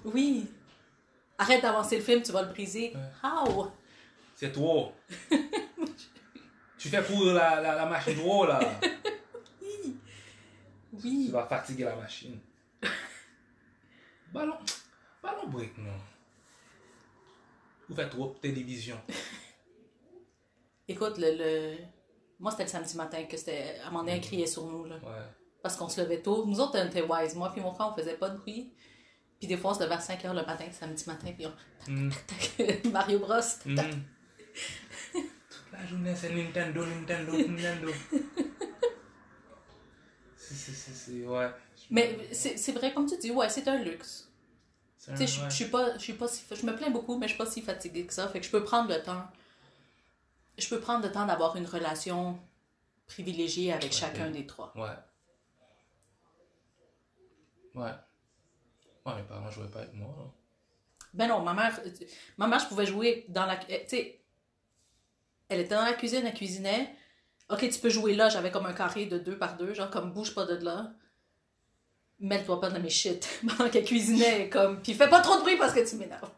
Oui. 0.04 0.48
Arrête 1.38 1.62
d'avancer 1.62 1.96
le 1.96 2.02
film, 2.02 2.22
tu 2.22 2.32
vas 2.32 2.42
le 2.42 2.48
briser. 2.48 2.92
Ouais. 2.94 3.00
How? 3.28 3.70
C'est 4.36 4.52
trop. 4.52 4.92
tu 6.78 6.88
fais 6.88 7.02
pour 7.02 7.24
la, 7.26 7.60
la, 7.60 7.74
la 7.74 7.86
machine 7.86 8.16
trop, 8.16 8.46
là. 8.46 8.60
Tu 9.60 9.96
Oui. 11.02 11.28
vas 11.32 11.46
fatiguer 11.46 11.84
la 11.84 11.96
machine. 11.96 12.38
Ballon. 14.32 14.58
Ballon 15.22 15.46
break, 15.48 15.76
non. 15.78 15.92
Vous 17.88 17.94
faites 17.94 18.10
trop 18.10 18.28
de 18.28 18.38
télévision. 18.38 19.00
Écoute, 20.88 21.18
le, 21.18 21.36
le... 21.36 21.76
moi, 22.38 22.50
c'était 22.50 22.64
le 22.64 22.68
samedi 22.70 22.96
matin 22.96 23.24
que 23.24 23.36
c'était. 23.36 23.78
Amandine 23.86 24.20
criait 24.20 24.46
sur 24.46 24.66
nous, 24.66 24.84
là. 24.84 24.96
Ouais. 24.96 25.26
Parce 25.62 25.76
qu'on 25.76 25.88
se 25.88 26.00
levait 26.00 26.20
tôt. 26.22 26.44
Nous 26.46 26.60
autres, 26.60 26.78
on 26.78 26.86
était 26.86 27.02
wise. 27.02 27.34
Moi, 27.34 27.50
puis 27.52 27.60
mon 27.60 27.72
frère, 27.72 27.90
on 27.92 27.96
faisait 27.96 28.16
pas 28.16 28.28
de 28.30 28.38
bruit. 28.38 28.72
Puis 29.44 29.54
des 29.54 29.60
fois, 29.60 29.72
on 29.72 29.74
se 29.74 29.82
levait 29.82 29.94
à 29.94 30.00
5 30.00 30.22
h 30.24 30.28
le 30.28 30.46
matin, 30.46 30.64
samedi 30.72 31.04
matin, 31.06 31.30
puis 31.36 31.46
on. 31.46 31.90
Mm. 31.90 32.10
Mario 32.92 33.18
Bros. 33.18 33.34
tac, 33.34 33.66
Mm. 33.66 33.76
Toute 35.12 35.70
la 35.70 35.86
journée, 35.86 36.14
c'est 36.16 36.30
Nintendo, 36.34 36.86
Nintendo, 36.86 37.32
Nintendo. 37.36 37.92
C'est, 40.34 40.54
c'est, 40.54 40.72
c'est, 40.72 40.94
c'est, 40.94 41.26
ouais. 41.26 41.50
Mais 41.90 42.16
c'est 42.32 42.56
c'est 42.56 42.72
vrai, 42.72 42.94
comme 42.94 43.04
tu 43.06 43.18
dis, 43.18 43.30
ouais, 43.32 43.50
c'est 43.50 43.68
un 43.68 43.76
luxe. 43.82 44.30
C'est 44.96 45.10
un- 45.12 45.26
je- 45.26 45.50
suis 45.50 45.66
pas, 45.66 45.92
je 45.98 46.02
suis 46.02 46.14
pas 46.14 46.26
si, 46.28 46.42
je 46.50 46.64
me 46.64 46.74
plains 46.74 46.88
beaucoup, 46.90 47.18
mais 47.18 47.28
je 47.28 47.34
suis 47.34 47.38
pas 47.44 47.50
si 47.50 47.60
fatiguée 47.60 48.06
que 48.06 48.14
ça. 48.14 48.26
Fait 48.28 48.40
que 48.40 48.46
je 48.46 48.50
peux 48.50 48.64
prendre 48.64 48.88
le 48.88 49.02
temps. 49.02 49.26
Je 50.56 50.66
peux 50.70 50.80
prendre 50.80 51.04
le 51.06 51.12
temps 51.12 51.26
d'avoir 51.26 51.54
une 51.56 51.66
relation 51.66 52.38
privilégiée 53.06 53.74
avec 53.74 53.92
chacun 53.92 54.30
des 54.30 54.46
trois. 54.46 54.72
Ouais. 54.74 54.96
Ouais. 57.82 57.92
Ouais, 59.06 59.14
mes 59.16 59.22
parents 59.22 59.50
jouaient 59.50 59.68
pas 59.68 59.80
avec 59.80 59.94
moi. 59.94 60.14
là. 60.18 60.24
Ben 61.12 61.28
non, 61.28 61.40
ma 61.42 61.54
mère, 61.54 61.78
euh, 61.86 61.90
ma 62.38 62.46
mère, 62.48 62.58
je 62.58 62.66
pouvais 62.66 62.86
jouer 62.86 63.24
dans 63.28 63.46
la, 63.46 63.54
euh, 63.54 63.78
tu 63.82 63.88
sais, 63.88 64.20
elle 65.48 65.60
était 65.60 65.74
dans 65.74 65.84
la 65.84 65.92
cuisine, 65.92 66.26
elle 66.26 66.34
cuisinait. 66.34 66.92
Ok, 67.50 67.68
tu 67.70 67.78
peux 67.78 67.90
jouer 67.90 68.14
là, 68.14 68.28
j'avais 68.30 68.50
comme 68.50 68.66
un 68.66 68.72
carré 68.72 69.06
de 69.06 69.18
deux 69.18 69.38
par 69.38 69.56
deux, 69.56 69.74
genre 69.74 69.90
comme 69.90 70.12
bouge 70.12 70.34
pas 70.34 70.44
de 70.46 70.56
là. 70.64 70.92
Mêle-toi 72.18 72.60
pas 72.60 72.70
dans 72.70 72.80
mes 72.80 72.88
shit. 72.90 73.28
Pendant 73.58 73.68
qu'elle 73.70 73.84
cuisinait, 73.84 74.48
comme, 74.48 74.80
puis 74.82 74.94
fais 74.94 75.08
pas 75.10 75.20
trop 75.20 75.36
de 75.36 75.42
bruit 75.42 75.56
parce 75.56 75.74
que 75.74 75.88
tu 75.88 75.96
m'énerves. 75.96 76.30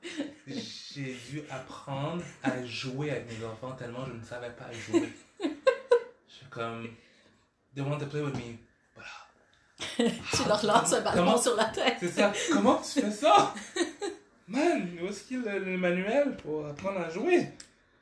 J'ai 0.47 1.15
dû 1.31 1.43
apprendre 1.49 2.23
à 2.43 2.65
jouer 2.65 3.11
avec 3.13 3.31
mes 3.39 3.45
enfants 3.47 3.73
tellement 3.73 4.05
je 4.07 4.13
ne 4.13 4.25
savais 4.25 4.51
pas 4.51 4.71
jouer. 4.73 5.13
Je 6.29 6.35
suis 6.35 6.47
comme. 6.51 6.89
They 7.75 7.85
want 7.85 7.99
to 7.99 8.07
play 8.07 8.21
with 8.23 8.35
me. 8.35 8.57
Voilà. 8.95 9.09
Tu 9.97 10.49
leur 10.49 10.65
lances 10.65 10.93
un 10.93 11.01
ballon 11.03 11.17
Comment- 11.25 11.39
sur 11.39 11.55
la 11.57 11.67
tête. 11.67 11.97
C'est 12.01 12.09
ça. 12.09 12.33
Comment 12.53 12.77
tu 12.81 13.01
fais 13.01 13.11
ça? 13.11 13.53
Man, 14.49 14.97
où 15.03 15.07
est-ce 15.07 15.25
qu'il 15.25 15.43
y 15.43 15.49
a 15.49 15.59
le, 15.59 15.65
le 15.73 15.79
manuel? 15.79 16.37
Pour 16.37 16.67
apprendre 16.67 17.01
à 17.01 17.11
jouer? 17.11 17.51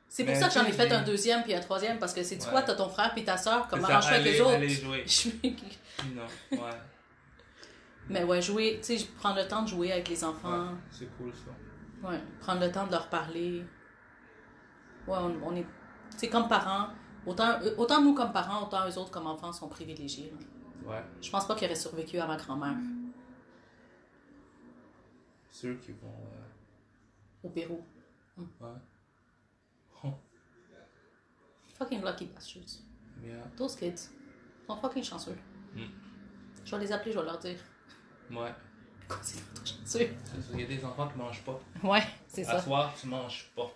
C'est 0.07 0.23
pour 0.23 0.33
Mais 0.33 0.39
ça 0.39 0.47
que 0.47 0.53
j'en 0.53 0.63
ai 0.63 0.67
tu 0.67 0.73
fait 0.73 0.91
un 0.91 1.01
deuxième 1.01 1.43
puis 1.43 1.53
un 1.53 1.59
troisième, 1.59 1.97
parce 1.99 2.13
que 2.13 2.23
c'est 2.23 2.35
du 2.37 2.45
Ouais. 2.45 2.51
quoi, 2.51 2.61
t'as 2.61 2.75
ton 2.75 2.87
frère 2.87 3.11
puis 3.13 3.25
ta 3.25 3.35
soeur, 3.37 3.67
comme 3.67 3.81
C'est 3.81 3.87
ça, 3.87 3.91
arrange-toi 3.93 4.13
avec 4.17 4.25
les 4.33 4.41
autres? 4.41 4.53
allez 4.53 4.69
jouer. 4.69 5.03
Je- 5.07 5.29
Non, 6.13 6.21
ouais. 6.51 6.69
Mais 8.07 8.23
ouais, 8.23 8.41
jouer, 8.41 8.79
tu 8.85 8.97
sais, 8.97 9.05
prendre 9.19 9.37
le 9.41 9.47
temps 9.47 9.63
de 9.63 9.67
jouer 9.67 9.91
avec 9.91 10.07
les 10.07 10.23
enfants. 10.23 10.51
ouais. 10.67 10.75
C'est 10.91 11.09
cool 11.17 11.33
ça. 11.33 12.07
Ouais, 12.09 12.19
prendre 12.39 12.61
le 12.61 12.71
temps 12.71 12.85
de 12.85 12.91
leur 12.91 13.09
parler. 13.09 13.63
Ouais, 15.07 15.17
on, 15.19 15.35
on 15.43 15.55
est. 15.55 15.63
Tu 16.11 16.17
sais, 16.19 16.27
comme 16.29 16.47
parents, 16.47 16.87
autant, 17.25 17.59
euh, 17.63 17.73
autant 17.77 18.01
nous 18.01 18.13
comme 18.13 18.31
parents, 18.31 18.63
autant 18.63 18.87
eux 18.87 18.97
autres 18.99 19.11
comme 19.11 19.25
enfants 19.27 19.51
sont 19.51 19.67
privilégiés. 19.67 20.31
là. 20.31 20.45
Ouais. 20.85 21.01
Je 21.21 21.29
pense 21.31 21.47
pas 21.47 21.55
qu'ils 21.55 21.65
auraient 21.67 21.75
survécu 21.75 22.19
à 22.19 22.27
ma 22.27 22.37
grand-mère 22.37 22.75
Ceux 25.51 25.75
qui 25.75 25.91
vont. 25.93 26.07
euh, 26.07 27.43
au 27.43 27.49
Pérou. 27.49 27.83
Ouais. 28.37 28.69
Fucking 31.77 32.03
lucky 32.03 32.25
bastards. 32.27 32.81
Bien. 33.17 33.37
Those 33.57 33.75
kids 33.75 34.09
sont 34.67 34.77
fucking 34.77 35.03
chanceux. 35.03 35.37
Mm. 35.73 35.83
Je 36.63 36.75
vais 36.75 36.81
les 36.83 36.91
appeler, 36.91 37.11
je 37.13 37.19
vais 37.19 37.25
leur 37.25 37.37
dire. 37.39 37.57
Ouais. 38.31 38.53
Chanceux? 39.65 40.09
Il 40.53 40.59
y 40.61 40.63
a 40.63 40.67
des 40.67 40.83
enfants 40.83 41.07
qui 41.07 41.17
mangent 41.17 41.43
pas. 41.43 41.59
Ouais, 41.83 42.01
c'est 42.27 42.45
À 42.45 42.53
ça. 42.53 42.61
soir, 42.61 42.93
tu 42.99 43.07
manges 43.07 43.51
pas. 43.55 43.71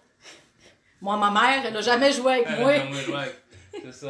Moi, 1.02 1.18
ma 1.18 1.30
mère, 1.32 1.66
elle 1.66 1.78
a 1.78 1.82
jamais 1.82 2.12
joué 2.12 2.34
avec 2.34 2.50
moi. 2.60 2.78
non, 2.78 2.90
mais 2.92 3.08
ouais, 3.16 3.42
C'est 3.72 3.92
ça. 3.92 4.08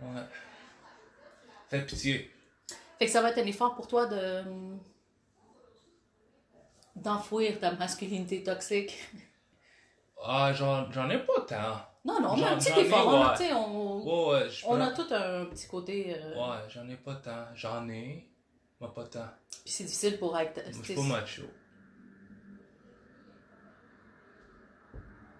Ouais. 0.00 0.22
Fais 1.80 1.86
pitié. 1.86 2.30
Fait 2.98 3.06
que 3.06 3.10
ça 3.12 3.20
va 3.22 3.30
être 3.30 3.38
un 3.38 3.46
effort 3.46 3.74
pour 3.74 3.86
toi 3.88 4.06
de. 4.06 4.42
d'enfouir 6.96 7.58
ta 7.60 7.72
masculinité 7.72 8.42
toxique. 8.42 8.96
Ah, 10.24 10.52
j'en 10.54 11.10
ai 11.10 11.18
pas 11.18 11.40
tant. 11.46 11.80
Non, 12.04 12.20
non, 12.20 12.36
mais 12.36 12.44
un 12.44 12.50
J'en- 12.50 12.56
petit 12.58 12.80
effort. 12.80 13.06
on 13.06 13.22
a- 13.22 13.38
ouais. 13.38 13.52
on, 13.52 14.30
Ouais, 14.30 14.44
ouais, 14.44 14.48
on 14.66 14.80
a 14.80 14.90
tout 14.92 15.06
un 15.12 15.44
petit 15.46 15.66
côté. 15.66 16.16
euh, 16.16 16.34
Ouais, 16.34 16.58
j'en 16.68 16.88
ai 16.88 16.96
pas 16.96 17.16
tant. 17.16 17.46
J'en 17.54 17.88
ai, 17.88 18.26
mais 18.80 18.88
pas 18.94 19.04
tant. 19.04 19.26
Puis 19.64 19.72
c'est 19.72 19.84
difficile 19.84 20.18
pour 20.18 20.38
être. 20.38 20.62
Je 20.68 20.82
suis 20.82 20.94
pas 20.94 21.02
macho. 21.02 21.42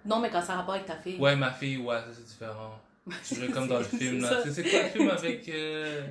Non, 0.05 0.21
mais 0.21 0.31
quand 0.31 0.43
ça 0.43 0.53
a 0.55 0.57
rapport 0.57 0.75
avec 0.75 0.87
ta 0.87 0.97
fille. 0.97 1.19
Ouais, 1.19 1.35
ma 1.37 1.51
fille, 1.53 1.79
ouais, 1.79 1.97
ça 2.01 2.13
c'est 2.13 2.25
différent. 2.25 2.79
Je 3.07 3.35
dirais 3.35 3.49
comme 3.53 3.69
dans 3.69 3.79
le 3.79 3.85
film, 3.85 4.21
là. 4.21 4.43
c'est 4.53 4.63
quoi 4.69 4.83
le 4.83 4.89
film 4.89 5.11
avec. 5.11 5.49
euh, 5.49 6.09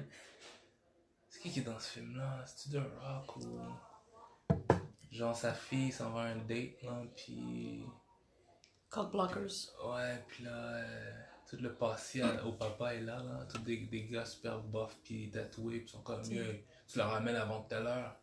C'est 1.29 1.39
qui 1.41 1.51
qui 1.51 1.59
est 1.59 1.63
dans 1.63 1.79
ce 1.79 1.89
film-là? 1.99 2.43
C'est-tu 2.45 2.77
The 2.77 2.81
Rock 3.01 3.37
ou. 3.37 3.59
Genre, 5.11 5.35
sa 5.35 5.53
fille 5.53 5.91
s'en 5.91 6.09
va 6.11 6.21
à 6.21 6.25
un 6.27 6.35
date, 6.37 6.81
là, 6.83 7.01
pis. 7.15 7.83
Cock 8.89 9.11
blockers. 9.11 9.51
Ouais, 9.85 10.23
puis 10.27 10.43
là, 10.43 10.51
euh, 10.51 11.11
tout 11.49 11.57
le 11.61 11.73
passé 11.73 12.21
à- 12.21 12.45
au 12.45 12.51
papa 12.53 12.93
est 12.95 13.01
là, 13.01 13.21
là. 13.23 13.45
Tous 13.51 13.59
des, 13.59 13.77
des 13.77 14.05
gars 14.05 14.25
super 14.25 14.59
buff, 14.59 14.95
puis 15.03 15.29
tatoués, 15.31 15.79
puis 15.79 15.89
sont 15.89 16.01
comme 16.01 16.25
mieux. 16.27 16.61
Tu 16.87 16.97
le 16.97 17.03
ramènes 17.03 17.35
avant 17.35 17.61
tout 17.61 17.75
à 17.75 17.79
l'heure. 17.79 18.15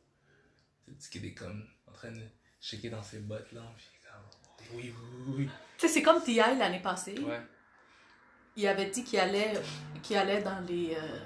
Tu 0.87 0.95
sais, 0.99 1.11
qu'il 1.11 1.25
est 1.27 1.35
comme 1.35 1.67
en 1.87 1.93
train 1.93 2.13
de 2.13 2.23
shaker 2.61 2.91
dans 2.91 3.03
ses 3.03 3.21
bottes, 3.21 3.53
là. 3.53 3.63
Puis 3.77 3.87
comme, 4.03 4.77
oui, 4.79 4.95
oui, 5.27 5.35
oui. 5.39 5.49
Tu 5.79 5.87
sais, 5.87 5.95
c'est 5.95 6.03
comme 6.03 6.23
T.I. 6.23 6.37
l'année 6.59 6.81
passée. 6.83 7.19
Ouais. 7.19 7.41
Il 8.57 8.67
avait 8.69 8.87
dit 8.91 9.03
qu'il 9.05 9.19
allait, 9.19 9.55
qu'il 10.03 10.17
allait 10.17 10.43
dans 10.43 10.61
les. 10.69 10.95
euh, 10.95 11.19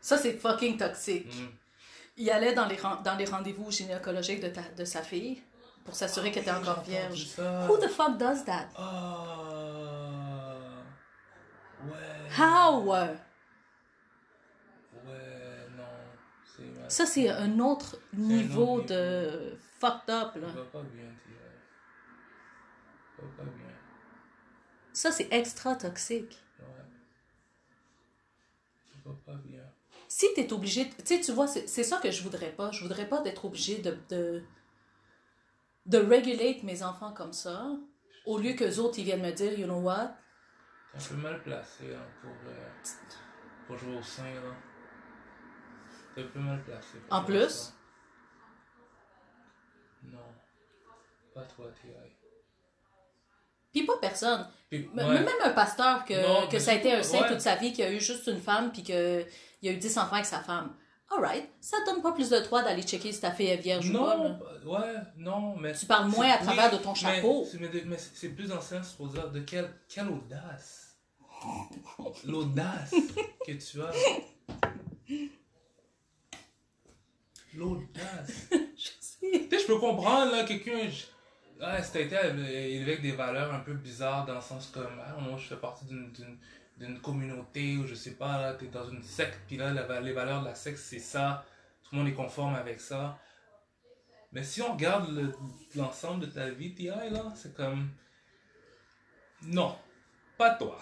Ça, 0.00 0.16
c'est 0.18 0.34
fucking 0.34 0.76
toxique. 0.76 1.34
Mm. 1.34 1.48
Il 2.18 2.30
allait 2.30 2.54
dans 2.54 2.66
les, 2.66 2.76
dans 3.04 3.16
les 3.18 3.24
rendez-vous 3.24 3.70
gynécologiques 3.70 4.40
de, 4.40 4.48
ta- 4.48 4.68
de 4.76 4.84
sa 4.84 5.02
fille 5.02 5.42
pour 5.84 5.94
s'assurer 5.94 6.30
qu'elle 6.30 6.42
était 6.42 6.52
encore 6.52 6.82
vierge. 6.82 7.28
Who 7.68 7.76
the 7.78 7.88
fuck 7.88 8.18
does 8.18 8.44
that? 8.44 8.68
Ah. 8.76 10.58
Ouais. 11.84 12.38
How? 12.38 12.84
Ouais, 15.04 15.66
non. 15.76 15.84
C'est. 16.56 16.90
Ça, 16.90 17.06
c'est 17.06 17.28
un 17.30 17.58
autre 17.58 17.96
niveau 18.12 18.82
de 18.82 19.56
fucked 19.80 20.10
up, 20.10 20.30
Ça 20.34 20.40
là. 20.40 20.46
va 20.54 20.62
pas 20.64 20.82
bien, 20.82 21.06
Tia. 21.24 21.48
Ça 23.16 23.22
va 23.22 23.28
pas 23.44 23.50
bien. 23.50 23.61
Ça, 24.92 25.10
c'est 25.10 25.32
extra 25.32 25.74
toxique. 25.74 26.42
Ouais. 26.58 26.66
Ça 28.92 28.98
va 29.04 29.12
pas 29.24 29.38
bien. 29.44 29.62
Si 30.08 30.26
t'es 30.34 30.52
obligé... 30.52 30.88
Tu 30.90 30.94
sais, 31.04 31.20
tu 31.20 31.32
vois, 31.32 31.46
c'est 31.46 31.66
ça 31.84 31.98
que 31.98 32.10
je 32.10 32.22
voudrais 32.22 32.52
pas. 32.52 32.70
Je 32.70 32.82
voudrais 32.82 33.08
pas 33.08 33.20
d'être 33.22 33.44
obligé 33.44 33.78
de... 33.78 33.96
de 34.10 34.42
de 35.86 35.98
regulate 35.98 36.62
mes 36.62 36.82
enfants 36.82 37.12
comme 37.12 37.32
ça, 37.32 37.66
au 38.24 38.38
lieu 38.38 38.52
que 38.52 38.78
autres, 38.78 38.98
ils 38.98 39.04
viennent 39.04 39.22
me 39.22 39.32
dire, 39.32 39.58
you 39.58 39.66
know 39.66 39.80
what? 39.80 40.14
T'es 40.92 40.98
un 40.98 41.08
peu 41.08 41.16
mal 41.16 41.42
placé 41.42 41.94
hein, 41.94 42.06
pour, 42.20 42.30
euh, 42.46 42.68
pour 43.66 43.76
jouer 43.76 43.96
au 43.96 44.02
sein, 44.02 44.34
là. 44.34 44.54
T'es 46.14 46.22
un 46.22 46.26
peu 46.28 46.38
mal 46.38 46.62
placé. 46.62 46.98
En 47.10 47.24
plus? 47.24 47.48
ça. 47.48 47.72
Non. 50.04 50.34
Pas 51.34 51.42
toi, 51.46 51.66
T.I. 51.80 52.12
Puis 53.72 53.84
pas 53.84 53.96
personne. 54.00 54.46
Puis, 54.70 54.88
ouais. 54.94 55.04
Même 55.04 55.28
un 55.44 55.50
pasteur 55.50 56.04
que, 56.04 56.14
Non, 56.42 56.48
que 56.48 56.58
ça 56.58 56.72
a 56.72 56.74
été 56.74 56.92
un 56.92 57.02
saint 57.02 57.22
ouais. 57.22 57.28
toute 57.28 57.40
sa 57.40 57.56
vie, 57.56 57.72
qui 57.72 57.82
a 57.82 57.90
eu 57.92 58.00
juste 58.00 58.26
une 58.26 58.40
femme, 58.40 58.70
puis 58.72 58.82
qu'il 58.82 58.94
a 58.94 59.20
eu 59.62 59.76
10 59.76 59.98
enfants 59.98 60.14
avec 60.14 60.26
sa 60.26 60.40
femme. 60.40 60.74
Alright, 61.14 61.46
ça 61.60 61.76
te 61.84 61.90
donne 61.90 62.00
pas 62.00 62.12
plus 62.12 62.30
de 62.30 62.38
droit 62.38 62.62
d'aller 62.62 62.82
checker 62.82 63.12
si 63.12 63.20
ta 63.20 63.30
fille 63.32 63.48
est 63.48 63.56
vierge 63.58 63.90
ou 63.90 63.92
pas. 63.92 64.16
Non, 64.16 64.38
ouais, 64.64 64.94
non, 65.18 65.56
mais. 65.56 65.72
Tu 65.74 65.84
parles 65.84 66.08
moins 66.08 66.30
à 66.30 66.38
travers 66.38 66.70
de 66.70 66.78
ton 66.78 66.94
chapeau. 66.94 67.46
Mais, 67.60 67.98
c'est- 67.98 68.22
mais, 68.22 68.28
plus 68.34 68.48
dans 68.48 68.54
le 68.56 68.60
sens 68.62 68.92
pour 68.92 69.08
dire 69.08 69.30
de 69.30 69.40
quelle, 69.40 69.70
quelle 69.88 70.08
audace. 70.08 70.96
L'audace 72.24 72.94
que 73.46 73.52
tu 73.52 73.82
as. 73.82 73.92
L'audace. 77.54 78.48
Je 78.76 78.88
sais. 79.00 79.48
Je 79.50 79.66
peux 79.66 79.78
comprendre, 79.78 80.32
là, 80.32 80.44
quelqu'un. 80.44 80.88
je- 80.88 81.04
Ah, 81.64 81.80
c'était 81.82 82.04
été 82.04 82.16
élevé 82.16 82.82
avec 82.82 83.02
des 83.02 83.12
valeurs 83.12 83.54
un 83.54 83.60
peu 83.60 83.74
bizarres 83.74 84.24
dans 84.26 84.34
le 84.34 84.40
sens 84.40 84.66
comme. 84.74 85.00
Ah, 85.00 85.16
moi, 85.20 85.38
je 85.38 85.46
fais 85.46 85.56
partie 85.56 85.84
d'une- 85.84 87.00
communauté 87.00 87.76
ou 87.76 87.86
je 87.86 87.94
sais 87.94 88.14
pas, 88.16 88.40
là, 88.40 88.54
t'es 88.54 88.66
dans 88.66 88.88
une 88.90 89.02
secte, 89.04 89.38
puis 89.46 89.56
là, 89.56 89.72
la- 89.72 90.00
les 90.00 90.12
valeurs 90.12 90.40
de 90.40 90.46
la 90.48 90.54
secte, 90.56 90.78
c'est 90.78 90.98
ça. 90.98 91.44
Tout 91.84 91.90
le 91.94 91.98
monde 91.98 92.08
est 92.08 92.14
conforme 92.14 92.56
avec 92.56 92.80
ça. 92.80 93.16
Mais 94.32 94.42
si 94.42 94.60
on 94.62 94.72
regarde 94.72 95.08
le- 95.14 95.32
l'ensemble 95.76 96.20
de 96.22 96.26
ta 96.26 96.48
vie, 96.50 96.74
TI, 96.74 96.86
là, 96.88 97.32
c'est 97.36 97.54
comme. 97.54 97.88
Non, 99.42 99.76
pas 100.36 100.54
toi. 100.56 100.78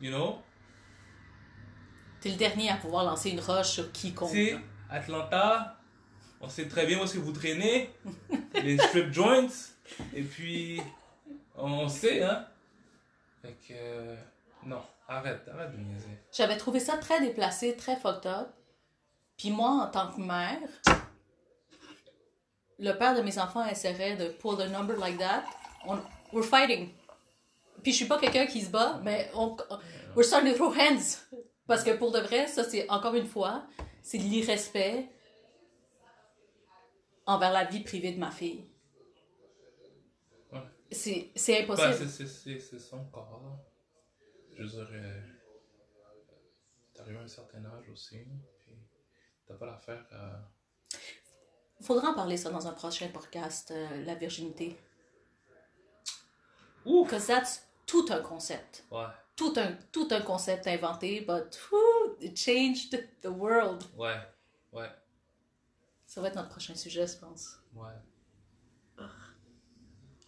You 0.00 0.10
know? 0.10 0.42
T'es 2.20 2.30
le 2.30 2.36
dernier 2.36 2.70
à 2.70 2.76
pouvoir 2.76 3.04
lancer 3.04 3.30
une 3.30 3.40
roche 3.40 3.68
sur 3.68 3.90
quiconque. 3.92 4.30
Tu. 4.32 4.58
Atlanta, 4.90 5.75
on 6.46 6.48
sait 6.48 6.68
très 6.68 6.86
bien 6.86 7.00
où 7.00 7.02
est-ce 7.02 7.14
que 7.14 7.18
vous 7.18 7.32
traînez, 7.32 7.90
les 8.62 8.78
strip 8.86 9.12
joints, 9.12 9.48
et 10.14 10.22
puis 10.22 10.80
on 11.56 11.88
sait, 11.88 12.22
hein. 12.22 12.46
Fait 13.42 13.56
que, 13.66 13.74
euh, 13.74 14.16
non, 14.64 14.80
arrête, 15.08 15.40
arrête 15.52 15.72
de 15.72 15.78
niaiser. 15.78 16.06
J'avais 16.32 16.56
trouvé 16.56 16.78
ça 16.78 16.98
très 16.98 17.20
déplacé, 17.20 17.76
très 17.76 17.96
fucked 17.96 18.26
up. 18.26 18.48
Puis 19.36 19.50
moi, 19.50 19.70
en 19.70 19.86
tant 19.88 20.12
que 20.12 20.20
mère, 20.20 20.58
le 22.78 22.92
père 22.92 23.16
de 23.16 23.22
mes 23.22 23.38
enfants 23.38 23.66
essaierait 23.66 24.16
de 24.16 24.28
pull 24.28 24.60
a 24.62 24.68
number 24.68 24.96
like 24.96 25.18
that. 25.18 25.44
On, 25.84 25.98
we're 26.32 26.44
fighting. 26.44 26.90
Puis 27.82 27.92
je 27.92 27.96
suis 27.96 28.06
pas 28.06 28.18
quelqu'un 28.18 28.46
qui 28.46 28.62
se 28.62 28.70
bat, 28.70 29.00
mais 29.02 29.30
on, 29.34 29.56
we're 30.14 30.24
starting 30.24 30.52
to 30.52 30.56
throw 30.56 30.72
hands. 30.72 31.26
Parce 31.66 31.82
que 31.82 31.90
pour 31.90 32.12
de 32.12 32.20
vrai, 32.20 32.46
ça 32.46 32.62
c'est 32.62 32.88
encore 32.88 33.14
une 33.14 33.26
fois, 33.26 33.64
c'est 34.02 34.18
de 34.18 34.22
l'irrespect 34.22 35.08
envers 37.26 37.52
la 37.52 37.64
vie 37.64 37.80
privée 37.82 38.12
de 38.12 38.18
ma 38.18 38.30
fille. 38.30 38.64
Ouais. 40.52 40.60
C'est 40.90 41.30
c'est 41.34 41.54
Ben, 41.54 41.64
impossible. 41.64 41.94
c'est- 41.94 42.08
c'est- 42.08 42.26
c'est 42.26 42.58
c'est 42.60 42.78
son 42.78 43.04
corps. 43.06 43.58
Je 44.54 44.62
veux 44.62 44.68
dire, 44.68 44.88
euh, 44.92 45.20
t'arrives 46.94 47.18
à 47.18 47.20
un 47.22 47.28
certain 47.28 47.64
âge 47.66 47.88
aussi, 47.90 48.18
puis 48.58 48.72
t'as 49.46 49.54
pas 49.54 49.66
l'affaire 49.66 50.06
à... 50.12 50.48
Faudra 51.82 52.08
en 52.10 52.14
parler 52.14 52.38
ça 52.38 52.48
dans 52.50 52.66
un 52.66 52.72
prochain 52.72 53.08
podcast, 53.08 53.70
euh, 53.70 54.04
la 54.04 54.14
virginité. 54.14 54.78
Ouf! 56.86 57.06
Because 57.08 57.26
that's 57.26 57.66
tout 57.86 58.06
un 58.10 58.20
concept. 58.22 58.84
Ouais, 58.90 59.04
Tout 59.36 59.52
un, 59.56 59.72
tout 59.92 60.08
un 60.10 60.22
concept 60.22 60.66
inventé, 60.66 61.20
but 61.20 61.60
whew, 61.70 62.16
it 62.20 62.34
changed 62.38 62.98
the 63.20 63.26
world. 63.28 63.82
ouais, 63.96 64.16
ouais, 64.72 64.88
Ça 66.06 66.20
va 66.20 66.28
être 66.28 66.36
notre 66.36 66.48
prochain 66.50 66.74
sujet, 66.74 67.06
je 67.06 67.16
pense. 67.18 67.58
ouais. 67.74 69.04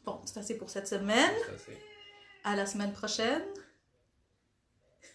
Bon, 0.04 0.20
c'est 0.24 0.38
assez 0.40 0.56
pour 0.56 0.70
cette 0.70 0.88
semaine. 0.88 1.34
À 2.44 2.56
la 2.56 2.64
semaine 2.66 2.92
prochaine. 2.92 3.42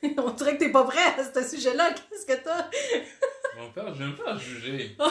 On 0.18 0.32
dirait 0.32 0.56
que 0.58 0.64
t'es 0.66 0.72
pas 0.72 0.84
prêt 0.84 1.20
à 1.20 1.24
ce 1.24 1.56
sujet-là. 1.56 1.94
Qu'est-ce 1.94 2.26
que 2.28 2.44
t'as? 2.44 2.70
Me 3.58 3.72
faire, 3.72 3.94
je 3.94 4.00
vais 4.04 4.08
me 4.10 4.16
faire 4.16 4.38
juger. 4.38 4.98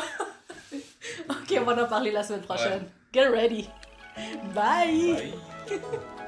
Ok, 1.29 1.55
on 1.59 1.65
va 1.65 1.85
en 1.85 1.89
parler 1.89 2.11
la 2.13 2.23
semaine 2.23 2.43
prochaine. 2.43 2.89
Get 3.13 3.29
ready. 3.29 3.69
Bye. 4.55 5.33
Bye. 5.69 5.81